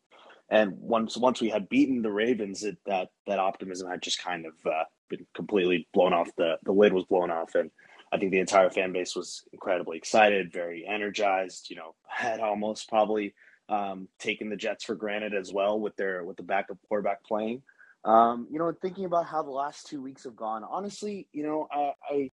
and 0.50 0.72
once 0.80 1.16
once 1.16 1.40
we 1.40 1.48
had 1.48 1.68
beaten 1.68 2.02
the 2.02 2.10
Ravens, 2.10 2.64
it, 2.64 2.76
that 2.84 3.10
that 3.26 3.38
optimism 3.38 3.88
had 3.88 4.02
just 4.02 4.22
kind 4.22 4.46
of 4.46 4.52
uh, 4.66 4.84
been 5.08 5.26
completely 5.34 5.88
blown 5.94 6.12
off. 6.12 6.28
The 6.36 6.58
the 6.64 6.72
lid 6.72 6.92
was 6.92 7.04
blown 7.04 7.30
off, 7.30 7.54
and 7.54 7.70
I 8.12 8.18
think 8.18 8.32
the 8.32 8.40
entire 8.40 8.70
fan 8.70 8.92
base 8.92 9.14
was 9.14 9.44
incredibly 9.52 9.96
excited, 9.96 10.52
very 10.52 10.86
energized. 10.86 11.70
You 11.70 11.76
know, 11.76 11.94
had 12.06 12.40
almost 12.40 12.88
probably 12.88 13.34
um, 13.68 14.08
taken 14.18 14.50
the 14.50 14.56
Jets 14.56 14.84
for 14.84 14.94
granted 14.94 15.34
as 15.34 15.52
well 15.52 15.78
with 15.78 15.96
their 15.96 16.24
with 16.24 16.36
the 16.36 16.42
backup 16.42 16.78
quarterback 16.88 17.24
playing. 17.24 17.62
Um, 18.04 18.48
you 18.50 18.58
know, 18.58 18.72
thinking 18.80 19.04
about 19.04 19.26
how 19.26 19.42
the 19.42 19.50
last 19.50 19.86
two 19.86 20.00
weeks 20.00 20.24
have 20.24 20.36
gone, 20.36 20.64
honestly, 20.64 21.28
you 21.32 21.42
know, 21.42 21.68
I, 21.70 21.92
I, 22.10 22.30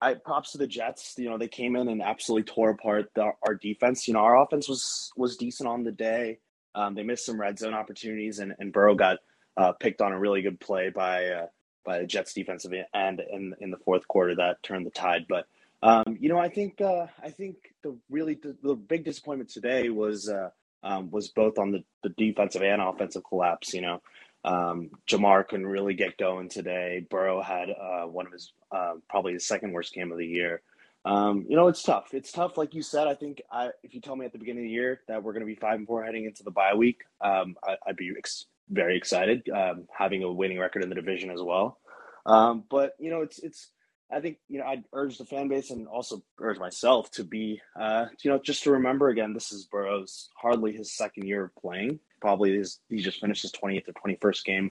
I 0.00 0.14
props 0.14 0.52
to 0.52 0.58
the 0.58 0.66
Jets. 0.66 1.14
You 1.16 1.30
know, 1.30 1.38
they 1.38 1.48
came 1.48 1.74
in 1.74 1.88
and 1.88 2.02
absolutely 2.02 2.52
tore 2.52 2.70
apart 2.70 3.10
the, 3.14 3.32
our 3.46 3.54
defense. 3.54 4.06
You 4.06 4.14
know, 4.14 4.20
our 4.20 4.42
offense 4.42 4.68
was 4.68 5.10
was 5.16 5.36
decent 5.36 5.68
on 5.68 5.84
the 5.84 5.92
day. 5.92 6.38
Um, 6.74 6.94
they 6.94 7.02
missed 7.02 7.26
some 7.26 7.40
red 7.40 7.58
zone 7.58 7.74
opportunities, 7.74 8.38
and, 8.38 8.54
and 8.58 8.72
Burrow 8.72 8.94
got 8.94 9.18
uh, 9.56 9.72
picked 9.72 10.00
on 10.00 10.12
a 10.12 10.18
really 10.18 10.42
good 10.42 10.60
play 10.60 10.90
by 10.90 11.26
uh, 11.26 11.46
by 11.84 11.98
the 11.98 12.06
Jets 12.06 12.34
defensive 12.34 12.72
end 12.94 13.20
in 13.20 13.54
in 13.60 13.70
the 13.70 13.78
fourth 13.78 14.06
quarter 14.08 14.34
that 14.36 14.62
turned 14.62 14.86
the 14.86 14.90
tide. 14.90 15.26
But 15.28 15.46
um, 15.82 16.16
you 16.20 16.28
know, 16.28 16.38
I 16.38 16.48
think 16.48 16.80
uh, 16.80 17.06
I 17.22 17.30
think 17.30 17.56
the 17.82 17.96
really 18.10 18.34
the, 18.34 18.56
the 18.62 18.74
big 18.74 19.04
disappointment 19.04 19.50
today 19.50 19.88
was 19.88 20.28
uh, 20.28 20.50
um, 20.82 21.10
was 21.10 21.28
both 21.28 21.58
on 21.58 21.72
the, 21.72 21.84
the 22.02 22.10
defensive 22.10 22.62
and 22.62 22.80
offensive 22.80 23.24
collapse. 23.24 23.74
You 23.74 23.82
know, 23.82 24.02
um, 24.44 24.90
Ja'Marr 25.08 25.46
couldn't 25.46 25.66
really 25.66 25.94
get 25.94 26.18
going 26.18 26.48
today. 26.48 27.06
Burrow 27.10 27.42
had 27.42 27.70
uh, 27.70 28.06
one 28.06 28.26
of 28.26 28.32
his 28.32 28.52
uh, 28.70 28.94
probably 29.08 29.34
his 29.34 29.46
second 29.46 29.72
worst 29.72 29.92
game 29.92 30.12
of 30.12 30.18
the 30.18 30.26
year. 30.26 30.62
Um, 31.04 31.46
you 31.48 31.56
know, 31.56 31.66
it's 31.66 31.82
tough. 31.82 32.14
It's 32.14 32.30
tough, 32.30 32.56
like 32.56 32.74
you 32.74 32.82
said. 32.82 33.08
I 33.08 33.14
think 33.14 33.42
I, 33.50 33.70
if 33.82 33.94
you 33.94 34.00
tell 34.00 34.14
me 34.14 34.24
at 34.24 34.32
the 34.32 34.38
beginning 34.38 34.64
of 34.64 34.68
the 34.68 34.74
year 34.74 35.00
that 35.08 35.22
we're 35.22 35.32
going 35.32 35.40
to 35.40 35.46
be 35.46 35.56
five 35.56 35.74
and 35.74 35.86
four 35.86 36.04
heading 36.04 36.26
into 36.26 36.44
the 36.44 36.52
bye 36.52 36.74
week, 36.74 37.02
um, 37.20 37.56
I, 37.64 37.76
would 37.88 37.96
be 37.96 38.12
ex- 38.16 38.46
very 38.70 38.96
excited, 38.96 39.48
um, 39.48 39.86
having 39.96 40.22
a 40.22 40.32
winning 40.32 40.58
record 40.58 40.82
in 40.82 40.88
the 40.88 40.94
division 40.94 41.30
as 41.30 41.42
well. 41.42 41.78
Um, 42.26 42.64
but 42.70 42.92
you 42.98 43.10
know, 43.10 43.22
it's 43.22 43.38
it's. 43.38 43.68
I 44.10 44.20
think 44.20 44.36
you 44.48 44.58
know 44.58 44.66
I'd 44.66 44.84
urge 44.92 45.16
the 45.16 45.24
fan 45.24 45.48
base 45.48 45.70
and 45.70 45.88
also 45.88 46.22
urge 46.38 46.58
myself 46.58 47.10
to 47.12 47.24
be, 47.24 47.62
uh, 47.80 48.06
you 48.22 48.30
know, 48.30 48.38
just 48.38 48.62
to 48.64 48.72
remember 48.72 49.08
again, 49.08 49.32
this 49.32 49.52
is 49.52 49.64
Burrow's 49.64 50.28
hardly 50.36 50.72
his 50.72 50.92
second 50.92 51.26
year 51.26 51.44
of 51.44 51.56
playing. 51.56 51.98
Probably 52.20 52.54
his 52.56 52.78
he 52.88 52.98
just 52.98 53.20
finished 53.20 53.42
his 53.42 53.52
twentieth 53.52 53.88
or 53.88 53.92
twenty 53.92 54.16
first 54.20 54.44
game 54.44 54.70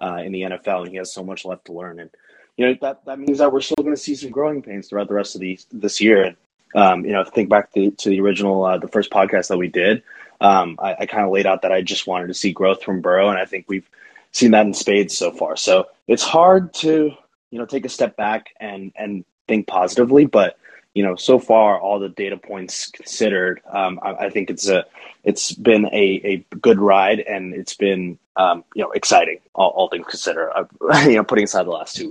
uh, 0.00 0.22
in 0.24 0.32
the 0.32 0.42
NFL, 0.42 0.82
and 0.82 0.88
he 0.88 0.96
has 0.96 1.12
so 1.12 1.22
much 1.22 1.44
left 1.44 1.66
to 1.66 1.72
learn. 1.72 2.00
And 2.00 2.10
you 2.56 2.66
know 2.66 2.76
that 2.80 3.04
that 3.04 3.18
means 3.18 3.38
that 3.38 3.52
we're 3.52 3.60
still 3.60 3.76
going 3.82 3.94
to 3.94 4.00
see 4.00 4.14
some 4.14 4.30
growing 4.30 4.62
pains 4.62 4.88
throughout 4.88 5.08
the 5.08 5.14
rest 5.14 5.34
of 5.34 5.42
the 5.42 5.58
this 5.70 6.00
year. 6.00 6.24
And 6.24 6.36
um, 6.74 7.04
you 7.04 7.12
know, 7.12 7.24
think 7.24 7.48
back 7.48 7.72
to, 7.74 7.90
to 7.90 8.08
the 8.08 8.20
original 8.20 8.64
uh, 8.64 8.78
the 8.78 8.88
first 8.88 9.10
podcast 9.10 9.48
that 9.48 9.58
we 9.58 9.68
did. 9.68 10.02
Um, 10.40 10.76
I, 10.78 10.96
I 11.00 11.06
kind 11.06 11.24
of 11.24 11.32
laid 11.32 11.46
out 11.46 11.62
that 11.62 11.72
I 11.72 11.82
just 11.82 12.06
wanted 12.06 12.28
to 12.28 12.34
see 12.34 12.52
growth 12.52 12.82
from 12.82 13.00
Burrow, 13.00 13.28
and 13.28 13.38
I 13.38 13.44
think 13.44 13.66
we've 13.68 13.88
seen 14.32 14.52
that 14.52 14.66
in 14.66 14.74
spades 14.74 15.16
so 15.16 15.30
far. 15.30 15.56
So 15.56 15.86
it's 16.06 16.22
hard 16.22 16.72
to 16.74 17.12
you 17.50 17.58
know 17.58 17.66
take 17.66 17.84
a 17.84 17.90
step 17.90 18.16
back 18.16 18.54
and 18.58 18.92
and 18.96 19.24
think 19.48 19.66
positively, 19.66 20.26
but 20.26 20.58
you 20.94 21.02
know 21.02 21.16
so 21.16 21.38
far 21.38 21.78
all 21.78 21.98
the 21.98 22.08
data 22.08 22.36
points 22.36 22.90
considered, 22.90 23.60
um, 23.70 24.00
I, 24.02 24.26
I, 24.26 24.30
think 24.30 24.50
it's 24.50 24.68
a 24.68 24.84
it's 25.24 25.52
been 25.52 25.86
a, 25.86 26.20
a 26.24 26.56
good 26.56 26.78
ride 26.78 27.20
and 27.20 27.54
it's 27.54 27.74
been 27.74 28.18
um, 28.36 28.64
you 28.74 28.82
know 28.82 28.92
exciting 28.92 29.38
all, 29.54 29.70
all 29.70 29.88
things 29.88 30.06
considered. 30.06 30.50
Uh, 30.50 30.64
you 31.06 31.16
know, 31.16 31.24
putting 31.24 31.44
aside 31.44 31.66
the 31.66 31.70
last 31.70 31.96
two 31.96 32.10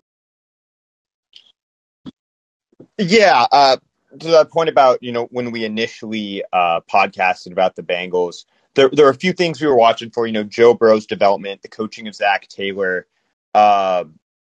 Yeah, 2.99 3.47
uh, 3.51 3.77
to 4.19 4.27
that 4.29 4.49
point 4.49 4.69
about 4.69 5.01
you 5.01 5.11
know 5.11 5.25
when 5.31 5.51
we 5.51 5.65
initially 5.65 6.43
uh, 6.53 6.81
podcasted 6.81 7.51
about 7.51 7.75
the 7.75 7.83
Bengals, 7.83 8.45
there 8.75 8.89
there 8.89 9.05
are 9.05 9.11
a 9.11 9.15
few 9.15 9.33
things 9.33 9.61
we 9.61 9.67
were 9.67 9.75
watching 9.75 10.09
for. 10.09 10.25
You 10.25 10.33
know, 10.33 10.43
Joe 10.43 10.73
Burrow's 10.73 11.05
development, 11.05 11.61
the 11.61 11.67
coaching 11.67 12.07
of 12.07 12.15
Zac 12.15 12.47
Taylor, 12.47 13.07
uh, 13.53 14.05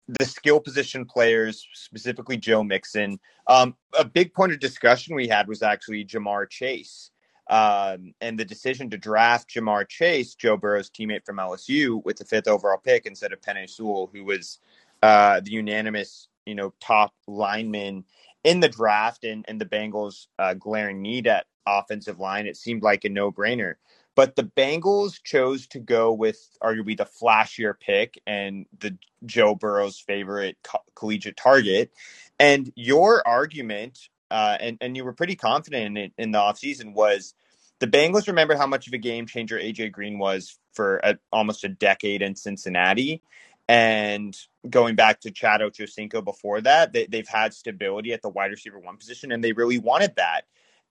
the 0.07 0.25
skill 0.25 0.59
position 0.59 1.05
players, 1.05 1.67
specifically 1.73 2.37
Joe 2.37 2.63
Mixon. 2.63 3.19
Um, 3.47 3.75
a 3.97 4.05
big 4.05 4.33
point 4.33 4.51
of 4.51 4.59
discussion 4.59 5.15
we 5.15 5.27
had 5.27 5.47
was 5.47 5.61
actually 5.61 6.05
Ja'Marr 6.05 6.49
Chase. 6.49 7.11
Um, 7.49 8.13
and 8.21 8.37
the 8.39 8.45
decision 8.45 8.91
to 8.91 8.97
draft 8.97 9.49
Ja'Marr 9.49 9.87
Chase, 9.87 10.35
Joe 10.35 10.55
Burrow's 10.55 10.91
teammate 10.91 11.25
from 11.25 11.37
LSU, 11.37 12.03
with 12.05 12.17
the 12.17 12.25
fifth 12.25 12.47
overall 12.47 12.77
pick 12.77 13.07
instead 13.07 13.33
of 13.33 13.41
Penei 13.41 13.67
Sewell, 13.67 14.07
who 14.13 14.23
was 14.23 14.59
uh, 15.01 15.39
the 15.39 15.51
unanimous, 15.51 16.27
you 16.45 16.53
know, 16.53 16.73
top 16.79 17.13
lineman 17.27 18.05
in 18.43 18.59
the 18.59 18.69
draft, 18.69 19.23
and 19.23 19.45
and 19.47 19.59
the 19.59 19.65
Bengals' 19.65 20.27
uh, 20.37 20.53
glaring 20.53 21.01
need 21.01 21.27
at 21.27 21.45
offensive 21.65 22.19
line, 22.19 22.47
it 22.47 22.57
seemed 22.57 22.83
like 22.83 23.05
a 23.05 23.09
no 23.09 23.31
brainer. 23.31 23.75
But 24.15 24.35
the 24.35 24.43
Bengals 24.43 25.23
chose 25.23 25.67
to 25.67 25.79
go 25.79 26.11
with 26.11 26.57
arguably 26.61 26.97
the 26.97 27.05
flashier 27.05 27.73
pick 27.79 28.19
and 28.27 28.65
the 28.79 28.97
Joe 29.25 29.55
Burrow's 29.55 29.99
favorite 29.99 30.57
co- 30.63 30.83
collegiate 30.95 31.37
target. 31.37 31.91
And 32.37 32.71
your 32.75 33.25
argument, 33.25 34.09
uh, 34.29 34.57
and, 34.59 34.77
and 34.81 34.97
you 34.97 35.05
were 35.05 35.13
pretty 35.13 35.35
confident 35.35 35.85
in 35.85 35.97
it 35.97 36.13
in 36.17 36.31
the 36.31 36.39
offseason, 36.39 36.93
was 36.93 37.33
the 37.79 37.87
Bengals 37.87 38.27
remember 38.27 38.57
how 38.57 38.67
much 38.67 38.87
of 38.87 38.93
a 38.93 38.97
game 38.97 39.25
changer 39.25 39.57
AJ 39.57 39.93
Green 39.93 40.19
was 40.19 40.57
for 40.73 40.97
a, 40.97 41.17
almost 41.31 41.63
a 41.63 41.69
decade 41.69 42.21
in 42.21 42.35
Cincinnati. 42.35 43.21
And 43.69 44.35
going 44.69 44.95
back 44.95 45.21
to 45.21 45.31
Chad 45.31 45.61
Ochocinco 45.61 46.25
before 46.25 46.59
that, 46.61 46.91
they, 46.91 47.05
they've 47.05 47.27
had 47.27 47.53
stability 47.53 48.11
at 48.11 48.21
the 48.21 48.29
wide 48.29 48.51
receiver 48.51 48.79
one 48.79 48.97
position, 48.97 49.31
and 49.31 49.41
they 49.41 49.53
really 49.53 49.77
wanted 49.77 50.15
that 50.17 50.43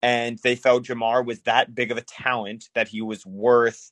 and 0.02 0.38
they 0.42 0.54
felt 0.54 0.84
Ja'Marr 0.84 1.24
was 1.24 1.40
that 1.42 1.74
big 1.74 1.90
of 1.90 1.98
a 1.98 2.02
talent 2.02 2.68
that 2.74 2.88
he 2.88 3.02
was 3.02 3.26
worth 3.26 3.90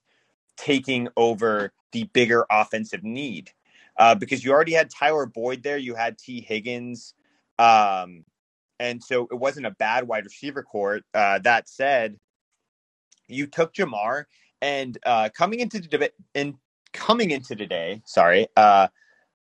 taking 0.57 1.09
over 1.17 1.73
the 1.93 2.05
bigger 2.05 2.47
offensive 2.51 3.03
need. 3.03 3.51
Uh, 3.99 4.15
because 4.15 4.45
you 4.45 4.53
already 4.53 4.73
had 4.73 4.91
Tyler 4.91 5.27
Boyd 5.27 5.63
there, 5.63 5.79
you 5.79 5.95
had 5.95 6.19
Tee 6.19 6.41
Higgins, 6.41 7.15
um, 7.59 8.25
and 8.79 9.03
so 9.03 9.27
it 9.31 9.37
wasn't 9.37 9.67
a 9.67 9.71
bad 9.71 10.07
wide 10.07 10.25
receiver 10.25 10.63
court. 10.63 11.03
Uh, 11.15 11.39
that 11.41 11.69
said, 11.69 12.19
you 13.27 13.47
took 13.47 13.73
Ja'Marr, 13.73 14.25
and 14.61 14.99
uh, 15.05 15.31
coming 15.35 15.61
into 15.61 15.81
the 15.81 15.89
debate, 15.89 16.13
in 16.35 16.59
coming 16.97 17.31
into 17.31 17.55
today, 17.55 18.03
sorry, 18.07 18.49
uh, 18.57 18.89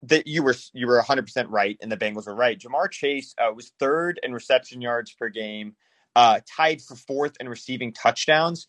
that 0.03 0.27
you 0.27 0.43
were 0.43 0.55
you 0.73 0.88
were 0.88 0.97
100 0.97 1.23
percent 1.23 1.49
right, 1.49 1.77
and 1.81 1.91
the 1.91 1.97
Bengals 1.97 2.27
were 2.27 2.36
right. 2.36 2.60
Ja'Marr 2.60 2.91
Chase 2.91 3.33
uh, 3.38 3.51
was 3.53 3.71
third 3.79 4.19
in 4.21 4.33
reception 4.33 4.81
yards 4.81 5.13
per 5.13 5.29
game 5.29 5.75
uh, 6.15 6.39
tied 6.47 6.81
for 6.81 6.95
fourth 6.95 7.38
in 7.39 7.49
receiving 7.49 7.93
touchdowns 7.93 8.67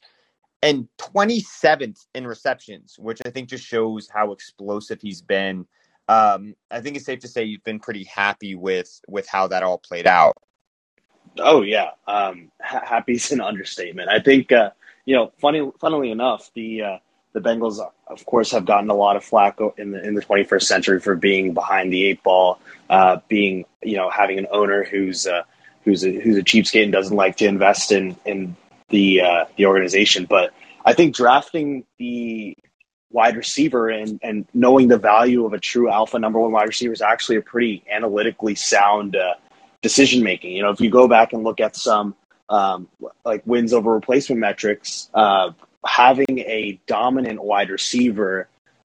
and 0.63 0.89
27th 0.99 2.07
in 2.15 2.27
receptions, 2.27 2.97
which 2.99 3.21
I 3.25 3.31
think 3.31 3.49
just 3.49 3.65
shows 3.65 4.09
how 4.13 4.33
explosive 4.33 5.01
he's 5.01 5.23
been. 5.23 5.67
Um, 6.09 6.55
I 6.71 6.81
think 6.81 6.97
it's 6.97 7.07
safe 7.07 7.21
to 7.21 7.29
say 7.29 7.45
you've 7.45 7.65
been 7.65 7.81
pretty 7.81 8.05
happy 8.05 8.55
with 8.55 9.01
with 9.09 9.29
how 9.29 9.49
that 9.49 9.63
all 9.63 9.79
played 9.79 10.07
out. 10.07 10.37
Oh 11.39 11.63
yeah, 11.63 11.91
um, 12.07 12.51
ha- 12.61 12.85
happy's 12.85 13.31
an 13.33 13.41
understatement. 13.43 14.09
I 14.09 14.21
think 14.21 14.51
uh, 14.51 14.71
you 15.05 15.15
know, 15.15 15.33
funny, 15.41 15.71
funnily 15.81 16.11
enough, 16.11 16.51
the 16.55 16.83
uh, 16.83 16.99
the 17.43 17.49
Bengals, 17.49 17.79
of 18.07 18.27
course, 18.27 18.51
have 18.53 18.65
gotten 18.65 18.91
a 18.91 18.95
lot 18.95 19.17
of 19.17 19.25
flack 19.25 19.59
in 19.77 19.93
the 19.93 20.07
in 20.07 20.15
the 20.15 20.23
21st 20.23 20.63
century 20.63 21.01
for 21.01 21.15
being 21.15 21.55
behind 21.55 21.93
the 21.93 22.05
eight 22.07 22.23
ball, 22.23 22.61
uh, 22.91 23.19
being 23.29 23.65
you 23.83 23.97
know 23.97 24.11
having 24.11 24.39
an 24.39 24.47
owner 24.51 24.85
who's 24.85 25.27
uh, 25.27 25.43
who's 25.85 26.05
a, 26.05 26.13
who's 26.21 26.37
a 26.37 26.43
cheapskate 26.43 26.85
and 26.85 26.93
doesn't 26.93 27.17
like 27.17 27.37
to 27.37 27.47
invest 27.47 27.93
in 27.93 28.17
in 28.25 28.57
the 28.89 29.21
uh, 29.21 29.45
the 29.57 29.67
organization. 29.67 30.25
But 30.25 30.53
I 30.85 30.95
think 30.95 31.15
drafting 31.15 31.85
the 31.99 32.57
wide 33.11 33.37
receiver 33.37 33.89
and 33.89 34.21
and 34.23 34.47
knowing 34.55 34.89
the 34.89 34.99
value 34.99 35.45
of 35.45 35.53
a 35.53 35.59
true 35.59 35.91
alpha 35.91 36.19
number 36.19 36.39
one 36.39 36.53
wide 36.53 36.69
receiver 36.69 36.93
is 36.93 37.03
actually 37.03 37.37
a 37.37 37.43
pretty 37.43 37.85
analytically 37.91 38.55
sound 38.55 39.17
uh, 39.17 39.35
decision 39.83 40.23
making. 40.23 40.53
You 40.53 40.63
know, 40.63 40.71
if 40.71 40.81
you 40.81 40.91
go 40.91 41.09
back 41.09 41.33
and 41.33 41.45
look 41.45 41.61
at 41.61 41.77
some 41.77 42.15
um, 42.49 42.89
like 43.25 43.43
wins 43.47 43.73
over 43.73 43.93
replacement 43.93 44.41
metrics, 44.41 45.11
uh, 45.15 45.53
having 45.87 46.41
a 46.41 46.81
dominant 46.87 47.43
wide 47.43 47.71
receiver 47.71 48.49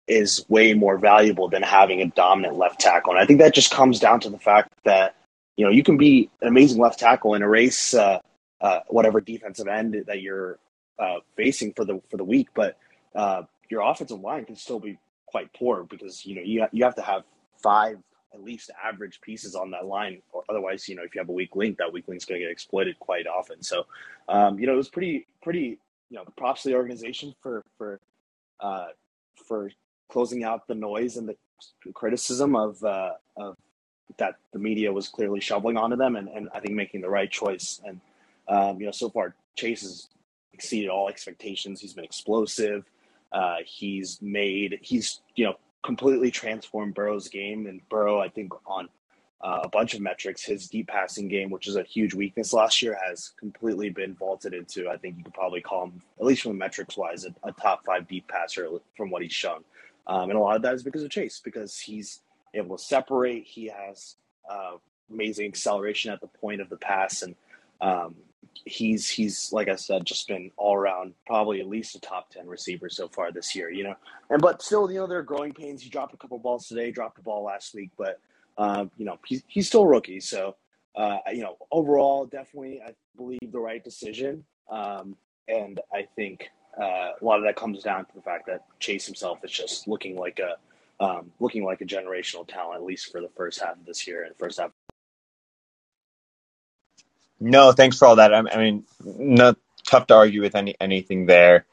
is 0.07 0.45
way 0.49 0.73
more 0.73 0.97
valuable 0.97 1.47
than 1.49 1.63
having 1.63 2.01
a 2.01 2.07
dominant 2.07 2.57
left 2.57 2.79
tackle. 2.79 3.13
And 3.13 3.19
I 3.19 3.25
think 3.25 3.39
that 3.39 3.55
just 3.55 3.71
comes 3.71 3.99
down 3.99 4.19
to 4.21 4.29
the 4.29 4.37
fact 4.37 4.71
that 4.83 5.15
you 5.55 5.65
know, 5.65 5.71
you 5.71 5.83
can 5.83 5.97
be 5.97 6.29
an 6.41 6.47
amazing 6.47 6.81
left 6.81 6.99
tackle 6.99 7.33
and 7.33 7.43
erase 7.43 7.93
uh, 7.93 8.19
uh, 8.61 8.79
whatever 8.87 9.21
defensive 9.21 9.67
end 9.67 10.03
that 10.07 10.21
you're 10.21 10.59
uh, 10.99 11.17
facing 11.35 11.73
for 11.73 11.85
the 11.85 12.01
for 12.09 12.17
the 12.17 12.23
week, 12.23 12.49
but 12.53 12.77
uh, 13.15 13.43
your 13.69 13.81
offensive 13.81 14.19
line 14.19 14.45
can 14.45 14.55
still 14.55 14.79
be 14.79 14.97
quite 15.25 15.51
poor 15.53 15.83
because 15.83 16.25
you 16.25 16.35
know 16.35 16.41
you 16.41 16.61
ha- 16.61 16.69
you 16.71 16.83
have 16.83 16.95
to 16.95 17.01
have 17.01 17.23
five 17.61 17.97
at 18.33 18.43
least 18.43 18.69
average 18.83 19.21
pieces 19.21 19.55
on 19.55 19.71
that 19.71 19.85
line, 19.85 20.21
or 20.33 20.43
otherwise, 20.49 20.89
you 20.89 20.95
know, 20.95 21.03
if 21.03 21.15
you 21.15 21.21
have 21.21 21.29
a 21.29 21.33
weak 21.33 21.55
link, 21.55 21.77
that 21.77 21.91
weak 21.91 22.05
link's 22.07 22.25
going 22.25 22.39
to 22.39 22.45
get 22.45 22.51
exploited 22.51 22.99
quite 22.99 23.27
often. 23.27 23.63
So, 23.63 23.85
um, 24.27 24.59
you 24.59 24.67
know, 24.67 24.73
it 24.73 24.77
was 24.77 24.89
pretty 24.89 25.25
pretty 25.41 25.79
you 26.15 26.21
know 26.21 26.31
props 26.37 26.63
to 26.63 26.69
the 26.69 26.75
organization 26.75 27.35
for 27.41 27.61
for 27.77 27.99
uh, 28.61 28.87
for 29.47 29.69
closing 30.09 30.45
out 30.45 30.65
the 30.67 30.75
noise 30.75 31.17
and 31.17 31.27
the 31.27 31.35
criticism 31.93 32.55
of 32.55 32.81
uh, 32.83 33.11
of 33.35 33.57
that 34.17 34.35
the 34.53 34.59
media 34.59 34.93
was 34.93 35.09
clearly 35.09 35.41
shoveling 35.41 35.75
onto 35.75 35.97
them, 35.97 36.15
and, 36.15 36.29
and 36.29 36.47
I 36.53 36.61
think 36.61 36.73
making 36.73 37.01
the 37.01 37.09
right 37.09 37.29
choice. 37.29 37.81
And 37.85 37.99
um, 38.47 38.79
you 38.79 38.85
know, 38.85 38.93
so 38.93 39.09
far 39.09 39.35
Chase 39.57 39.81
has 39.81 40.07
exceeded 40.53 40.89
all 40.89 41.09
expectations. 41.09 41.81
He's 41.81 41.93
been 41.93 42.05
explosive. 42.05 42.85
Uh, 43.33 43.57
he's 43.65 44.21
made 44.21 44.79
he's 44.81 45.19
you 45.35 45.45
know 45.45 45.55
completely 45.83 46.31
transformed 46.31 46.93
Burrow's 46.93 47.27
game, 47.27 47.67
and 47.67 47.81
Burrow 47.89 48.21
I 48.21 48.29
think 48.29 48.53
on 48.65 48.87
uh, 49.41 49.59
a 49.63 49.69
bunch 49.69 49.93
of 49.93 50.01
metrics, 50.01 50.43
his 50.43 50.67
deep 50.67 50.87
passing 50.87 51.27
game, 51.27 51.49
which 51.49 51.67
is 51.67 51.75
a 51.75 51.83
huge 51.83 52.13
weakness 52.13 52.53
last 52.53 52.81
year, 52.81 52.97
has 53.07 53.31
completely 53.39 53.89
been 53.89 54.15
vaulted 54.15 54.53
into. 54.53 54.89
I 54.89 54.97
think 54.97 55.17
you 55.17 55.23
could 55.23 55.33
probably 55.33 55.61
call 55.61 55.85
him, 55.85 56.01
at 56.19 56.25
least 56.25 56.43
from 56.43 56.57
metrics 56.57 56.97
wise, 56.97 57.25
a, 57.25 57.47
a 57.47 57.51
top 57.51 57.85
five 57.85 58.07
deep 58.07 58.27
passer 58.27 58.67
from 58.95 59.09
what 59.09 59.21
he's 59.21 59.33
shown. 59.33 59.63
Um, 60.07 60.29
and 60.29 60.37
a 60.37 60.39
lot 60.39 60.55
of 60.55 60.61
that 60.63 60.73
is 60.73 60.83
because 60.83 61.03
of 61.03 61.09
Chase, 61.09 61.41
because 61.43 61.77
he's 61.77 62.21
able 62.53 62.77
to 62.77 62.83
separate. 62.83 63.45
He 63.45 63.67
has 63.67 64.15
uh, 64.49 64.77
amazing 65.11 65.47
acceleration 65.47 66.11
at 66.11 66.21
the 66.21 66.27
point 66.27 66.61
of 66.61 66.69
the 66.69 66.77
pass, 66.77 67.21
and 67.21 67.35
um, 67.81 68.15
he's 68.65 69.09
he's 69.09 69.51
like 69.51 69.67
I 69.67 69.75
said, 69.75 70.05
just 70.05 70.27
been 70.27 70.51
all 70.57 70.75
around, 70.75 71.13
probably 71.25 71.59
at 71.59 71.67
least 71.67 71.95
a 71.95 71.99
top 71.99 72.29
ten 72.29 72.47
receiver 72.47 72.89
so 72.89 73.07
far 73.07 73.31
this 73.31 73.55
year. 73.55 73.69
You 73.69 73.83
know, 73.83 73.95
and 74.29 74.41
but 74.41 74.61
still, 74.61 74.89
you 74.91 74.99
know, 74.99 75.07
there 75.07 75.19
are 75.19 75.23
growing 75.23 75.53
pains. 75.53 75.81
He 75.81 75.89
dropped 75.89 76.13
a 76.13 76.17
couple 76.17 76.37
balls 76.39 76.67
today, 76.67 76.91
dropped 76.91 77.19
a 77.19 77.21
ball 77.21 77.43
last 77.43 77.73
week, 77.73 77.91
but 77.97 78.19
uh, 78.57 78.85
you 78.97 79.05
know, 79.05 79.19
he's 79.25 79.43
he's 79.47 79.67
still 79.67 79.85
rookie, 79.85 80.19
so. 80.19 80.55
Uh, 80.97 81.17
you 81.33 81.41
know, 81.41 81.57
overall, 81.73 82.25
definitely, 82.25 82.81
I 82.81 82.93
believe 83.17 83.51
the 83.51 83.59
right 83.59 83.83
decision. 83.83 84.45
Um, 84.69 85.17
and 85.45 85.79
I 85.93 86.07
think 86.15 86.49
uh, 86.79 87.11
a 87.19 87.23
lot 87.23 87.37
of 87.37 87.43
that 87.43 87.55
comes 87.55 87.83
down 87.83 88.05
to 88.05 88.15
the 88.15 88.21
fact 88.21 88.47
that 88.47 88.63
Chase 88.79 89.05
himself 89.05 89.39
is 89.43 89.51
just 89.51 89.87
looking 89.87 90.17
like 90.17 90.39
a 90.39 90.55
um, 91.03 91.31
looking 91.39 91.65
like 91.65 91.81
a 91.81 91.85
generational 91.85 92.47
talent, 92.47 92.77
at 92.77 92.85
least 92.85 93.11
for 93.11 93.19
the 93.19 93.29
first 93.35 93.59
half 93.59 93.75
of 93.75 93.85
this 93.85 94.07
year 94.07 94.23
and 94.23 94.35
first 94.37 94.59
half. 94.59 94.71
No, 97.39 97.73
thanks 97.73 97.97
for 97.97 98.07
all 98.07 98.15
that. 98.15 98.33
I, 98.33 98.39
I 98.39 98.57
mean, 98.57 98.85
not 99.03 99.57
tough 99.85 100.07
to 100.07 100.15
argue 100.15 100.41
with 100.41 100.55
any 100.55 100.75
anything 100.79 101.25
there. 101.25 101.65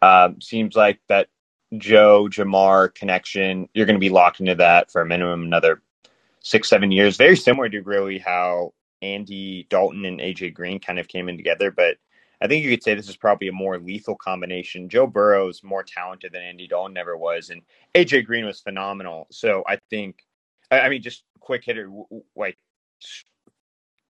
Um, 0.00 0.40
seems 0.40 0.76
like 0.76 1.00
that 1.08 1.28
Joe 1.76 2.28
Ja'Marr 2.30 2.94
connection. 2.94 3.68
You're 3.74 3.86
going 3.86 3.96
to 3.96 4.00
be 4.00 4.10
locked 4.10 4.40
into 4.40 4.54
that 4.56 4.90
for 4.92 5.02
a 5.02 5.06
minimum 5.06 5.42
another 5.42 5.82
six 6.40 6.68
seven 6.68 6.90
years. 6.90 7.16
Very 7.16 7.36
similar 7.36 7.68
to 7.68 7.80
really 7.80 8.18
how 8.18 8.72
Andy 9.02 9.66
Dalton 9.70 10.04
and 10.04 10.20
AJ 10.20 10.54
Green 10.54 10.80
kind 10.80 10.98
of 10.98 11.08
came 11.08 11.28
in 11.28 11.36
together, 11.36 11.70
but 11.70 11.96
I 12.40 12.46
think 12.46 12.64
you 12.64 12.70
could 12.70 12.82
say 12.82 12.94
this 12.94 13.08
is 13.08 13.16
probably 13.16 13.48
a 13.48 13.52
more 13.52 13.78
lethal 13.78 14.14
combination. 14.14 14.88
Joe 14.88 15.06
Burrow's 15.06 15.62
more 15.64 15.82
talented 15.82 16.32
than 16.32 16.42
Andy 16.42 16.68
Dalton 16.68 16.94
never 16.94 17.16
was, 17.16 17.50
and 17.50 17.62
AJ 17.94 18.26
Green 18.26 18.44
was 18.44 18.60
phenomenal. 18.60 19.26
So 19.30 19.64
I 19.66 19.78
think, 19.90 20.24
I 20.70 20.88
mean, 20.88 21.02
just 21.02 21.24
quick 21.40 21.64
hitter, 21.64 21.90
like 22.36 22.56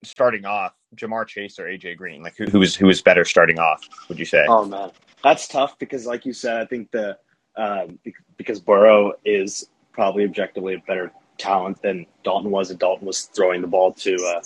starting 0.03 0.45
off, 0.45 0.73
Ja'Marr 0.97 1.27
Chase 1.27 1.59
or 1.59 1.65
AJ 1.65 1.97
Green, 1.97 2.23
like 2.23 2.37
who, 2.37 2.47
who 2.47 2.59
was 2.59 2.75
who 2.75 2.87
was 2.87 3.01
better 3.01 3.25
starting 3.25 3.59
off? 3.59 3.83
Would 4.09 4.19
you 4.19 4.25
say? 4.25 4.45
Oh 4.49 4.65
man, 4.65 4.91
that's 5.23 5.47
tough 5.47 5.79
because, 5.79 6.07
like 6.07 6.27
you 6.27 6.33
said, 6.33 6.57
I 6.57 6.65
think 6.65 6.91
the 6.91 7.19
um, 7.57 7.99
because 8.37 8.61
Burrow 8.61 9.12
is 9.25 9.69
probably 9.93 10.25
objectively 10.25 10.75
a 10.75 10.79
better 10.79 11.12
talent 11.38 11.83
than 11.83 12.07
Dalton 12.25 12.51
was, 12.51 12.70
and 12.70 12.79
Dalton 12.79 13.07
was 13.07 13.22
throwing 13.22 13.61
the 13.61 13.68
ball 13.68 13.92
to 13.94 14.14
uh, 14.14 14.42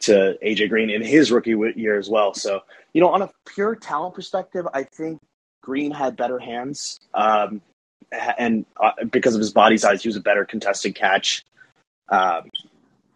to 0.00 0.38
AJ 0.42 0.68
Green 0.68 0.90
in 0.90 1.02
his 1.02 1.32
rookie 1.32 1.56
year 1.76 1.98
as 1.98 2.08
well. 2.08 2.34
So, 2.34 2.60
you 2.92 3.00
know, 3.00 3.08
on 3.08 3.22
a 3.22 3.30
pure 3.46 3.74
talent 3.74 4.14
perspective, 4.14 4.66
I 4.72 4.82
think 4.82 5.20
Green 5.62 5.90
had 5.90 6.16
better 6.16 6.38
hands. 6.38 7.00
Um, 7.14 7.60
and 8.38 8.64
uh, 8.80 8.92
because 9.10 9.34
of 9.34 9.40
his 9.40 9.52
body 9.52 9.78
size, 9.78 10.02
he 10.02 10.08
was 10.08 10.16
a 10.16 10.20
better 10.20 10.44
contested 10.44 10.94
catch 10.94 11.44
um, 12.08 12.50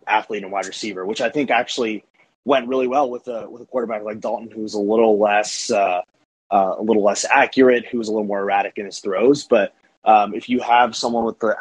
athlete 0.07 0.43
and 0.43 0.51
wide 0.51 0.67
receiver, 0.67 1.07
which 1.07 1.21
I 1.21 1.31
think 1.31 1.51
actually 1.51 2.05
went 2.45 2.69
really 2.69 2.89
well 2.89 3.11
with 3.11 3.29
a 3.29 3.49
with 3.49 3.63
a 3.63 3.67
quarterback 3.67 4.03
like 4.03 4.21
Dalton, 4.21 4.51
who's 4.51 4.75
a 4.75 4.81
little 4.81 5.19
less 5.19 5.71
uh, 5.71 6.03
uh, 6.51 6.75
a 6.79 6.83
little 6.83 7.05
less 7.05 7.25
accurate, 7.25 7.87
who 7.87 7.99
was 7.99 8.09
a 8.09 8.13
little 8.13 8.27
more 8.27 8.41
erratic 8.41 8.79
in 8.79 8.87
his 8.87 8.99
throws. 8.99 9.45
But 9.45 9.75
um, 10.05 10.35
if 10.35 10.49
you 10.49 10.61
have 10.61 10.97
someone 10.97 11.25
with 11.25 11.39
the 11.41 11.57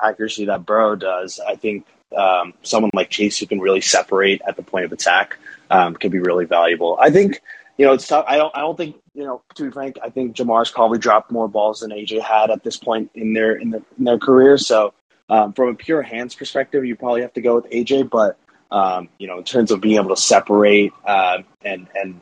accuracy 0.00 0.44
that 0.46 0.64
Burrow 0.64 0.96
does, 0.96 1.40
I 1.40 1.56
think 1.56 1.86
um, 2.16 2.54
someone 2.62 2.90
like 2.94 3.10
Chase 3.10 3.38
who 3.38 3.46
can 3.46 3.60
really 3.60 3.80
separate 3.80 4.42
at 4.46 4.56
the 4.56 4.62
point 4.62 4.84
of 4.84 4.92
attack 4.92 5.38
um, 5.70 5.94
can 5.94 6.10
be 6.10 6.18
really 6.18 6.44
valuable. 6.44 6.98
I 7.00 7.10
think 7.10 7.40
you 7.76 7.86
know 7.86 7.92
it's 7.92 8.06
tough. 8.06 8.24
I 8.28 8.36
don't. 8.36 8.54
I 8.56 8.60
don't 8.60 8.76
think 8.76 8.96
you 9.14 9.24
know. 9.24 9.42
To 9.54 9.64
be 9.64 9.70
frank, 9.70 9.96
I 10.02 10.10
think 10.10 10.36
Ja'Marr's 10.36 10.70
probably 10.70 10.98
dropped 10.98 11.30
more 11.30 11.48
balls 11.48 11.80
than 11.80 11.90
AJ 11.90 12.22
had 12.22 12.50
at 12.50 12.62
this 12.62 12.76
point 12.76 13.10
in 13.14 13.32
their 13.32 13.52
in 13.52 13.70
their 13.70 13.82
in 13.98 14.04
their 14.04 14.18
career. 14.18 14.58
So 14.58 14.92
um, 15.28 15.52
from 15.52 15.68
a 15.68 15.74
pure 15.74 16.02
hands 16.02 16.34
perspective, 16.34 16.84
you 16.84 16.96
probably 16.96 17.22
have 17.22 17.32
to 17.34 17.40
go 17.40 17.56
with 17.56 17.70
AJ. 17.70 18.10
But 18.10 18.38
um, 18.70 19.08
you 19.18 19.26
know, 19.26 19.38
in 19.38 19.44
terms 19.44 19.70
of 19.70 19.80
being 19.80 19.96
able 19.96 20.14
to 20.14 20.20
separate 20.20 20.92
uh, 21.04 21.38
and 21.62 21.88
and 21.94 22.20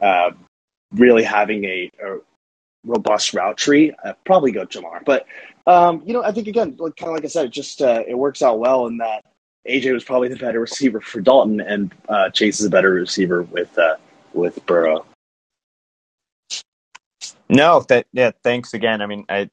uh, 0.00 0.30
really 0.92 1.22
having 1.22 1.64
a, 1.64 1.90
a, 2.02 2.18
robust 2.84 3.34
route 3.34 3.56
tree, 3.56 3.92
uh, 4.04 4.14
probably 4.24 4.52
go 4.52 4.66
Ja'Marr. 4.66 5.04
But 5.04 5.26
um, 5.66 6.02
you 6.04 6.12
know, 6.12 6.22
I 6.22 6.32
think 6.32 6.48
again, 6.48 6.76
like, 6.78 6.96
kind 6.96 7.10
of 7.10 7.16
like 7.16 7.24
I 7.24 7.28
said, 7.28 7.46
it 7.46 7.52
just 7.52 7.82
uh, 7.82 8.02
it 8.06 8.14
works 8.14 8.42
out 8.42 8.58
well 8.58 8.86
in 8.86 8.98
that 8.98 9.24
AJ 9.68 9.92
was 9.92 10.04
probably 10.04 10.28
the 10.28 10.36
better 10.36 10.60
receiver 10.60 11.00
for 11.00 11.20
Dalton, 11.20 11.60
and 11.60 11.94
uh, 12.08 12.30
Chase 12.30 12.60
is 12.60 12.66
a 12.66 12.70
better 12.70 12.90
receiver 12.90 13.42
with 13.42 13.76
uh, 13.78 13.96
with 14.32 14.64
Burrow. 14.66 15.04
No, 17.48 17.80
that 17.88 18.06
yeah. 18.12 18.30
Thanks 18.42 18.74
again. 18.74 19.02
I 19.02 19.06
mean, 19.06 19.24
I 19.28 19.50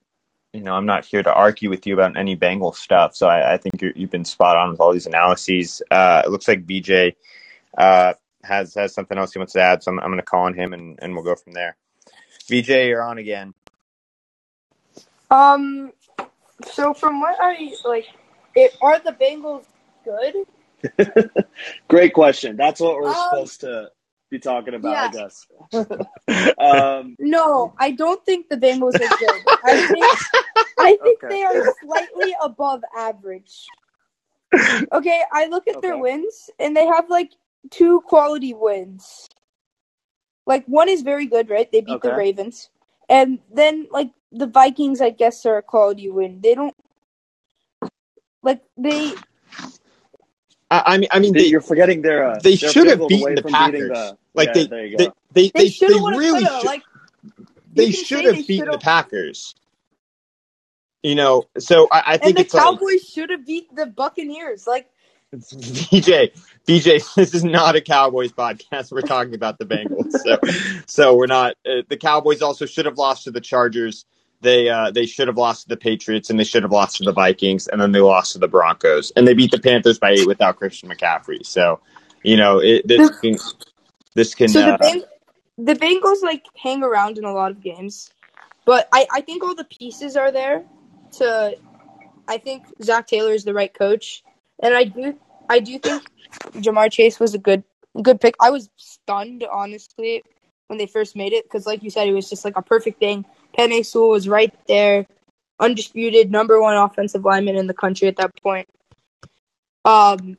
you 0.54 0.62
know 0.62 0.74
I'm 0.74 0.86
not 0.86 1.06
here 1.06 1.24
to 1.24 1.34
argue 1.34 1.70
with 1.70 1.86
you 1.86 1.94
about 1.94 2.16
any 2.16 2.36
Bengal 2.36 2.72
stuff, 2.72 3.16
so 3.16 3.28
I, 3.28 3.54
I 3.54 3.58
think 3.58 3.82
you 3.82 3.94
have 4.00 4.12
been 4.12 4.26
spot 4.26 4.58
on 4.58 4.72
with 4.72 4.80
all 4.80 4.94
these 4.94 5.08
analyses. 5.08 5.82
Uh, 5.92 6.22
it 6.26 6.30
looks 6.30 6.48
like 6.48 6.66
BJ 6.66 7.16
uh, 7.78 8.14
has 8.44 8.74
has 8.76 8.94
something 8.94 9.18
else 9.18 9.34
he 9.34 9.40
wants 9.40 9.54
to 9.54 9.62
add, 9.62 9.84
so 9.84 9.92
I'm, 9.92 10.00
I'm 10.00 10.08
going 10.08 10.18
to 10.18 10.24
call 10.24 10.46
on 10.46 10.54
him 10.54 10.74
and, 10.74 10.98
and 11.02 11.14
we'll 11.14 11.24
go 11.24 11.36
from 11.36 11.54
there. 11.54 11.76
BJ, 12.50 12.88
you're 12.88 13.04
on 13.04 13.18
again. 13.18 13.54
Um. 15.30 15.92
So 16.66 16.94
from 16.94 17.20
what 17.22 17.38
I 17.40 17.72
like, 17.86 18.08
it 18.56 18.76
are 18.82 19.00
the 19.00 19.12
Bengals 19.12 19.66
good? 20.04 21.32
Great 21.88 22.14
question. 22.14 22.56
That's 22.56 22.80
what 22.80 22.96
we're 22.96 23.10
um, 23.10 23.16
supposed 23.16 23.62
to 23.62 23.92
be 24.30 24.40
talking 24.40 24.74
about, 24.74 24.92
yeah. 24.92 25.04
I 25.04 25.12
guess. 25.12 25.48
um, 26.60 27.16
no, 27.20 27.74
I 27.78 27.92
don't 27.92 28.24
think 28.26 28.50
the 28.50 28.58
Bengals 28.58 28.96
are 28.96 29.18
good. 29.18 29.44
I 29.64 29.88
think 29.88 30.06
I 30.80 30.98
think 31.02 31.24
okay. 31.24 31.36
they 31.36 31.44
are 31.44 31.74
slightly 31.84 32.36
above 32.42 32.82
average. 32.98 33.66
Okay, 34.92 35.22
I 35.32 35.48
look 35.48 35.68
at 35.68 35.78
okay. 35.78 35.88
their 35.88 35.98
wins 35.98 36.50
and 36.60 36.76
they 36.76 36.86
have 36.86 37.10
like 37.10 37.32
two 37.70 38.02
quality 38.06 38.54
wins. 38.54 39.28
Like 40.48 40.66
one 40.66 40.90
is 40.90 41.04
very 41.04 41.28
good, 41.28 41.50
right? 41.50 41.72
They 41.72 41.82
beat 41.82 41.98
okay. 41.98 42.10
the 42.10 42.16
Ravens. 42.16 42.70
And 43.10 43.40
then 43.54 43.88
like 43.92 44.10
the 44.32 44.48
Vikings 44.48 45.02
I 45.02 45.12
guess 45.12 45.46
are 45.46 45.58
a 45.58 45.62
quality 45.62 46.10
win. 46.10 46.42
They 46.42 46.56
don't 46.56 46.76
like 48.42 48.62
they 48.78 49.14
I, 50.70 50.98
mean, 50.98 51.08
I 51.12 51.20
mean, 51.20 51.34
they, 51.34 51.46
you're 51.46 51.62
forgetting 51.62 52.02
their. 52.02 52.32
Uh, 52.32 52.40
they 52.44 52.58
should 52.58 52.88
have 52.88 53.08
beaten 53.08 53.36
the 53.36 53.44
Packers. 53.44 53.90
The, 53.90 54.18
like 54.34 54.50
yeah, 54.50 54.54
they, 54.54 54.68
they, 54.68 54.96
they, 54.98 55.12
they, 55.32 55.50
they, 55.50 55.70
they, 55.70 55.88
really 55.88 56.44
should. 56.44 56.66
Like, 56.66 56.84
they 57.72 57.92
should 57.92 58.26
have 58.26 58.46
beaten 58.48 58.72
the 58.72 58.78
Packers. 58.78 59.56
You 61.04 61.16
know, 61.16 61.46
so 61.58 61.88
I, 61.90 62.04
I 62.06 62.18
think 62.18 62.38
and 62.38 62.46
the 62.46 62.58
Cowboys 62.58 62.82
like, 62.82 63.02
should 63.02 63.30
have 63.30 63.46
beat 63.46 63.74
the 63.74 63.86
Buccaneers. 63.86 64.68
Like 64.68 64.90
BJ, 65.34 66.32
BJ, 66.68 67.04
this 67.16 67.34
is 67.34 67.44
not 67.44 67.76
a 67.76 67.82
Cowboys 67.82 68.32
podcast. 68.32 68.92
We're 68.92 69.02
talking 69.02 69.34
about 69.34 69.58
the 69.58 69.66
Bengals, 69.66 70.12
so 70.12 70.38
so 70.86 71.16
we're 71.16 71.28
not. 71.28 71.56
Uh, 71.66 71.84
the 71.88 71.98
Cowboys 71.98 72.42
also 72.42 72.66
should 72.66 72.86
have 72.86 72.98
lost 72.98 73.24
to 73.24 73.32
the 73.32 73.42
Chargers 73.42 74.06
they 74.42 74.70
uh, 74.70 74.92
they 74.92 75.06
should 75.06 75.28
have 75.28 75.38
lost 75.38 75.64
to 75.64 75.70
the 75.70 75.78
Patriots 75.78 76.30
and 76.30 76.40
they 76.40 76.44
should 76.44 76.64
have 76.64 76.72
lost 76.72 76.98
to 76.98 77.04
the 77.04 77.12
Vikings 77.12 77.68
and 77.68 77.82
then 77.82 77.92
they 77.92 78.00
lost 78.00 78.34
to 78.34 78.40
the 78.40 78.48
Broncos 78.48 79.12
and 79.16 79.28
they 79.28 79.34
beat 79.34 79.52
the 79.52 79.60
Panthers 79.60 80.00
by 80.00 80.12
eight 80.12 80.28
without 80.28 80.58
Christian 80.58 80.90
McCaffrey. 80.90 81.46
So, 81.46 81.80
you 82.24 82.38
know, 82.38 82.60
it, 82.60 82.88
this 82.88 83.10
can, 83.20 83.36
this 84.14 84.36
can. 84.36 84.50
So 84.50 84.62
the, 84.62 84.74
uh, 84.74 84.78
Beng- 84.78 85.06
the 85.58 85.74
Bengals 85.74 86.22
like 86.22 86.46
hang 86.56 86.84
around 86.84 87.18
in 87.18 87.24
a 87.26 87.34
lot 87.34 87.52
of 87.52 87.62
games, 87.62 88.12
but 88.66 88.88
I 88.94 89.08
I 89.12 89.22
think 89.22 89.44
all 89.44 89.56
the 89.56 89.66
pieces 89.66 90.16
are 90.16 90.32
there. 90.32 90.64
To 91.14 91.58
I 92.28 92.38
think 92.38 92.66
Zac 92.84 93.08
Taylor 93.08 93.32
is 93.32 93.44
the 93.44 93.54
right 93.54 93.74
coach, 93.74 94.24
and 94.62 94.76
I 94.76 94.84
do 94.84 95.18
I 95.50 95.60
do 95.60 95.80
think 95.80 96.04
Ja'Marr 96.54 96.92
Chase 96.92 97.20
was 97.20 97.34
a 97.34 97.40
good 97.40 97.64
good 98.02 98.22
pick. 98.22 98.36
I 98.40 98.52
was 98.52 98.70
stunned 98.76 99.46
honestly 99.52 100.24
when 100.68 100.78
they 100.78 100.86
first 100.88 101.16
made 101.16 101.34
it 101.34 101.46
because, 101.46 101.66
like 101.66 101.84
you 101.84 101.90
said, 101.90 102.08
it 102.08 102.14
was 102.14 102.30
just 102.30 102.46
like 102.46 102.58
a 102.58 102.62
perfect 102.62 103.00
thing 103.00 103.26
Penei 103.58 103.86
Sewell 103.86 104.10
was 104.10 104.28
right 104.28 104.54
there, 104.68 105.06
undisputed 105.60 106.32
number 106.32 106.62
one 106.62 106.78
offensive 106.78 107.26
lineman 107.26 107.56
in 107.56 107.68
the 107.68 107.74
country 107.74 108.08
at 108.08 108.18
that 108.18 108.32
point. 108.42 108.68
Um, 109.84 110.38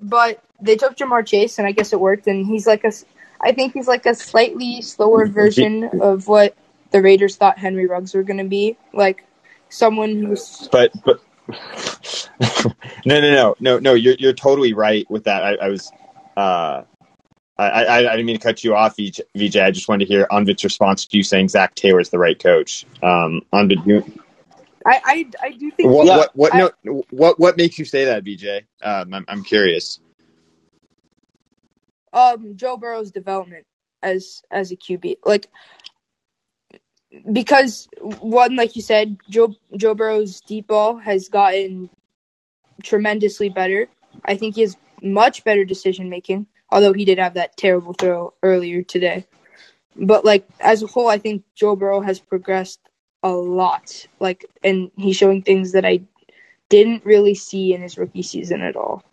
but 0.00 0.42
they 0.60 0.76
took 0.76 0.96
Ja'Marr 0.96 1.26
Chase, 1.26 1.58
and 1.58 1.66
I 1.66 1.72
guess 1.72 1.92
it 1.92 2.00
worked. 2.00 2.26
And 2.26 2.46
he's 2.46 2.66
like 2.66 2.84
a, 2.84 2.92
I 3.40 3.52
think 3.52 3.74
he's 3.74 3.88
like 3.88 4.06
a 4.06 4.14
slightly 4.14 4.80
slower 4.82 5.26
version 5.26 6.00
of 6.00 6.28
what 6.28 6.56
the 6.90 7.02
Raiders 7.02 7.36
thought 7.36 7.58
Henry 7.58 7.86
Ruggs 7.86 8.14
were 8.14 8.22
going 8.22 8.38
to 8.38 8.44
be, 8.44 8.76
like 8.92 9.24
someone 9.68 10.22
who's. 10.22 10.68
But 10.70 10.92
but. 11.04 11.20
no 13.04 13.20
no 13.20 13.20
no 13.20 13.54
no 13.60 13.78
no 13.78 13.94
you're 13.94 14.14
you're 14.18 14.32
totally 14.32 14.72
right 14.72 15.08
with 15.10 15.24
that. 15.24 15.42
I, 15.42 15.54
I 15.56 15.68
was 15.68 15.92
uh 16.36 16.82
I, 17.56 17.84
I, 17.84 17.98
I, 17.98 18.02
didn't 18.02 18.26
mean 18.26 18.36
to 18.36 18.42
cut 18.42 18.64
you 18.64 18.74
off, 18.74 18.96
VJ. 18.96 19.56
I 19.56 19.70
just 19.70 19.88
wanted 19.88 20.06
to 20.06 20.12
hear 20.12 20.26
Anvit's 20.32 20.64
response 20.64 21.06
to 21.06 21.16
you 21.16 21.22
saying 21.22 21.48
Zac 21.50 21.76
Taylor 21.76 22.00
is 22.00 22.10
the 22.10 22.18
right 22.18 22.36
coach. 22.36 22.84
Um, 23.00 23.42
Anvit, 23.52 23.86
you. 23.86 24.04
I, 24.84 25.00
I, 25.04 25.26
I 25.40 25.50
do 25.52 25.70
think. 25.70 25.90
What 25.90 26.06
yeah, 26.06 26.16
what 26.16 26.36
what, 26.36 26.54
I, 26.54 26.70
no, 26.82 27.04
what 27.10 27.38
what 27.38 27.56
makes 27.56 27.78
you 27.78 27.84
say 27.84 28.04
that, 28.06 28.24
VJ? 28.24 28.66
Um, 28.82 29.14
I'm 29.14 29.24
I'm 29.28 29.44
curious. 29.44 30.00
Um, 32.12 32.56
Joe 32.56 32.76
Burrow's 32.76 33.10
development 33.10 33.66
as 34.02 34.42
as 34.50 34.72
a 34.72 34.76
QB, 34.76 35.18
like 35.24 35.48
because 37.32 37.88
one, 38.00 38.56
like 38.56 38.76
you 38.76 38.82
said, 38.82 39.16
Joe 39.28 39.54
Joe 39.76 39.94
Burrow's 39.94 40.40
deep 40.40 40.68
ball 40.68 40.96
has 40.96 41.28
gotten 41.28 41.90
tremendously 42.82 43.48
better. 43.48 43.88
I 44.24 44.36
think 44.36 44.54
he 44.54 44.62
has 44.62 44.76
much 45.02 45.44
better 45.44 45.64
decision 45.64 46.08
making 46.08 46.46
although 46.74 46.92
he 46.92 47.04
did 47.04 47.18
have 47.18 47.34
that 47.34 47.56
terrible 47.56 47.94
throw 47.94 48.34
earlier 48.42 48.82
today. 48.82 49.24
But 49.96 50.24
like 50.24 50.46
as 50.60 50.82
a 50.82 50.88
whole, 50.88 51.08
I 51.08 51.18
think 51.18 51.44
Joe 51.54 51.76
Burrow 51.76 52.00
has 52.00 52.18
progressed 52.18 52.80
a 53.22 53.30
lot. 53.30 54.06
Like, 54.18 54.44
and 54.62 54.90
he's 54.96 55.16
showing 55.16 55.42
things 55.42 55.72
that 55.72 55.84
I 55.84 56.00
didn't 56.68 57.04
really 57.04 57.36
see 57.36 57.72
in 57.72 57.80
his 57.80 57.96
rookie 57.96 58.22
season 58.22 58.60
at 58.60 58.74
all. 58.74 59.04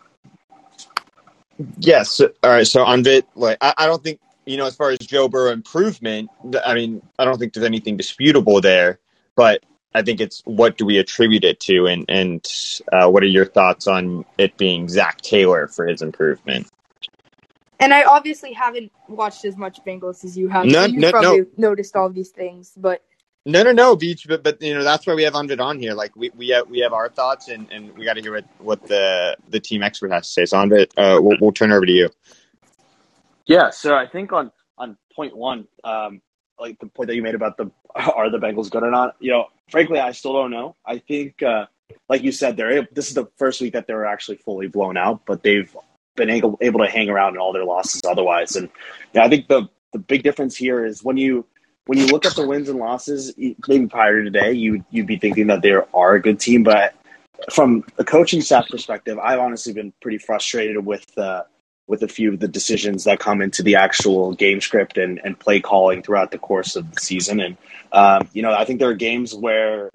Yes. 1.78 2.20
All 2.20 2.32
right. 2.44 2.66
So 2.66 2.84
Anvit, 2.84 3.24
like 3.36 3.60
I, 3.62 3.76
I 3.78 3.86
don't 3.86 4.04
think 4.04 4.20
you 4.46 4.58
know 4.58 4.66
as 4.66 4.76
far 4.76 4.92
as 4.92 5.00
Joe 5.00 5.28
Burrow 5.28 5.52
improvement. 5.52 6.30
I 6.66 6.74
mean, 6.74 7.02
I 7.20 7.26
don't 7.26 7.38
think 7.38 7.54
there's 7.54 7.66
anything 7.66 7.98
disputable 7.98 8.62
there, 8.62 9.00
but 9.36 9.64
I 9.94 10.02
think 10.02 10.22
it's 10.22 10.42
what 10.46 10.78
do 10.78 10.86
we 10.86 10.98
attribute 10.98 11.44
it 11.44 11.60
to, 11.62 11.88
and 11.88 12.06
and 12.10 12.46
uh, 12.92 13.10
what 13.10 13.24
are 13.24 13.28
your 13.28 13.46
thoughts 13.46 13.88
on 13.88 14.26
it 14.38 14.58
being 14.58 14.88
Zac 14.90 15.22
Taylor 15.22 15.68
for 15.68 15.86
his 15.86 16.02
improvement? 16.02 16.68
And 17.80 17.94
I 17.94 18.04
obviously 18.04 18.54
haven't 18.54 18.92
watched 19.10 19.44
as 19.44 19.58
much 19.58 19.84
Bengals 19.84 20.24
as 20.24 20.38
you 20.38 20.48
have. 20.50 20.66
No, 20.66 20.86
so 20.86 20.86
you 20.86 21.00
no, 21.00 21.12
probably 21.12 21.40
no. 21.40 21.48
noticed 21.58 21.96
all 21.96 22.10
these 22.10 22.30
things, 22.30 22.74
but 22.78 23.04
no, 23.46 23.64
no, 23.64 23.72
no, 23.72 23.96
Beach. 23.96 24.28
But 24.28 24.44
but 24.44 24.62
you 24.62 24.74
know 24.74 24.84
that's 24.84 25.08
why 25.08 25.16
we 25.16 25.24
have 25.24 25.34
Anvit 25.34 25.60
on 25.60 25.80
here. 25.80 25.94
Like 25.94 26.16
we 26.16 26.30
we 26.36 26.50
have 26.50 26.70
we 26.70 26.80
have 26.80 26.94
our 26.94 27.10
thoughts, 27.10 27.48
and, 27.48 27.70
and 27.72 27.98
we 27.98 28.06
got 28.06 28.14
to 28.14 28.22
hear 28.22 28.34
what, 28.34 28.46
what 28.60 28.88
the 28.88 29.36
the 29.50 29.60
team 29.60 29.82
expert 29.82 30.12
has 30.12 30.28
to 30.28 30.32
say. 30.32 30.46
So 30.46 30.58
Anvit, 30.58 30.92
uh, 30.96 31.20
we'll, 31.22 31.38
we'll 31.42 31.52
turn 31.52 31.72
over 31.72 31.86
to 31.86 31.92
you. 31.92 32.10
Yeah. 33.52 33.70
So 33.70 33.96
I 33.96 34.08
think 34.08 34.32
on 34.32 34.50
on 34.78 34.98
point 35.14 35.36
one, 35.36 35.68
um, 35.84 36.22
like 36.58 36.80
the 36.80 36.88
point 36.88 37.08
that 37.08 37.16
you 37.16 37.22
made 37.22 37.36
about 37.36 37.58
the 37.58 37.70
are 37.96 38.30
the 38.30 38.38
Bengals 38.38 38.72
good 38.72 38.84
or 38.84 38.92
not. 38.92 39.18
You 39.20 39.32
know, 39.32 39.46
frankly, 39.70 40.00
I 40.00 40.14
still 40.14 40.32
don't 40.34 40.52
know. 40.52 40.78
I 40.86 41.00
think, 41.00 41.44
uh, 41.44 41.66
like 42.08 42.24
you 42.24 42.32
said, 42.32 42.56
they're 42.56 42.88
this 42.94 43.10
is 43.10 43.14
the 43.14 43.28
first 43.38 43.60
week 43.60 43.74
that 43.74 43.88
they're 43.88 44.06
actually 44.06 44.38
fully 44.38 44.68
blown 44.68 44.96
out, 44.96 45.26
but 45.26 45.44
they've 45.44 45.76
been 46.16 46.30
able, 46.30 46.58
able 46.62 46.80
to 46.80 46.88
hang 46.88 47.10
around 47.10 47.36
in 47.36 47.40
all 47.40 47.52
their 47.52 47.66
losses 47.66 48.02
otherwise. 48.08 48.56
And 48.56 48.70
yeah, 49.14 49.26
I 49.26 49.30
think 49.30 49.50
the 49.50 49.68
the 49.92 50.00
big 50.00 50.24
difference 50.24 50.56
here 50.56 50.86
is 50.86 51.04
when 51.04 51.18
you 51.18 51.46
when 51.88 52.00
you 52.00 52.06
look 52.06 52.26
at 52.26 52.36
the 52.36 52.48
wins 52.48 52.70
and 52.70 52.80
losses, 52.80 53.34
maybe 53.68 53.88
prior 53.88 54.24
to 54.24 54.32
today, 54.32 54.54
you 54.54 54.86
you'd 54.92 55.08
be 55.08 55.18
thinking 55.18 55.48
that 55.48 55.62
they 55.62 55.74
are 55.74 56.14
a 56.14 56.22
good 56.22 56.40
team, 56.40 56.64
but 56.64 56.94
from 57.52 57.84
a 57.98 58.06
coaching 58.06 58.40
staff 58.40 58.70
perspective, 58.70 59.20
I've 59.20 59.40
honestly 59.40 59.74
been 59.74 59.92
pretty 60.02 60.20
frustrated 60.20 60.86
with 60.86 61.06
uh, 61.18 61.44
with 61.88 62.04
a 62.04 62.08
few 62.08 62.34
of 62.34 62.40
the 62.40 62.48
decisions 62.48 63.04
that 63.04 63.20
come 63.20 63.42
into 63.42 63.64
the 63.64 63.76
actual 63.76 64.34
game 64.34 64.62
script 64.62 64.98
and, 64.98 65.20
and 65.24 65.40
play 65.40 65.60
calling 65.60 66.02
throughout 66.02 66.32
the 66.32 66.38
course 66.38 66.76
of 66.76 66.94
the 66.94 67.00
season. 67.00 67.40
And 67.40 67.58
um, 67.92 68.30
you 68.34 68.42
know, 68.42 68.54
I 68.54 68.66
think 68.66 68.80
there 68.80 68.90
are 68.90 68.96
games 68.96 69.34
where 69.34 69.92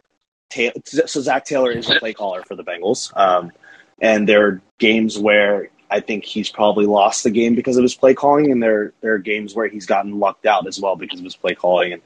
so 0.52 1.20
Zac 1.20 1.44
Taylor 1.44 1.72
is 1.72 1.86
the 1.86 1.98
play 1.98 2.12
caller 2.12 2.42
for 2.42 2.54
the 2.54 2.64
Bengals. 2.64 3.16
Um, 3.16 3.52
and 4.00 4.28
there 4.28 4.46
are 4.46 4.62
games 4.78 5.18
where 5.18 5.70
I 5.90 6.00
think 6.00 6.24
he's 6.24 6.50
probably 6.50 6.86
lost 6.86 7.24
the 7.24 7.30
game 7.30 7.54
because 7.54 7.76
of 7.76 7.82
his 7.82 7.94
play 7.94 8.14
calling, 8.14 8.50
and 8.50 8.62
there 8.62 8.92
there 9.00 9.14
are 9.14 9.18
games 9.18 9.54
where 9.54 9.68
he's 9.68 9.86
gotten 9.86 10.18
lucked 10.18 10.46
out 10.46 10.66
as 10.66 10.80
well 10.80 10.96
because 10.96 11.18
of 11.18 11.24
his 11.24 11.36
play 11.36 11.54
calling. 11.54 11.94
And 11.94 12.02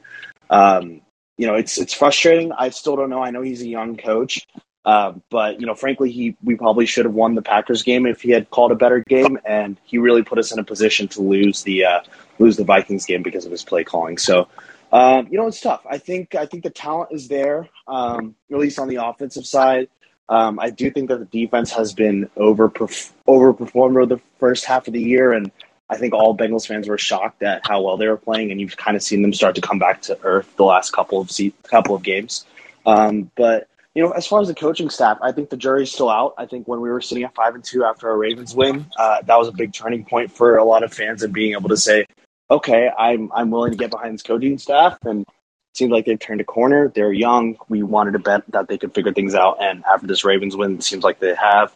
um, 0.49 1.01
you 1.37 1.47
know, 1.47 1.55
it's 1.55 1.77
it's 1.77 1.93
frustrating. 1.93 2.51
I 2.51 2.69
still 2.69 2.95
don't 2.95 3.09
know. 3.09 3.23
I 3.23 3.31
know 3.31 3.41
he's 3.41 3.61
a 3.61 3.67
young 3.67 3.97
coach, 3.97 4.45
uh, 4.83 5.13
but 5.29 5.59
you 5.59 5.67
know, 5.67 5.75
frankly, 5.75 6.11
he 6.11 6.35
we 6.43 6.55
probably 6.55 6.85
should 6.85 7.05
have 7.05 7.13
won 7.13 7.35
the 7.35 7.41
Packers 7.41 7.83
game 7.83 8.05
if 8.05 8.21
he 8.21 8.31
had 8.31 8.49
called 8.49 8.71
a 8.71 8.75
better 8.75 8.99
game, 9.07 9.37
and 9.45 9.77
he 9.83 9.97
really 9.97 10.23
put 10.23 10.39
us 10.39 10.51
in 10.51 10.59
a 10.59 10.63
position 10.63 11.07
to 11.09 11.21
lose 11.21 11.63
the 11.63 11.85
uh, 11.85 11.99
lose 12.39 12.57
the 12.57 12.63
Vikings 12.63 13.05
game 13.05 13.21
because 13.21 13.45
of 13.45 13.51
his 13.51 13.63
play 13.63 13.83
calling. 13.83 14.17
So. 14.17 14.47
Um, 14.93 15.29
you 15.31 15.37
know, 15.37 15.47
it's 15.47 15.61
tough. 15.61 15.85
I 15.89 15.99
think 15.99 16.35
I 16.35 16.45
think 16.45 16.63
the 16.63 16.69
talent 16.69 17.13
is 17.13 17.29
there, 17.29 17.69
um, 17.87 18.35
at 18.51 18.57
least 18.57 18.77
on 18.77 18.89
the 18.89 18.97
offensive 18.97 19.45
side. 19.45 19.87
Um, 20.27 20.59
I 20.59 20.69
do 20.69 20.91
think 20.91 21.07
that 21.07 21.19
the 21.19 21.45
defense 21.45 21.71
has 21.71 21.93
been 21.93 22.29
over 22.35 22.69
overperformed 22.69 23.75
over 23.75 24.05
the 24.05 24.19
first 24.37 24.65
half 24.65 24.87
of 24.87 24.93
the 24.93 25.01
year, 25.01 25.31
and 25.31 25.49
I 25.89 25.97
think 25.97 26.13
all 26.13 26.35
Bengals 26.35 26.67
fans 26.67 26.87
were 26.87 26.97
shocked 26.97 27.43
at 27.43 27.67
how 27.67 27.81
well 27.81 27.97
they 27.97 28.07
were 28.07 28.17
playing, 28.17 28.51
and 28.51 28.59
you've 28.59 28.77
kind 28.77 28.95
of 28.95 29.03
seen 29.03 29.21
them 29.21 29.33
start 29.33 29.55
to 29.55 29.61
come 29.61 29.79
back 29.79 30.01
to 30.03 30.17
earth 30.23 30.53
the 30.55 30.63
last 30.63 30.91
couple 30.91 31.19
of 31.19 31.31
se- 31.31 31.53
couple 31.63 31.95
of 31.95 32.03
games. 32.03 32.45
Um, 32.85 33.29
but 33.35 33.67
you 33.95 34.03
know, 34.03 34.11
as 34.11 34.25
far 34.25 34.41
as 34.41 34.47
the 34.47 34.55
coaching 34.55 34.89
staff, 34.89 35.17
I 35.21 35.31
think 35.31 35.49
the 35.49 35.57
jury's 35.57 35.91
still 35.91 36.09
out. 36.09 36.33
I 36.37 36.45
think 36.45 36.67
when 36.67 36.79
we 36.79 36.89
were 36.89 37.01
sitting 37.01 37.23
at 37.23 37.35
five 37.35 37.55
and 37.55 37.63
two 37.63 37.83
after 37.83 38.09
our 38.09 38.17
Ravens 38.17 38.55
win, 38.55 38.85
uh, 38.97 39.21
that 39.23 39.37
was 39.37 39.47
a 39.49 39.51
big 39.51 39.73
turning 39.73 40.05
point 40.05 40.31
for 40.31 40.57
a 40.57 40.63
lot 40.63 40.83
of 40.83 40.93
fans 40.93 41.23
and 41.23 41.33
being 41.33 41.53
able 41.53 41.69
to 41.69 41.77
say, 41.77 42.05
okay, 42.49 42.89
I'm 42.97 43.31
I'm 43.33 43.51
willing 43.51 43.71
to 43.71 43.77
get 43.77 43.91
behind 43.91 44.13
this 44.13 44.23
coaching 44.23 44.57
staff 44.57 44.97
and 45.03 45.25
seems 45.73 45.91
like 45.91 46.05
they've 46.05 46.19
turned 46.19 46.41
a 46.41 46.45
corner. 46.45 46.91
They're 46.93 47.13
young. 47.13 47.57
We 47.69 47.83
wanted 47.83 48.11
to 48.11 48.19
bet 48.19 48.43
that 48.49 48.67
they 48.67 48.77
could 48.77 48.93
figure 48.93 49.13
things 49.13 49.35
out, 49.35 49.61
and 49.61 49.83
after 49.85 50.07
this 50.07 50.23
Ravens 50.23 50.55
win, 50.55 50.75
it 50.75 50.83
seems 50.83 51.03
like 51.03 51.19
they 51.19 51.35
have. 51.35 51.75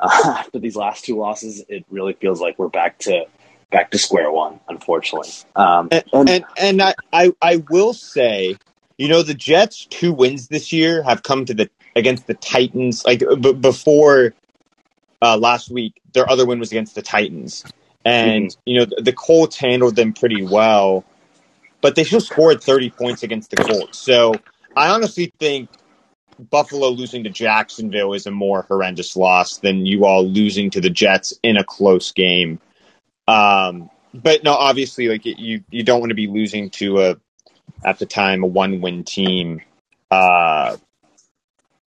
Uh, 0.00 0.08
after 0.38 0.58
these 0.60 0.76
last 0.76 1.04
two 1.04 1.16
losses, 1.16 1.64
it 1.68 1.84
really 1.90 2.12
feels 2.12 2.40
like 2.40 2.58
we're 2.58 2.68
back 2.68 2.98
to 2.98 3.24
back 3.70 3.90
to 3.90 3.98
square 3.98 4.30
one. 4.30 4.60
Unfortunately, 4.68 5.30
um, 5.56 5.88
and, 5.90 6.04
and 6.12 6.30
and, 6.30 6.44
and 6.56 6.82
I, 6.82 6.94
I 7.12 7.32
I 7.42 7.56
will 7.68 7.94
say, 7.94 8.56
you 8.98 9.08
know, 9.08 9.22
the 9.22 9.34
Jets' 9.34 9.86
two 9.86 10.12
wins 10.12 10.48
this 10.48 10.72
year 10.72 11.02
have 11.02 11.22
come 11.22 11.44
to 11.46 11.54
the 11.54 11.70
against 11.96 12.26
the 12.26 12.34
Titans. 12.34 13.04
Like 13.04 13.20
b- 13.20 13.54
before 13.54 14.34
uh, 15.22 15.38
last 15.38 15.70
week, 15.70 16.00
their 16.12 16.28
other 16.28 16.44
win 16.44 16.58
was 16.58 16.70
against 16.70 16.94
the 16.94 17.02
Titans, 17.02 17.64
and 18.04 18.48
mm-hmm. 18.48 18.60
you 18.66 18.78
know 18.80 18.84
the, 18.84 19.02
the 19.02 19.12
Colts 19.12 19.56
handled 19.56 19.96
them 19.96 20.12
pretty 20.12 20.42
well 20.42 21.04
but 21.80 21.94
they 21.94 22.04
still 22.04 22.20
scored 22.20 22.62
30 22.62 22.90
points 22.90 23.22
against 23.22 23.50
the 23.50 23.56
Colts. 23.56 23.98
So 23.98 24.34
I 24.76 24.88
honestly 24.88 25.32
think 25.38 25.70
Buffalo 26.38 26.88
losing 26.88 27.24
to 27.24 27.30
Jacksonville 27.30 28.14
is 28.14 28.26
a 28.26 28.30
more 28.30 28.62
horrendous 28.62 29.16
loss 29.16 29.58
than 29.58 29.86
you 29.86 30.04
all 30.04 30.26
losing 30.26 30.70
to 30.70 30.80
the 30.80 30.90
Jets 30.90 31.34
in 31.42 31.56
a 31.56 31.64
close 31.64 32.12
game. 32.12 32.60
Um, 33.26 33.90
but 34.14 34.42
no, 34.42 34.54
obviously, 34.54 35.08
like 35.08 35.24
you, 35.24 35.62
you 35.70 35.82
don't 35.82 36.00
want 36.00 36.10
to 36.10 36.16
be 36.16 36.26
losing 36.26 36.70
to 36.70 37.02
a 37.02 37.16
at 37.84 37.98
the 37.98 38.06
time 38.06 38.42
a 38.42 38.46
one 38.46 38.80
win 38.80 39.04
team, 39.04 39.60
uh, 40.10 40.76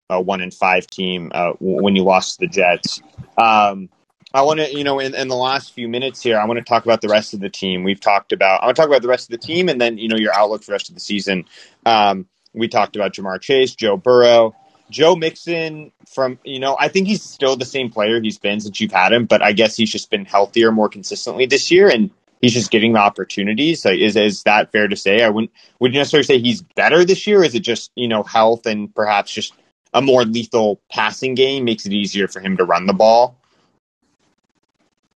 a 0.09 0.21
one 0.21 0.41
in 0.41 0.51
five 0.51 0.87
team 0.87 1.31
uh, 1.35 1.53
when 1.61 1.97
you 1.97 2.03
lost 2.03 2.39
to 2.39 2.47
the 2.47 2.53
Jets. 2.53 3.01
Um, 3.37 3.89
I 4.33 4.43
want 4.43 4.61
to, 4.61 4.73
you 4.73 4.85
know, 4.85 5.01
in, 5.01 5.15
in 5.15 5.29
the 5.29 5.37
last 5.37 5.73
few 5.73 5.89
minutes 5.89 6.23
here, 6.23 6.39
I 6.39 6.45
want 6.47 6.59
to 6.59 6.65
talk 6.65 6.85
about 6.85 7.01
the 7.01 7.09
rest 7.09 7.35
of 7.35 7.41
the 7.41 7.49
team. 7.49 7.83
We've 7.83 7.99
talked 7.99 8.33
about, 8.33 8.63
I 8.63 8.67
want 8.67 8.77
to 8.77 8.83
talk 8.83 8.89
about 8.89 9.03
the 9.03 9.09
rest 9.09 9.33
of 9.33 9.41
the 9.41 9.45
team 9.45 9.69
and 9.69 9.81
then, 9.81 9.99
you 9.99 10.09
know, 10.09 10.17
your 10.17 10.33
outlook 10.33 10.63
for 10.63 10.67
the 10.67 10.73
rest 10.73 10.89
of 10.89 10.95
the 10.95 11.01
season. 11.01 11.47
Um, 11.85 12.27
we 12.53 12.69
talked 12.69 12.95
about 12.95 13.15
Ja'Marr 13.15 13.41
Chase, 13.41 13.75
Joe 13.75 13.97
Burrow, 13.97 14.55
Joe 14.89 15.17
Mixon 15.17 15.91
from, 16.09 16.39
you 16.45 16.61
know, 16.61 16.77
I 16.79 16.89
think 16.89 17.09
he's 17.09 17.23
still 17.23 17.57
the 17.57 17.65
same 17.65 17.91
player 17.91 18.21
he's 18.21 18.39
been 18.39 18.61
since 18.61 18.81
you've 18.81 18.93
had 18.93 19.13
him, 19.13 19.27
but 19.27 19.43
I 19.43 19.53
guess 19.53 19.77
he's 19.77 19.91
just 19.91 20.11
been 20.11 20.25
healthier 20.25 20.71
more 20.71 20.89
consistently 20.89 21.47
this 21.47 21.71
year 21.71 21.89
and 21.89 22.11
he's 22.41 22.55
just 22.55 22.71
getting 22.71 22.93
the 22.93 22.99
opportunities. 22.99 23.85
Like, 23.85 23.99
is, 23.99 24.17
is 24.17 24.43
that 24.45 24.73
fair 24.73 24.89
to 24.89 24.97
say? 24.97 25.23
I 25.23 25.29
wouldn't, 25.29 25.53
would 25.79 25.93
you 25.93 26.01
necessarily 26.01 26.25
say 26.25 26.39
he's 26.39 26.63
better 26.63 27.05
this 27.05 27.27
year? 27.27 27.45
Is 27.45 27.55
it 27.55 27.61
just, 27.61 27.91
you 27.95 28.09
know, 28.09 28.23
health 28.23 28.67
and 28.67 28.95
perhaps 28.95 29.33
just 29.33 29.55
a 29.93 30.01
more 30.01 30.25
lethal 30.25 30.81
passing 30.91 31.35
game 31.35 31.65
makes 31.65 31.87
it 31.87 31.93
easier 31.93 32.29
for 32.29 32.41
him 32.41 32.57
to 32.57 32.65
run 32.65 32.87
the 32.87 32.93
ball? 32.93 33.37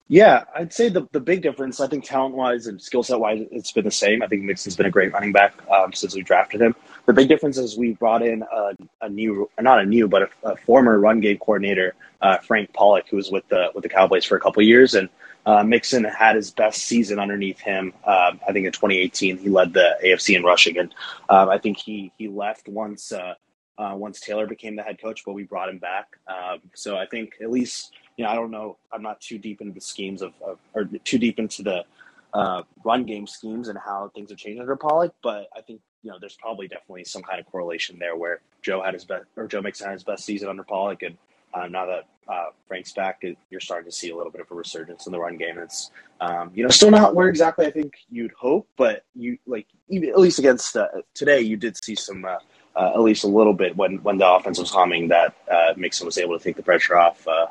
Yeah, 0.06 0.44
I'd 0.54 0.72
say 0.72 0.90
the, 0.90 1.08
the 1.12 1.20
big 1.20 1.40
difference, 1.40 1.80
I 1.80 1.86
think 1.86 2.04
talent 2.04 2.34
wise 2.34 2.66
and 2.66 2.80
skill 2.80 3.02
set 3.02 3.18
wise, 3.18 3.46
it's 3.50 3.72
been 3.72 3.86
the 3.86 3.90
same. 3.90 4.22
I 4.22 4.26
think 4.26 4.42
Mixon's 4.42 4.76
been 4.76 4.84
a 4.84 4.90
great 4.90 5.14
running 5.14 5.32
back 5.32 5.54
um, 5.70 5.94
since 5.94 6.14
we 6.14 6.22
drafted 6.22 6.60
him. 6.60 6.76
The 7.06 7.14
big 7.14 7.28
difference 7.28 7.56
is 7.56 7.78
we 7.78 7.92
brought 7.94 8.22
in 8.22 8.42
a, 8.42 8.72
a 9.00 9.08
new, 9.08 9.48
not 9.58 9.80
a 9.80 9.86
new, 9.86 10.06
but 10.06 10.22
a, 10.22 10.50
a 10.50 10.56
former 10.56 10.98
run 10.98 11.20
game 11.20 11.38
coordinator, 11.38 11.94
uh, 12.20 12.36
Frank 12.38 12.74
Pollack, 12.74 13.08
who 13.08 13.16
was 13.16 13.30
with 13.30 13.48
the 13.48 13.70
with 13.74 13.82
the 13.82 13.88
Cowboys 13.88 14.26
for 14.26 14.36
a 14.36 14.40
couple 14.40 14.62
years, 14.62 14.94
and 14.94 15.08
uh, 15.46 15.62
Mixon 15.62 16.04
had 16.04 16.36
his 16.36 16.50
best 16.50 16.82
season 16.82 17.18
underneath 17.18 17.60
him. 17.60 17.92
Um, 18.04 18.40
I 18.46 18.52
think 18.52 18.66
in 18.66 18.72
2018 18.72 19.38
he 19.38 19.48
led 19.48 19.72
the 19.72 19.96
AFC 20.04 20.36
in 20.36 20.42
rushing, 20.42 20.78
and 20.78 20.94
um, 21.28 21.48
I 21.48 21.58
think 21.58 21.78
he 21.78 22.12
he 22.18 22.28
left 22.28 22.68
once 22.68 23.12
uh, 23.12 23.34
uh, 23.78 23.94
once 23.96 24.20
Taylor 24.20 24.46
became 24.46 24.76
the 24.76 24.82
head 24.82 25.00
coach, 25.00 25.22
but 25.24 25.32
we 25.34 25.44
brought 25.44 25.68
him 25.68 25.78
back. 25.78 26.08
Um, 26.26 26.60
so 26.74 26.96
I 26.96 27.06
think 27.06 27.34
at 27.42 27.50
least 27.50 27.92
you 28.16 28.24
know, 28.24 28.30
I 28.30 28.34
don't 28.34 28.50
know. 28.50 28.78
I'm 28.92 29.02
not 29.02 29.20
too 29.20 29.38
deep 29.38 29.60
into 29.60 29.74
the 29.74 29.80
schemes 29.80 30.22
of, 30.22 30.32
of 30.46 30.58
or 30.74 30.84
too 31.04 31.18
deep 31.18 31.38
into 31.38 31.62
the 31.62 31.84
uh, 32.32 32.62
run 32.84 33.04
game 33.04 33.26
schemes 33.26 33.68
and 33.68 33.78
how 33.78 34.10
things 34.14 34.30
have 34.30 34.38
changed 34.38 34.60
under 34.60 34.76
Pollack, 34.76 35.12
but 35.22 35.48
I 35.56 35.60
think 35.60 35.80
you 36.02 36.10
know 36.10 36.18
there's 36.20 36.36
probably 36.36 36.68
definitely 36.68 37.04
some 37.04 37.22
kind 37.22 37.40
of 37.40 37.46
correlation 37.46 37.98
there 37.98 38.16
where 38.16 38.40
Joe 38.62 38.82
had 38.82 38.94
his 38.94 39.04
best 39.04 39.24
or 39.36 39.46
Joe 39.46 39.62
Mixon 39.62 39.86
had 39.86 39.94
his 39.94 40.04
best 40.04 40.24
season 40.24 40.48
under 40.48 40.64
Pollack 40.64 41.02
and 41.02 41.16
uh, 41.54 41.66
now 41.68 41.86
that 41.86 42.04
uh, 42.28 42.46
Frank's 42.66 42.92
back, 42.92 43.22
you're 43.50 43.60
starting 43.60 43.90
to 43.90 43.96
see 43.96 44.10
a 44.10 44.16
little 44.16 44.32
bit 44.32 44.40
of 44.40 44.50
a 44.50 44.54
resurgence 44.54 45.06
in 45.06 45.12
the 45.12 45.18
run 45.18 45.36
game. 45.36 45.58
It's 45.58 45.90
um, 46.20 46.50
you 46.54 46.62
know 46.62 46.70
still 46.70 46.90
not 46.90 47.14
where 47.14 47.28
exactly 47.28 47.66
I 47.66 47.70
think 47.70 47.94
you'd 48.10 48.32
hope, 48.32 48.68
but 48.76 49.04
you 49.14 49.38
like 49.46 49.66
even, 49.88 50.08
at 50.08 50.18
least 50.18 50.38
against 50.38 50.76
uh, 50.76 50.88
today, 51.14 51.40
you 51.40 51.56
did 51.56 51.82
see 51.82 51.94
some. 51.94 52.24
Uh, 52.24 52.38
uh, 52.76 52.90
at 52.92 53.00
least 53.02 53.22
a 53.22 53.28
little 53.28 53.52
bit 53.52 53.76
when, 53.76 54.02
when 54.02 54.18
the 54.18 54.28
offense 54.28 54.58
was 54.58 54.68
humming 54.68 55.06
that 55.06 55.32
uh, 55.48 55.72
Mixon 55.76 56.06
was 56.06 56.18
able 56.18 56.36
to 56.36 56.42
take 56.42 56.56
the 56.56 56.62
pressure 56.64 56.96
off 56.96 57.24
uh, 57.28 57.46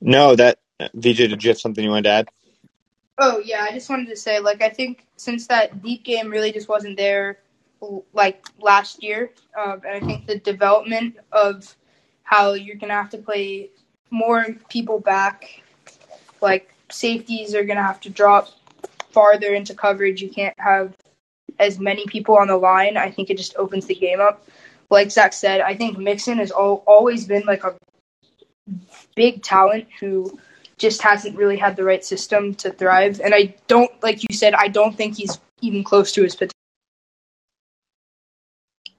no, 0.00 0.36
that 0.36 0.58
VJ, 0.94 1.16
did 1.16 1.44
you 1.44 1.50
have 1.50 1.58
something 1.58 1.82
you 1.82 1.90
wanted 1.90 2.04
to 2.04 2.10
add? 2.10 2.28
Oh 3.18 3.38
yeah, 3.44 3.66
I 3.68 3.72
just 3.72 3.90
wanted 3.90 4.08
to 4.08 4.16
say, 4.16 4.38
like, 4.38 4.62
I 4.62 4.68
think 4.68 5.04
since 5.16 5.48
that 5.48 5.82
deep 5.82 6.04
game 6.04 6.30
really 6.30 6.52
just 6.52 6.68
wasn't 6.68 6.96
there, 6.96 7.38
like 8.12 8.44
last 8.60 9.02
year, 9.02 9.30
um, 9.58 9.82
and 9.86 9.96
I 9.96 10.06
think 10.06 10.26
the 10.26 10.38
development 10.38 11.16
of 11.32 11.76
how 12.22 12.52
you're 12.52 12.76
gonna 12.76 12.94
have 12.94 13.10
to 13.10 13.18
play 13.18 13.70
more 14.10 14.46
people 14.68 15.00
back, 15.00 15.62
like 16.40 16.72
safeties 16.90 17.54
are 17.54 17.64
gonna 17.64 17.82
have 17.82 18.00
to 18.00 18.10
drop 18.10 18.50
farther 19.10 19.54
into 19.54 19.74
coverage. 19.74 20.22
You 20.22 20.30
can't 20.30 20.54
have 20.58 20.94
as 21.58 21.78
many 21.78 22.06
people 22.06 22.36
on 22.36 22.48
the 22.48 22.56
line. 22.56 22.96
I 22.96 23.10
think 23.10 23.30
it 23.30 23.36
just 23.36 23.56
opens 23.56 23.86
the 23.86 23.94
game 23.94 24.20
up. 24.20 24.46
Like 24.90 25.10
Zach 25.10 25.32
said, 25.32 25.60
I 25.60 25.74
think 25.74 25.98
Mixon 25.98 26.38
has 26.38 26.50
all, 26.50 26.82
always 26.86 27.26
been 27.26 27.44
like 27.46 27.64
a 27.64 27.74
big 29.14 29.42
talent 29.42 29.86
who 30.00 30.38
just 30.78 31.02
hasn't 31.02 31.36
really 31.36 31.56
had 31.56 31.76
the 31.76 31.84
right 31.84 32.04
system 32.04 32.54
to 32.54 32.70
thrive. 32.70 33.20
And 33.20 33.34
I 33.34 33.54
don't, 33.66 33.90
like 34.02 34.22
you 34.22 34.34
said, 34.34 34.54
I 34.54 34.68
don't 34.68 34.96
think 34.96 35.16
he's 35.16 35.38
even 35.60 35.82
close 35.84 36.12
to 36.12 36.22
his 36.22 36.34
potential. 36.34 36.57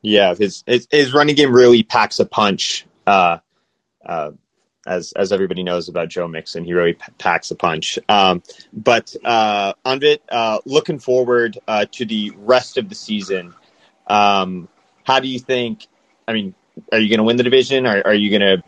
Yeah, 0.02 0.36
his 0.36 0.64
his, 0.66 0.88
his 0.90 1.14
running 1.14 1.36
game 1.36 1.54
really 1.54 1.84
packs 1.84 2.20
a 2.20 2.26
punch. 2.26 2.86
Uh, 3.06 3.40
uh, 4.06 4.32
as 4.88 5.12
as 5.14 5.32
everybody 5.32 5.64
knows 5.64 5.90
about 5.90 6.10
Joe 6.10 6.28
Mixon, 6.28 6.64
he 6.64 6.74
really 6.74 6.94
p- 6.94 7.12
packs 7.18 7.52
a 7.52 7.56
punch. 7.56 8.00
Um, 8.08 8.42
but 8.72 9.16
uh, 9.26 9.74
Anvit, 9.86 10.20
uh, 10.30 10.60
looking 10.66 11.00
forward 11.00 11.60
uh, 11.68 11.86
to 11.92 12.06
the 12.06 12.32
rest 12.38 12.78
of 12.78 12.90
the 12.90 12.96
season, 12.96 13.54
um, 14.08 14.70
how 15.04 15.20
do 15.20 15.28
you 15.28 15.40
think? 15.40 15.86
I 16.28 16.34
mean, 16.34 16.56
are 16.92 17.00
you 17.00 17.10
going 17.10 17.20
to 17.20 17.24
win 17.24 17.38
the 17.38 17.44
division? 17.44 17.86
Or 17.86 18.02
are 18.06 18.14
you 18.14 18.30
going 18.30 18.64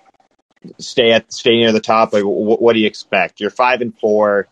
to 0.70 0.84
stay 0.84 1.12
at 1.12 1.32
stay 1.32 1.58
near 1.58 1.72
the 1.72 1.80
top? 1.80 2.14
Like, 2.14 2.24
what, 2.24 2.62
what 2.62 2.74
do 2.74 2.80
you 2.80 2.88
expect? 2.88 3.40
You're 3.40 3.50
five 3.50 3.82
and 3.82 3.98
four. 3.98 4.48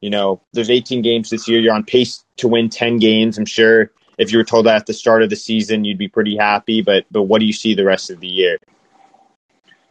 You 0.00 0.10
know, 0.10 0.40
there's 0.52 0.70
18 0.70 1.02
games 1.02 1.30
this 1.30 1.46
year. 1.46 1.60
You're 1.60 1.74
on 1.74 1.84
pace 1.84 2.24
to 2.38 2.48
win 2.48 2.70
10 2.70 2.98
games. 2.98 3.38
I'm 3.38 3.44
sure 3.44 3.92
if 4.20 4.30
you 4.30 4.38
were 4.38 4.44
told 4.44 4.66
that 4.66 4.76
at 4.76 4.86
the 4.86 4.92
start 4.92 5.22
of 5.22 5.30
the 5.30 5.36
season, 5.36 5.84
you'd 5.84 5.98
be 5.98 6.08
pretty 6.08 6.36
happy. 6.36 6.82
But 6.82 7.06
but 7.10 7.22
what 7.22 7.40
do 7.40 7.46
you 7.46 7.54
see 7.54 7.74
the 7.74 7.84
rest 7.84 8.10
of 8.10 8.20
the 8.20 8.28
year? 8.28 8.58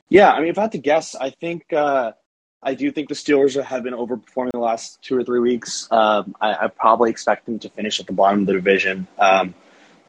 Yeah, 0.07 0.31
I 0.31 0.39
mean, 0.39 0.49
if 0.49 0.57
I 0.57 0.61
had 0.61 0.71
to 0.73 0.77
guess, 0.77 1.15
I 1.15 1.31
think 1.31 1.73
uh, 1.73 2.13
I 2.61 2.75
do 2.75 2.91
think 2.91 3.09
the 3.09 3.15
Steelers 3.15 3.61
have 3.61 3.83
been 3.83 3.93
overperforming 3.93 4.51
the 4.53 4.59
last 4.59 5.01
two 5.01 5.17
or 5.17 5.23
three 5.23 5.39
weeks. 5.39 5.87
Um, 5.91 6.35
I, 6.39 6.65
I, 6.65 6.67
probably 6.67 7.09
expect 7.09 7.45
them 7.45 7.59
to 7.59 7.69
finish 7.69 7.99
at 7.99 8.07
the 8.07 8.13
bottom 8.13 8.41
of 8.41 8.47
the 8.47 8.53
division. 8.53 9.07
Um, 9.17 9.53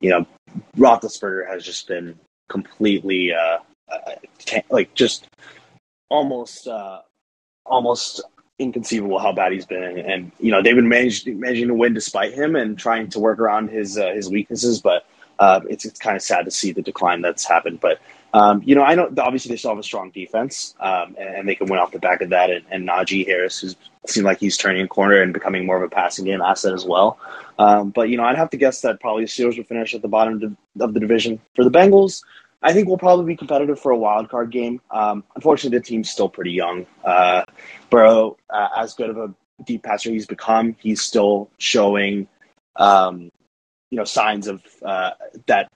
you 0.00 0.10
know, 0.10 0.26
Roethlisberger 0.76 1.48
has 1.48 1.64
just 1.64 1.88
been 1.88 2.18
completely 2.48 3.32
uh, 3.32 3.58
like 4.70 4.94
just 4.94 5.26
almost 6.10 6.66
uh, 6.66 7.00
almost 7.64 8.22
inconceivable 8.60 9.18
how 9.18 9.32
bad 9.32 9.52
he's 9.52 9.66
been. 9.66 9.98
And, 9.98 10.30
you 10.38 10.52
know 10.52 10.62
they've 10.62 10.76
been 10.76 10.88
managed, 10.88 11.26
managing 11.26 11.68
to 11.68 11.74
win 11.74 11.94
despite 11.94 12.34
him 12.34 12.54
and 12.54 12.78
trying 12.78 13.08
to 13.10 13.18
work 13.18 13.38
around 13.38 13.70
his 13.70 13.98
uh, 13.98 14.12
his 14.12 14.28
weaknesses. 14.28 14.80
But 14.80 15.06
uh, 15.38 15.60
it's 15.68 15.84
it's 15.84 15.98
kind 15.98 16.16
of 16.16 16.22
sad 16.22 16.44
to 16.44 16.50
see 16.50 16.72
the 16.72 16.82
decline 16.82 17.22
that's 17.22 17.44
happened. 17.44 17.80
But 17.80 17.98
Um, 18.32 18.62
you 18.64 18.76
know, 18.76 18.84
I 18.84 18.94
know 18.94 19.12
obviously 19.18 19.48
they 19.50 19.56
still 19.56 19.72
have 19.72 19.78
a 19.78 19.82
strong 19.82 20.10
defense, 20.10 20.76
um, 20.78 21.16
and, 21.18 21.28
and, 21.36 21.48
they 21.48 21.56
can 21.56 21.66
win 21.66 21.80
off 21.80 21.90
the 21.90 21.98
back 21.98 22.20
of 22.20 22.30
that. 22.30 22.48
And, 22.48 22.64
and 22.70 22.88
Najee 22.88 23.26
Harris, 23.26 23.58
who's 23.60 23.74
seemed 24.06 24.24
like 24.24 24.38
he's 24.38 24.56
turning 24.56 24.82
a 24.82 24.88
corner 24.88 25.20
and 25.20 25.32
becoming 25.32 25.66
more 25.66 25.76
of 25.76 25.82
a 25.82 25.88
passing 25.88 26.26
game 26.26 26.40
asset 26.40 26.72
as 26.72 26.84
well. 26.84 27.18
Um, 27.58 27.90
but 27.90 28.08
you 28.08 28.16
know, 28.16 28.24
I'd 28.24 28.36
have 28.36 28.50
to 28.50 28.56
guess 28.56 28.82
that 28.82 29.00
probably 29.00 29.24
the 29.24 29.28
Steelers 29.28 29.56
will 29.56 29.64
finish 29.64 29.94
at 29.94 30.02
the 30.02 30.08
bottom 30.08 30.56
of 30.78 30.94
the 30.94 31.00
division. 31.00 31.40
For 31.54 31.64
the 31.64 31.70
Bengals, 31.70 32.22
I 32.62 32.72
think 32.72 32.88
we'll 32.88 32.98
probably 32.98 33.24
be 33.24 33.36
competitive 33.36 33.80
for 33.80 33.90
a 33.90 33.96
wild 33.96 34.28
card 34.28 34.50
game. 34.50 34.80
Um, 34.90 35.24
unfortunately, 35.34 35.78
the 35.78 35.84
team's 35.84 36.10
still 36.10 36.28
pretty 36.28 36.52
young. 36.52 36.86
Uh, 37.02 37.44
Burrow, 37.88 38.36
uh, 38.50 38.68
as 38.76 38.94
good 38.94 39.10
of 39.10 39.16
a 39.16 39.34
deep 39.64 39.82
passer 39.82 40.10
he's 40.10 40.26
become, 40.26 40.76
he's 40.80 41.00
still 41.00 41.50
showing, 41.58 42.28
um, 42.76 43.30
you 43.90 43.96
know, 43.96 44.04
signs 44.04 44.46
of 44.46 44.62
uh, 44.84 45.12
that 45.46 45.70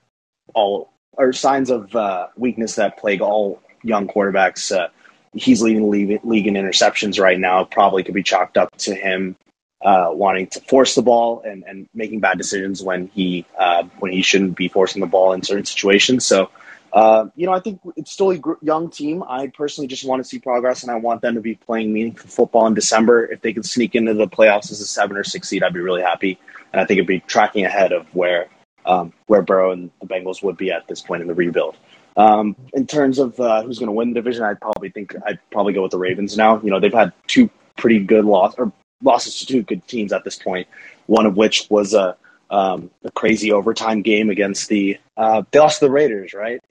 all 0.53 0.91
or 1.13 1.33
signs 1.33 1.71
of 1.71 1.95
uh, 1.95 2.27
weakness 2.37 2.75
that 2.75 2.97
plague 2.97 3.21
all 3.21 3.61
young 3.83 4.07
quarterbacks. 4.07 4.75
Uh, 4.75 4.89
he's 5.33 5.63
leading 5.63 5.81
the 5.81 6.19
league, 6.23 6.47
in 6.47 6.53
interceptions 6.53 7.19
right 7.19 7.39
now. 7.39 7.63
Probably 7.63 8.03
could 8.03 8.13
be 8.13 8.23
chalked 8.23 8.57
up 8.57 8.75
to 8.79 8.93
him 8.93 9.35
uh, 9.83 10.09
wanting 10.11 10.47
to 10.47 10.61
force 10.61 10.93
the 10.93 11.01
ball 11.01 11.41
and, 11.43 11.63
and 11.67 11.89
making 11.95 12.19
bad 12.19 12.37
decisions 12.37 12.83
when 12.83 13.07
he 13.07 13.43
when 13.97 14.11
he 14.11 14.21
shouldn't 14.21 14.55
be 14.55 14.67
forcing 14.67 14.99
the 14.99 15.07
ball 15.07 15.33
in 15.33 15.41
certain 15.41 15.65
situations. 15.65 16.23
So 16.23 16.51
uh, 16.95 17.27
you 17.35 17.45
know, 17.45 17.51
I 17.51 17.59
think 17.59 17.81
it's 17.97 18.09
still 18.09 18.31
a 18.31 18.39
young 18.61 18.89
team. 18.89 19.21
I 19.27 19.47
personally 19.47 19.87
just 19.87 20.05
want 20.05 20.23
to 20.23 20.27
see 20.27 20.39
progress, 20.39 20.81
and 20.81 20.89
I 20.89 20.95
want 20.95 21.21
them 21.21 21.35
to 21.35 21.41
be 21.41 21.55
playing 21.55 21.91
meaningful 21.91 22.29
football 22.29 22.67
in 22.67 22.73
December. 22.73 23.25
If 23.25 23.41
they 23.41 23.51
can 23.51 23.63
sneak 23.63 23.95
into 23.95 24.13
the 24.13 24.29
playoffs 24.29 24.71
as 24.71 24.79
a 24.79 24.87
seven 24.87 25.17
or 25.17 25.25
six 25.25 25.49
seed, 25.49 25.61
I'd 25.61 25.73
be 25.73 25.81
really 25.81 26.01
happy, 26.01 26.39
and 26.71 26.81
I 26.81 26.85
think 26.85 26.99
it'd 26.99 27.07
be 27.07 27.19
tracking 27.19 27.65
ahead 27.65 27.91
of 27.91 28.07
where 28.15 28.47
um, 28.85 29.11
where 29.27 29.41
Burrow 29.41 29.71
and 29.71 29.91
the 29.99 30.07
Bengals 30.07 30.41
would 30.41 30.55
be 30.55 30.71
at 30.71 30.87
this 30.87 31.01
point 31.01 31.21
in 31.21 31.27
the 31.27 31.33
rebuild. 31.33 31.75
Um, 32.15 32.55
in 32.73 32.87
terms 32.87 33.19
of 33.19 33.37
uh, 33.41 33.61
who's 33.63 33.77
going 33.77 33.87
to 33.87 33.93
win 33.93 34.13
the 34.13 34.15
division, 34.15 34.45
I'd 34.45 34.61
probably 34.61 34.89
think 34.89 35.13
I'd 35.27 35.39
probably 35.51 35.73
go 35.73 35.81
with 35.81 35.91
the 35.91 35.97
Ravens 35.97 36.37
now. 36.37 36.61
You 36.61 36.69
know, 36.69 36.79
they've 36.79 36.93
had 36.93 37.11
two 37.27 37.49
pretty 37.75 37.99
good 37.99 38.23
loss 38.23 38.55
or 38.57 38.71
losses 39.03 39.37
to 39.39 39.45
two 39.45 39.63
good 39.63 39.85
teams 39.85 40.13
at 40.13 40.23
this 40.23 40.37
point. 40.37 40.69
One 41.07 41.25
of 41.25 41.35
which 41.35 41.67
was 41.69 41.93
a 41.93 42.15
um, 42.49 42.89
a 43.03 43.11
crazy 43.11 43.51
overtime 43.51 44.01
game 44.01 44.29
against 44.29 44.69
the 44.69 44.97
uh, 45.17 45.43
they 45.51 45.59
lost 45.59 45.79
to 45.79 45.85
the 45.85 45.91
Raiders, 45.91 46.33
right? 46.33 46.61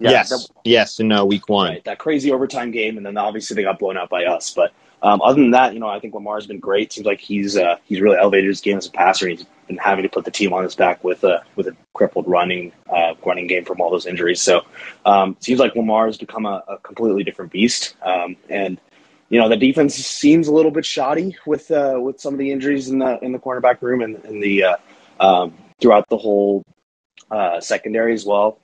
Yeah, 0.00 0.10
yes, 0.10 0.30
that, 0.30 0.48
yes, 0.64 0.98
in 0.98 1.12
uh, 1.12 1.24
week 1.24 1.48
one, 1.48 1.70
right, 1.70 1.84
that 1.84 1.98
crazy 1.98 2.32
overtime 2.32 2.72
game, 2.72 2.96
and 2.96 3.06
then 3.06 3.16
obviously 3.16 3.54
they 3.54 3.62
got 3.62 3.78
blown 3.78 3.96
out 3.96 4.10
by 4.10 4.24
us. 4.24 4.52
But 4.52 4.72
um, 5.02 5.20
other 5.22 5.40
than 5.40 5.52
that, 5.52 5.74
you 5.74 5.80
know, 5.80 5.88
I 5.88 6.00
think 6.00 6.14
Lamar's 6.14 6.46
been 6.46 6.58
great. 6.58 6.92
Seems 6.92 7.06
like 7.06 7.20
he's 7.20 7.56
uh, 7.56 7.76
he's 7.84 8.00
really 8.00 8.16
elevated 8.16 8.48
his 8.48 8.60
game 8.60 8.78
as 8.78 8.86
a 8.86 8.90
passer. 8.90 9.28
He's 9.28 9.44
been 9.68 9.76
having 9.76 10.02
to 10.02 10.08
put 10.08 10.24
the 10.24 10.30
team 10.30 10.52
on 10.52 10.64
his 10.64 10.74
back 10.74 11.04
with 11.04 11.22
a 11.24 11.44
with 11.56 11.68
a 11.68 11.76
crippled 11.92 12.26
running 12.26 12.72
uh, 12.90 13.14
running 13.24 13.46
game 13.46 13.64
from 13.64 13.80
all 13.80 13.90
those 13.90 14.06
injuries. 14.06 14.40
So 14.40 14.62
um, 15.04 15.36
seems 15.40 15.60
like 15.60 15.76
Lamar 15.76 16.06
has 16.06 16.16
become 16.16 16.46
a, 16.46 16.64
a 16.66 16.78
completely 16.78 17.22
different 17.22 17.52
beast. 17.52 17.94
Um, 18.02 18.36
and 18.48 18.80
you 19.28 19.38
know, 19.40 19.48
the 19.48 19.56
defense 19.56 19.94
seems 19.94 20.48
a 20.48 20.52
little 20.52 20.70
bit 20.70 20.84
shoddy 20.84 21.36
with 21.46 21.70
uh, 21.70 21.98
with 22.00 22.20
some 22.20 22.34
of 22.34 22.38
the 22.38 22.50
injuries 22.50 22.88
in 22.88 22.98
the 22.98 23.18
in 23.22 23.32
the 23.32 23.38
cornerback 23.38 23.82
room 23.82 24.00
and 24.00 24.24
in 24.24 24.40
the 24.40 24.64
uh, 24.64 24.76
um, 25.20 25.54
throughout 25.80 26.08
the 26.08 26.16
whole 26.16 26.62
uh, 27.30 27.60
secondary 27.60 28.14
as 28.14 28.24
well. 28.24 28.58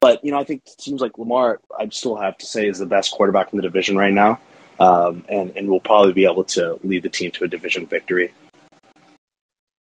But 0.00 0.24
you 0.24 0.30
know, 0.30 0.38
I 0.38 0.44
think 0.44 0.62
it 0.66 0.80
seems 0.80 1.00
like 1.00 1.18
Lamar. 1.18 1.60
I 1.78 1.88
still 1.88 2.16
have 2.16 2.38
to 2.38 2.46
say 2.46 2.68
is 2.68 2.78
the 2.78 2.86
best 2.86 3.12
quarterback 3.12 3.52
in 3.52 3.56
the 3.56 3.62
division 3.62 3.96
right 3.96 4.12
now, 4.12 4.40
um, 4.78 5.24
and 5.28 5.56
and 5.56 5.68
will 5.68 5.80
probably 5.80 6.12
be 6.12 6.24
able 6.24 6.44
to 6.44 6.78
lead 6.84 7.02
the 7.02 7.08
team 7.08 7.30
to 7.32 7.44
a 7.44 7.48
division 7.48 7.86
victory. 7.86 8.32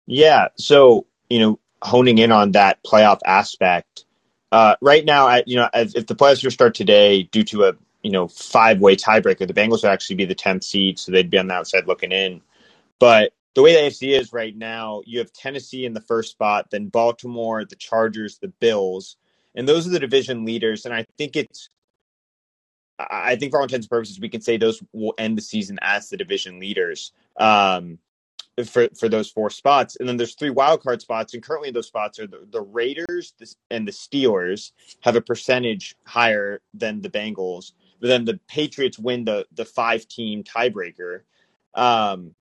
Yeah. 0.07 0.49
So 0.57 1.05
you 1.29 1.39
know, 1.39 1.59
honing 1.81 2.17
in 2.17 2.31
on 2.31 2.51
that 2.51 2.83
playoff 2.83 3.19
aspect. 3.25 4.05
Uh, 4.51 4.75
right 4.81 5.05
now, 5.05 5.27
I, 5.27 5.43
you 5.45 5.55
know, 5.55 5.69
if, 5.73 5.95
if 5.95 6.07
the 6.07 6.15
playoffs 6.15 6.43
were 6.43 6.49
to 6.49 6.51
start 6.51 6.75
today 6.75 7.23
due 7.23 7.43
to 7.45 7.65
a 7.65 7.73
you 8.01 8.11
know 8.11 8.27
five 8.27 8.79
way 8.79 8.95
tiebreaker, 8.95 9.47
the 9.47 9.53
Bengals 9.53 9.83
would 9.83 9.91
actually 9.91 10.17
be 10.17 10.25
the 10.25 10.35
tenth 10.35 10.63
seed, 10.63 10.99
so 10.99 11.11
they'd 11.11 11.29
be 11.29 11.37
on 11.37 11.47
the 11.47 11.53
outside 11.53 11.87
looking 11.87 12.11
in. 12.11 12.41
But 12.99 13.33
the 13.55 13.61
way 13.61 13.73
the 13.73 13.89
AFC 13.89 14.17
is 14.17 14.33
right 14.33 14.55
now, 14.55 15.01
you 15.05 15.19
have 15.19 15.33
Tennessee 15.33 15.85
in 15.85 15.93
the 15.93 16.01
first 16.01 16.31
spot, 16.31 16.69
then 16.71 16.87
Baltimore, 16.87 17.65
the 17.65 17.75
Chargers, 17.75 18.37
the 18.37 18.47
Bills, 18.47 19.17
and 19.55 19.67
those 19.67 19.87
are 19.87 19.91
the 19.91 19.99
division 19.99 20.45
leaders. 20.45 20.85
And 20.85 20.93
I 20.93 21.05
think 21.17 21.35
it's, 21.35 21.69
I 22.99 23.35
think 23.35 23.51
for 23.51 23.57
all 23.57 23.63
intents 23.63 23.85
and 23.85 23.89
purposes, 23.89 24.19
we 24.19 24.29
can 24.29 24.41
say 24.41 24.57
those 24.57 24.81
will 24.93 25.13
end 25.17 25.37
the 25.37 25.41
season 25.41 25.79
as 25.81 26.09
the 26.09 26.17
division 26.17 26.59
leaders 26.59 27.11
um, 27.37 27.97
for 28.65 28.89
for 28.97 29.09
those 29.09 29.29
four 29.29 29.49
spots. 29.49 29.95
And 29.95 30.07
then 30.07 30.17
there's 30.17 30.35
three 30.35 30.49
wild 30.49 30.83
card 30.83 31.01
spots, 31.01 31.33
and 31.33 31.41
currently 31.41 31.71
those 31.71 31.87
spots 31.87 32.19
are 32.19 32.27
the, 32.27 32.45
the 32.49 32.61
Raiders 32.61 33.33
and 33.69 33.87
the 33.87 33.91
Steelers 33.91 34.71
have 35.01 35.15
a 35.15 35.21
percentage 35.21 35.95
higher 36.05 36.61
than 36.73 37.01
the 37.01 37.09
Bengals. 37.09 37.71
But 37.99 38.07
then 38.07 38.25
the 38.25 38.39
Patriots 38.47 38.99
win 38.99 39.25
the 39.25 39.47
the 39.53 39.65
five 39.65 40.07
team 40.07 40.43
tiebreaker. 40.43 41.21
Um, 41.73 42.35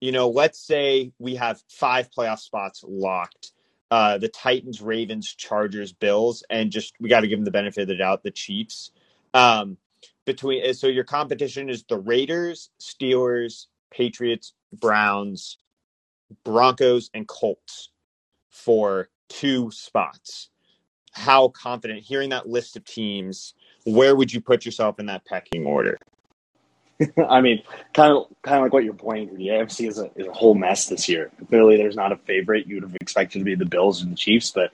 you 0.00 0.12
know, 0.12 0.28
let's 0.28 0.58
say 0.58 1.12
we 1.18 1.34
have 1.34 1.62
five 1.68 2.10
playoff 2.10 2.38
spots 2.38 2.84
locked 2.86 3.52
uh, 3.90 4.18
the 4.18 4.28
Titans, 4.28 4.80
Ravens, 4.80 5.34
Chargers, 5.34 5.92
Bills, 5.92 6.44
and 6.50 6.70
just 6.70 6.94
we 7.00 7.08
got 7.08 7.20
to 7.20 7.28
give 7.28 7.38
them 7.38 7.44
the 7.44 7.50
benefit 7.50 7.82
of 7.82 7.88
the 7.88 7.96
doubt. 7.96 8.22
The 8.22 8.30
Chiefs. 8.30 8.92
Um, 9.34 9.76
between 10.26 10.74
so 10.74 10.86
your 10.86 11.04
competition 11.04 11.68
is 11.68 11.82
the 11.84 11.98
Raiders, 11.98 12.70
Steelers, 12.80 13.66
Patriots, 13.90 14.54
Browns, 14.72 15.58
Broncos, 16.44 17.10
and 17.14 17.26
Colts 17.26 17.90
for 18.48 19.08
two 19.28 19.70
spots. 19.70 20.50
How 21.12 21.48
confident? 21.48 22.02
Hearing 22.02 22.30
that 22.30 22.48
list 22.48 22.76
of 22.76 22.84
teams, 22.84 23.54
where 23.84 24.14
would 24.14 24.32
you 24.32 24.40
put 24.40 24.64
yourself 24.64 25.00
in 25.00 25.06
that 25.06 25.24
pecking 25.24 25.66
order? 25.66 25.98
I 27.28 27.40
mean, 27.40 27.62
kind 27.94 28.12
of, 28.12 28.26
kind 28.42 28.58
of 28.58 28.62
like 28.64 28.72
what 28.72 28.84
you're 28.84 28.94
pointing 28.94 29.30
to. 29.30 29.34
The 29.36 29.48
AFC 29.48 29.88
is 29.88 29.98
a 29.98 30.10
is 30.16 30.26
a 30.26 30.32
whole 30.32 30.54
mess 30.54 30.86
this 30.86 31.08
year. 31.08 31.30
Clearly, 31.48 31.76
there's 31.76 31.96
not 31.96 32.12
a 32.12 32.16
favorite. 32.16 32.66
You 32.66 32.76
would 32.76 32.84
have 32.84 32.96
expected 33.00 33.38
to 33.38 33.44
be 33.44 33.54
the 33.54 33.64
Bills 33.64 34.02
and 34.02 34.12
the 34.12 34.16
Chiefs, 34.16 34.50
but 34.50 34.70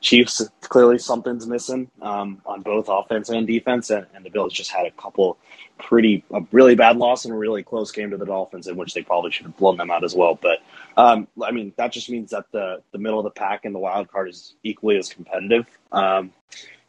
Chiefs 0.00 0.48
clearly 0.62 0.98
something's 0.98 1.46
missing 1.46 1.90
um, 2.00 2.40
on 2.46 2.62
both 2.62 2.86
offense 2.88 3.28
and 3.28 3.46
defense, 3.46 3.90
and, 3.90 4.06
and, 4.14 4.24
the 4.24 4.30
Bills 4.30 4.52
just 4.52 4.70
had 4.70 4.86
a 4.86 4.90
couple 4.92 5.36
pretty 5.78 6.24
a 6.32 6.40
really 6.52 6.74
bad 6.74 6.96
loss 6.96 7.24
and 7.24 7.34
a 7.34 7.36
really 7.36 7.62
close 7.62 7.92
game 7.92 8.10
to 8.10 8.16
the 8.16 8.24
Dolphins, 8.24 8.66
in 8.66 8.76
which 8.76 8.94
they 8.94 9.02
probably 9.02 9.30
should 9.30 9.46
have 9.46 9.56
blown 9.58 9.76
them 9.76 9.90
out 9.90 10.02
as 10.02 10.14
well. 10.14 10.38
But 10.40 10.58
um, 10.96 11.28
I 11.42 11.50
mean, 11.50 11.74
that 11.76 11.92
just 11.92 12.08
means 12.08 12.30
that 12.30 12.46
the 12.50 12.82
the 12.92 12.98
middle 12.98 13.18
of 13.18 13.24
the 13.24 13.30
pack 13.30 13.64
and 13.66 13.74
the 13.74 13.78
wild 13.78 14.10
card 14.10 14.30
is 14.30 14.54
equally 14.62 14.96
as 14.96 15.10
competitive. 15.10 15.66
Um, 15.92 16.32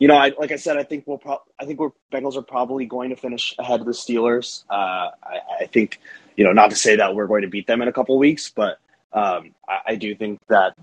you 0.01 0.07
know, 0.07 0.15
I, 0.15 0.31
like 0.39 0.51
I 0.51 0.55
said, 0.55 0.77
I 0.77 0.83
think 0.83 1.05
we'll 1.05 1.19
pro- 1.19 1.43
I 1.59 1.65
think 1.65 1.79
we're 1.79 1.91
Bengals 2.11 2.35
are 2.35 2.41
probably 2.41 2.85
going 2.87 3.11
to 3.11 3.15
finish 3.15 3.53
ahead 3.59 3.81
of 3.81 3.85
the 3.85 3.91
Steelers. 3.91 4.63
Uh, 4.67 5.11
I, 5.23 5.39
I, 5.61 5.65
think, 5.67 5.99
you 6.35 6.43
know, 6.43 6.53
not 6.53 6.71
to 6.71 6.75
say 6.75 6.95
that 6.95 7.13
we're 7.13 7.27
going 7.27 7.43
to 7.43 7.47
beat 7.47 7.67
them 7.67 7.83
in 7.83 7.87
a 7.87 7.93
couple 7.93 8.17
weeks, 8.17 8.49
but 8.49 8.79
um, 9.13 9.53
I, 9.69 9.79
I, 9.89 9.95
do 9.95 10.15
think 10.15 10.39
that 10.47 10.75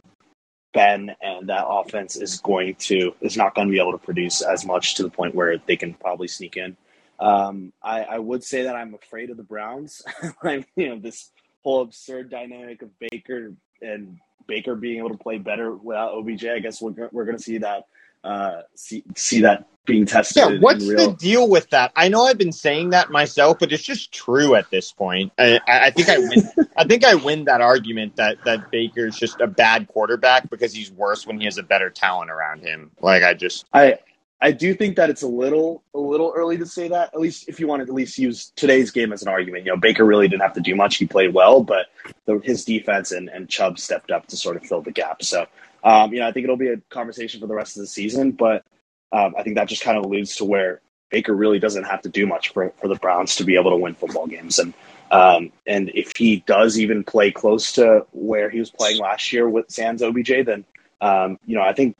Ben 0.78 1.16
and 1.20 1.48
that 1.48 1.66
offense 1.66 2.14
is 2.14 2.38
going 2.38 2.76
to 2.76 3.12
is 3.20 3.36
not 3.36 3.56
going 3.56 3.66
to 3.66 3.72
be 3.72 3.80
able 3.80 3.90
to 3.90 3.98
produce 3.98 4.42
as 4.42 4.64
much 4.64 4.94
to 4.94 5.02
the 5.02 5.10
point 5.10 5.34
where 5.34 5.58
they 5.66 5.76
can 5.76 5.92
probably 5.94 6.28
sneak 6.28 6.56
in. 6.56 6.76
Um, 7.18 7.72
I, 7.82 8.04
I, 8.04 8.18
would 8.20 8.44
say 8.44 8.62
that 8.62 8.76
I'm 8.76 8.94
afraid 8.94 9.30
of 9.30 9.36
the 9.36 9.42
Browns. 9.42 10.02
I'm, 10.44 10.64
you 10.76 10.88
know, 10.88 11.00
this 11.00 11.32
whole 11.64 11.82
absurd 11.82 12.30
dynamic 12.30 12.82
of 12.82 12.90
Baker 13.00 13.54
and 13.82 14.18
Baker 14.46 14.76
being 14.76 14.98
able 14.98 15.10
to 15.10 15.18
play 15.18 15.38
better 15.38 15.74
without 15.74 16.14
OBJ. 16.14 16.44
I 16.44 16.60
guess 16.60 16.80
we're 16.80 17.08
we're 17.10 17.24
going 17.24 17.36
to 17.36 17.42
see 17.42 17.58
that 17.58 17.86
uh, 18.24 18.62
see 18.74 19.02
see 19.16 19.40
that 19.42 19.66
being 19.84 20.06
tested. 20.06 20.36
Yeah, 20.36 20.58
what's 20.60 20.86
the 20.86 21.16
deal 21.18 21.48
with 21.48 21.70
that? 21.70 21.92
I 21.96 22.08
know 22.08 22.24
I've 22.24 22.38
been 22.38 22.52
saying 22.52 22.90
that 22.90 23.10
myself, 23.10 23.58
but 23.58 23.72
it's 23.72 23.82
just 23.82 24.12
true 24.12 24.54
at 24.54 24.70
this 24.70 24.92
point. 24.92 25.32
I, 25.38 25.60
I 25.66 25.90
think 25.90 26.08
I 26.08 26.18
win. 26.18 26.50
I 26.76 26.84
think 26.84 27.04
I 27.04 27.14
win 27.14 27.44
that 27.46 27.60
argument 27.60 28.16
that 28.16 28.44
that 28.44 28.70
Baker's 28.70 29.16
just 29.16 29.40
a 29.40 29.46
bad 29.46 29.88
quarterback 29.88 30.48
because 30.50 30.72
he's 30.72 30.92
worse 30.92 31.26
when 31.26 31.38
he 31.38 31.46
has 31.46 31.58
a 31.58 31.62
better 31.62 31.90
talent 31.90 32.30
around 32.30 32.60
him. 32.60 32.90
Like 33.00 33.22
I 33.22 33.34
just 33.34 33.66
I. 33.72 33.98
I 34.40 34.52
do 34.52 34.72
think 34.72 34.96
that 34.96 35.10
it's 35.10 35.22
a 35.22 35.28
little 35.28 35.82
a 35.94 35.98
little 35.98 36.32
early 36.36 36.58
to 36.58 36.66
say 36.66 36.88
that. 36.88 37.10
At 37.12 37.20
least 37.20 37.48
if 37.48 37.58
you 37.58 37.66
want 37.66 37.80
to 37.80 37.88
at 37.88 37.94
least 37.94 38.18
use 38.18 38.52
today's 38.54 38.90
game 38.90 39.12
as 39.12 39.22
an 39.22 39.28
argument. 39.28 39.64
You 39.64 39.72
know, 39.72 39.78
Baker 39.78 40.04
really 40.04 40.28
didn't 40.28 40.42
have 40.42 40.54
to 40.54 40.60
do 40.60 40.76
much. 40.76 40.96
He 40.96 41.06
played 41.06 41.34
well, 41.34 41.62
but 41.62 41.86
the, 42.26 42.38
his 42.38 42.64
defense 42.64 43.10
and, 43.10 43.28
and 43.28 43.48
Chubb 43.48 43.78
stepped 43.78 44.10
up 44.10 44.28
to 44.28 44.36
sort 44.36 44.56
of 44.56 44.64
fill 44.64 44.82
the 44.82 44.92
gap. 44.92 45.22
So 45.22 45.46
um, 45.82 46.12
you 46.12 46.20
know, 46.20 46.26
I 46.26 46.32
think 46.32 46.44
it'll 46.44 46.56
be 46.56 46.68
a 46.68 46.78
conversation 46.90 47.40
for 47.40 47.46
the 47.46 47.54
rest 47.54 47.76
of 47.76 47.80
the 47.80 47.86
season, 47.86 48.32
but 48.32 48.64
um, 49.12 49.34
I 49.38 49.42
think 49.42 49.56
that 49.56 49.68
just 49.68 49.82
kind 49.82 49.96
of 49.96 50.04
alludes 50.04 50.36
to 50.36 50.44
where 50.44 50.80
Baker 51.10 51.34
really 51.34 51.58
doesn't 51.58 51.84
have 51.84 52.02
to 52.02 52.08
do 52.08 52.26
much 52.26 52.50
for, 52.50 52.72
for 52.80 52.88
the 52.88 52.96
Browns 52.96 53.36
to 53.36 53.44
be 53.44 53.56
able 53.56 53.70
to 53.70 53.76
win 53.76 53.94
football 53.94 54.26
games. 54.26 54.58
And 54.58 54.74
um, 55.10 55.52
and 55.66 55.90
if 55.94 56.12
he 56.14 56.40
does 56.40 56.78
even 56.78 57.02
play 57.02 57.30
close 57.30 57.72
to 57.72 58.06
where 58.12 58.50
he 58.50 58.58
was 58.58 58.70
playing 58.70 58.98
last 58.98 59.32
year 59.32 59.48
with 59.48 59.70
Sans 59.70 60.02
OBJ, 60.02 60.44
then 60.44 60.66
um, 61.00 61.38
you 61.46 61.56
know 61.56 61.62
I 61.62 61.72
think 61.72 61.96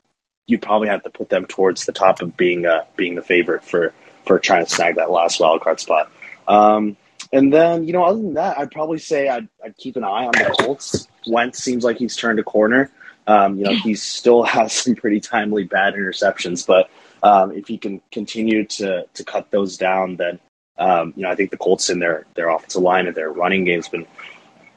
you 0.49 0.57
probably 0.57 0.87
have 0.87 1.03
to 1.03 1.09
put 1.09 1.29
them 1.29 1.45
towards 1.45 1.85
the 1.85 1.91
top 1.91 2.21
of 2.21 2.35
being 2.35 2.65
uh, 2.65 2.85
being 2.95 3.15
the 3.15 3.21
favorite 3.21 3.63
for 3.63 3.93
for 4.25 4.39
trying 4.39 4.65
to 4.65 4.71
snag 4.71 4.95
that 4.95 5.11
last 5.11 5.39
wild 5.39 5.61
card 5.61 5.79
spot. 5.79 6.11
Um, 6.47 6.97
and 7.31 7.53
then 7.53 7.85
you 7.85 7.93
know 7.93 8.03
other 8.03 8.19
than 8.19 8.33
that, 8.33 8.57
I'd 8.57 8.71
probably 8.71 8.97
say 8.97 9.29
I'd, 9.29 9.47
I'd 9.63 9.77
keep 9.77 9.95
an 9.95 10.03
eye 10.03 10.25
on 10.25 10.31
the 10.31 10.55
Colts. 10.59 11.07
Wentz 11.27 11.63
seems 11.63 11.83
like 11.83 11.97
he's 11.97 12.15
turned 12.15 12.39
a 12.39 12.43
corner. 12.43 12.91
Um, 13.27 13.57
you 13.57 13.65
know, 13.65 13.73
he 13.75 13.93
still 13.93 14.43
has 14.55 14.73
some 14.73 14.95
pretty 14.95 15.19
timely 15.19 15.63
bad 15.63 15.93
interceptions, 15.93 16.65
but 16.65 16.89
um, 17.21 17.51
if 17.51 17.67
he 17.67 17.77
can 17.77 18.01
continue 18.11 18.65
to 18.65 19.05
to 19.13 19.23
cut 19.23 19.51
those 19.51 19.77
down, 19.77 20.15
then 20.15 20.39
um, 20.77 21.13
you 21.15 21.23
know 21.23 21.29
I 21.29 21.35
think 21.35 21.51
the 21.51 21.57
Colts 21.57 21.89
in 21.89 21.99
their 21.99 22.25
their 22.33 22.49
offensive 22.49 22.81
line 22.81 23.05
and 23.05 23.15
their 23.15 23.31
running 23.31 23.65
game's 23.65 23.87
been 23.87 24.07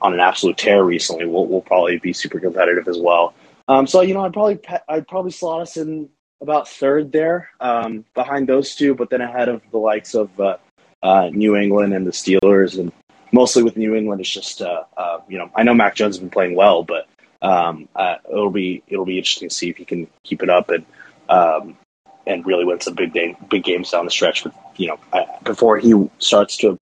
on 0.02 0.12
an 0.12 0.20
absolute 0.20 0.58
tear 0.58 0.82
recently. 0.82 1.24
We'll, 1.24 1.46
we'll 1.46 1.60
probably 1.60 1.98
be 1.98 2.12
super 2.12 2.40
competitive 2.40 2.88
as 2.88 2.98
well. 2.98 3.34
Um, 3.72 3.86
so 3.86 4.02
you 4.02 4.12
know, 4.12 4.24
I'd 4.24 4.34
probably 4.34 4.60
I'd 4.86 5.08
probably 5.08 5.30
slot 5.30 5.62
us 5.62 5.78
in 5.78 6.10
about 6.42 6.68
third 6.68 7.10
there, 7.10 7.48
um, 7.58 8.04
behind 8.14 8.46
those 8.46 8.74
two, 8.74 8.94
but 8.94 9.08
then 9.08 9.22
ahead 9.22 9.48
of 9.48 9.62
the 9.70 9.78
likes 9.78 10.14
of 10.14 10.38
uh, 10.38 10.58
uh, 11.02 11.30
New 11.32 11.56
England 11.56 11.94
and 11.94 12.06
the 12.06 12.10
Steelers, 12.10 12.78
and 12.78 12.92
mostly 13.32 13.62
with 13.62 13.78
New 13.78 13.94
England, 13.94 14.20
it's 14.20 14.28
just 14.28 14.60
uh, 14.60 14.84
uh 14.96 15.20
you 15.26 15.38
know 15.38 15.50
I 15.54 15.62
know 15.62 15.72
Mac 15.72 15.94
Jones 15.94 16.16
has 16.16 16.20
been 16.20 16.28
playing 16.28 16.54
well, 16.54 16.82
but 16.82 17.08
um, 17.40 17.88
uh, 17.96 18.16
it'll 18.30 18.50
be 18.50 18.82
it'll 18.88 19.06
be 19.06 19.16
interesting 19.16 19.48
to 19.48 19.54
see 19.54 19.70
if 19.70 19.78
he 19.78 19.86
can 19.86 20.06
keep 20.22 20.42
it 20.42 20.50
up 20.50 20.68
and 20.68 20.84
um, 21.30 21.78
and 22.26 22.44
really 22.44 22.66
win 22.66 22.78
some 22.80 22.94
big 22.94 23.14
game, 23.14 23.36
big 23.48 23.64
games 23.64 23.90
down 23.90 24.04
the 24.04 24.10
stretch. 24.10 24.44
But 24.44 24.54
you 24.76 24.88
know, 24.88 25.38
before 25.44 25.78
he 25.78 26.10
starts 26.18 26.58
to 26.58 26.76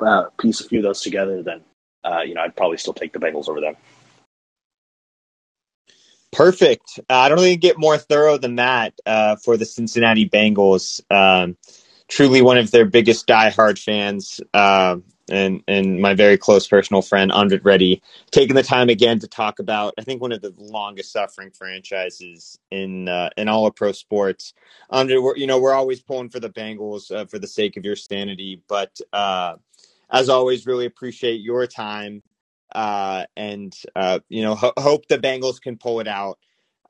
uh, 0.00 0.24
piece 0.38 0.60
a 0.60 0.68
few 0.68 0.80
of 0.80 0.84
those 0.84 1.00
together, 1.00 1.42
then 1.42 1.62
you 2.26 2.34
know 2.34 2.42
I'd 2.42 2.56
probably 2.56 2.76
still 2.76 2.92
take 2.92 3.14
the 3.14 3.20
Bengals 3.20 3.48
over 3.48 3.62
them. 3.62 3.76
Perfect. 6.32 7.00
Uh, 7.08 7.14
I 7.14 7.28
don't 7.28 7.38
think 7.38 7.60
get 7.60 7.78
more 7.78 7.98
thorough 7.98 8.38
than 8.38 8.56
that 8.56 8.94
uh, 9.06 9.36
for 9.36 9.56
the 9.56 9.64
Cincinnati 9.64 10.28
Bengals. 10.28 11.00
Um, 11.10 11.56
truly 12.08 12.42
one 12.42 12.58
of 12.58 12.70
their 12.70 12.84
biggest 12.84 13.26
diehard 13.26 13.78
fans. 13.78 14.40
Uh, 14.52 14.96
and 15.28 15.62
and 15.66 16.00
my 16.00 16.14
very 16.14 16.38
close 16.38 16.68
personal 16.68 17.02
friend 17.02 17.32
Anvit 17.32 17.64
Reddy 17.64 18.00
taking 18.30 18.54
the 18.54 18.62
time 18.62 18.88
again 18.88 19.18
to 19.20 19.28
talk 19.28 19.58
about 19.58 19.94
I 19.98 20.02
think 20.02 20.22
one 20.22 20.32
of 20.32 20.40
the 20.40 20.54
longest 20.56 21.12
suffering 21.12 21.50
franchises 21.50 22.58
in 22.70 23.08
uh, 23.08 23.30
in 23.36 23.48
all 23.48 23.66
of 23.66 23.74
pro 23.74 23.92
sports. 23.92 24.54
Anvit, 24.92 25.22
we're, 25.22 25.36
you 25.36 25.46
know 25.46 25.58
we're 25.58 25.74
always 25.74 26.00
pulling 26.00 26.30
for 26.30 26.40
the 26.40 26.50
Bengals 26.50 27.10
uh, 27.10 27.24
for 27.26 27.38
the 27.38 27.48
sake 27.48 27.76
of 27.76 27.84
your 27.84 27.96
sanity, 27.96 28.62
but 28.68 28.98
uh, 29.12 29.54
as 30.10 30.28
always, 30.28 30.66
really 30.66 30.86
appreciate 30.86 31.40
your 31.40 31.66
time 31.66 32.22
uh, 32.74 33.24
and 33.36 33.74
uh, 33.94 34.20
you 34.28 34.42
know 34.42 34.54
ho- 34.54 34.72
hope 34.78 35.06
the 35.08 35.18
Bengals 35.18 35.60
can 35.60 35.76
pull 35.76 36.00
it 36.00 36.08
out. 36.08 36.38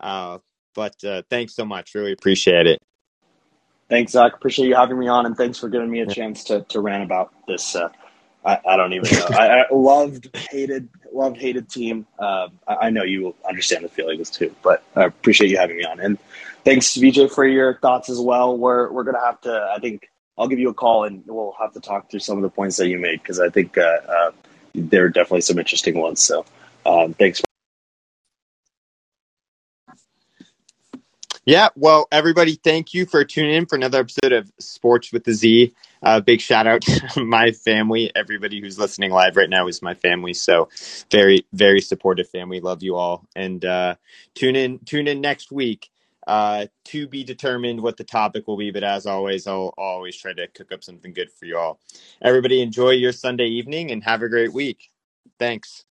Uh, 0.01 0.39
but 0.75 1.03
uh 1.05 1.23
thanks 1.31 1.55
so 1.55 1.65
much, 1.65 1.95
really 1.95 2.13
appreciate 2.13 2.67
it. 2.67 2.83
Thanks, 3.89 4.13
Zach. 4.13 4.35
Appreciate 4.35 4.69
you 4.69 4.75
having 4.75 4.99
me 4.99 5.09
on, 5.09 5.25
and 5.25 5.37
thanks 5.37 5.59
for 5.59 5.69
giving 5.69 5.91
me 5.91 6.01
a 6.01 6.07
chance 6.07 6.45
to 6.45 6.63
to 6.69 6.81
rant 6.81 7.05
about 7.05 7.33
this 7.47 7.77
I, 8.47 8.61
I 8.65 8.77
don't 8.77 8.93
even 8.93 9.11
know. 9.13 9.27
I, 9.31 9.63
I, 9.63 9.65
loved, 9.73 10.35
hated, 10.37 10.89
loved, 11.13 11.37
hated 11.37 11.69
team. 11.69 12.07
Uh, 12.17 12.49
I, 12.67 12.75
I, 12.75 12.91
know 12.91 13.03
you 13.03 13.25
will 13.25 13.37
understand 13.47 13.85
the 13.85 13.89
feelings 13.89 14.31
too, 14.31 14.55
but 14.63 14.85
I 14.95 15.05
appreciate 15.05 15.51
you 15.51 15.59
having 15.59 15.77
me 15.77 15.85
on. 15.85 15.99
And 15.99 16.17
thanks, 16.65 16.95
to 16.95 17.01
VJ, 17.01 17.33
for 17.33 17.45
your 17.45 17.75
thoughts 17.79 18.09
as 18.09 18.21
well. 18.21 18.57
We're 18.57 18.91
we're 18.93 19.03
gonna 19.03 19.25
have 19.25 19.41
to. 19.43 19.73
I 19.75 19.81
think 19.81 20.09
I'll 20.39 20.47
give 20.47 20.61
you 20.61 20.69
a 20.69 20.75
call 20.75 21.05
and 21.05 21.25
we'll 21.27 21.57
have 21.59 21.73
to 21.73 21.81
talk 21.81 22.09
through 22.09 22.21
some 22.21 22.37
of 22.37 22.43
the 22.43 22.49
points 22.49 22.77
that 22.77 22.89
you 22.89 22.99
made 22.99 23.21
because 23.21 23.41
I 23.41 23.49
think 23.49 23.77
uh, 23.77 23.99
uh, 24.09 24.31
there 24.77 25.05
are 25.05 25.09
definitely 25.09 25.41
some 25.41 25.59
interesting 25.59 25.99
ones. 25.99 26.21
So 26.23 26.45
um, 26.85 27.15
thanks. 27.15 27.43
Yeah, 31.49 31.69
well, 31.77 32.09
everybody, 32.11 32.57
thank 32.57 32.93
you 32.93 33.07
for 33.07 33.25
tuning 33.25 33.55
in 33.55 33.67
for 33.67 33.77
another 33.77 34.01
episode 34.01 34.33
of 34.33 34.51
Sports 34.59 35.13
with 35.13 35.23
the 35.23 35.33
Z. 35.33 35.73
Uh, 36.03 36.19
big 36.19 36.41
shout 36.41 36.67
out 36.67 36.83
to 37.13 37.25
my 37.25 37.53
family. 37.53 38.11
Everybody 38.17 38.61
who's 38.61 38.81
listening 38.81 39.13
live 39.13 39.37
right 39.37 39.49
now 39.49 39.69
is 39.69 39.81
my 39.81 39.95
family. 39.95 40.35
So 40.35 40.71
very, 41.09 41.47
very 41.53 41.81
supportive 41.81 42.29
family. 42.29 42.59
Love 42.59 42.83
you 42.83 42.97
all. 42.97 43.25
And 43.37 43.65
uh, 43.65 43.95
tune 44.35 44.57
in, 44.57 44.81
tune 44.81 45.07
in 45.07 45.21
next 45.21 45.53
week. 45.53 45.89
Uh, 46.27 46.67
to 46.85 47.07
be 47.09 47.25
determined 47.25 47.81
what 47.81 47.97
the 47.97 48.05
topic 48.05 48.49
will 48.49 48.57
be, 48.57 48.71
but 48.71 48.83
as 48.83 49.07
always, 49.07 49.47
I'll, 49.47 49.75
I'll 49.79 49.85
always 49.85 50.17
try 50.17 50.33
to 50.33 50.49
cook 50.49 50.73
up 50.73 50.83
something 50.85 51.13
good 51.13 51.31
for 51.33 51.47
you 51.47 51.59
all. 51.59 51.81
Everybody, 52.23 52.63
enjoy 52.63 52.91
your 52.91 53.13
Sunday 53.13 53.47
evening 53.47 53.93
and 53.93 54.03
have 54.05 54.23
a 54.23 54.29
great 54.29 54.53
week. 54.53 54.91
Thanks. 55.39 55.85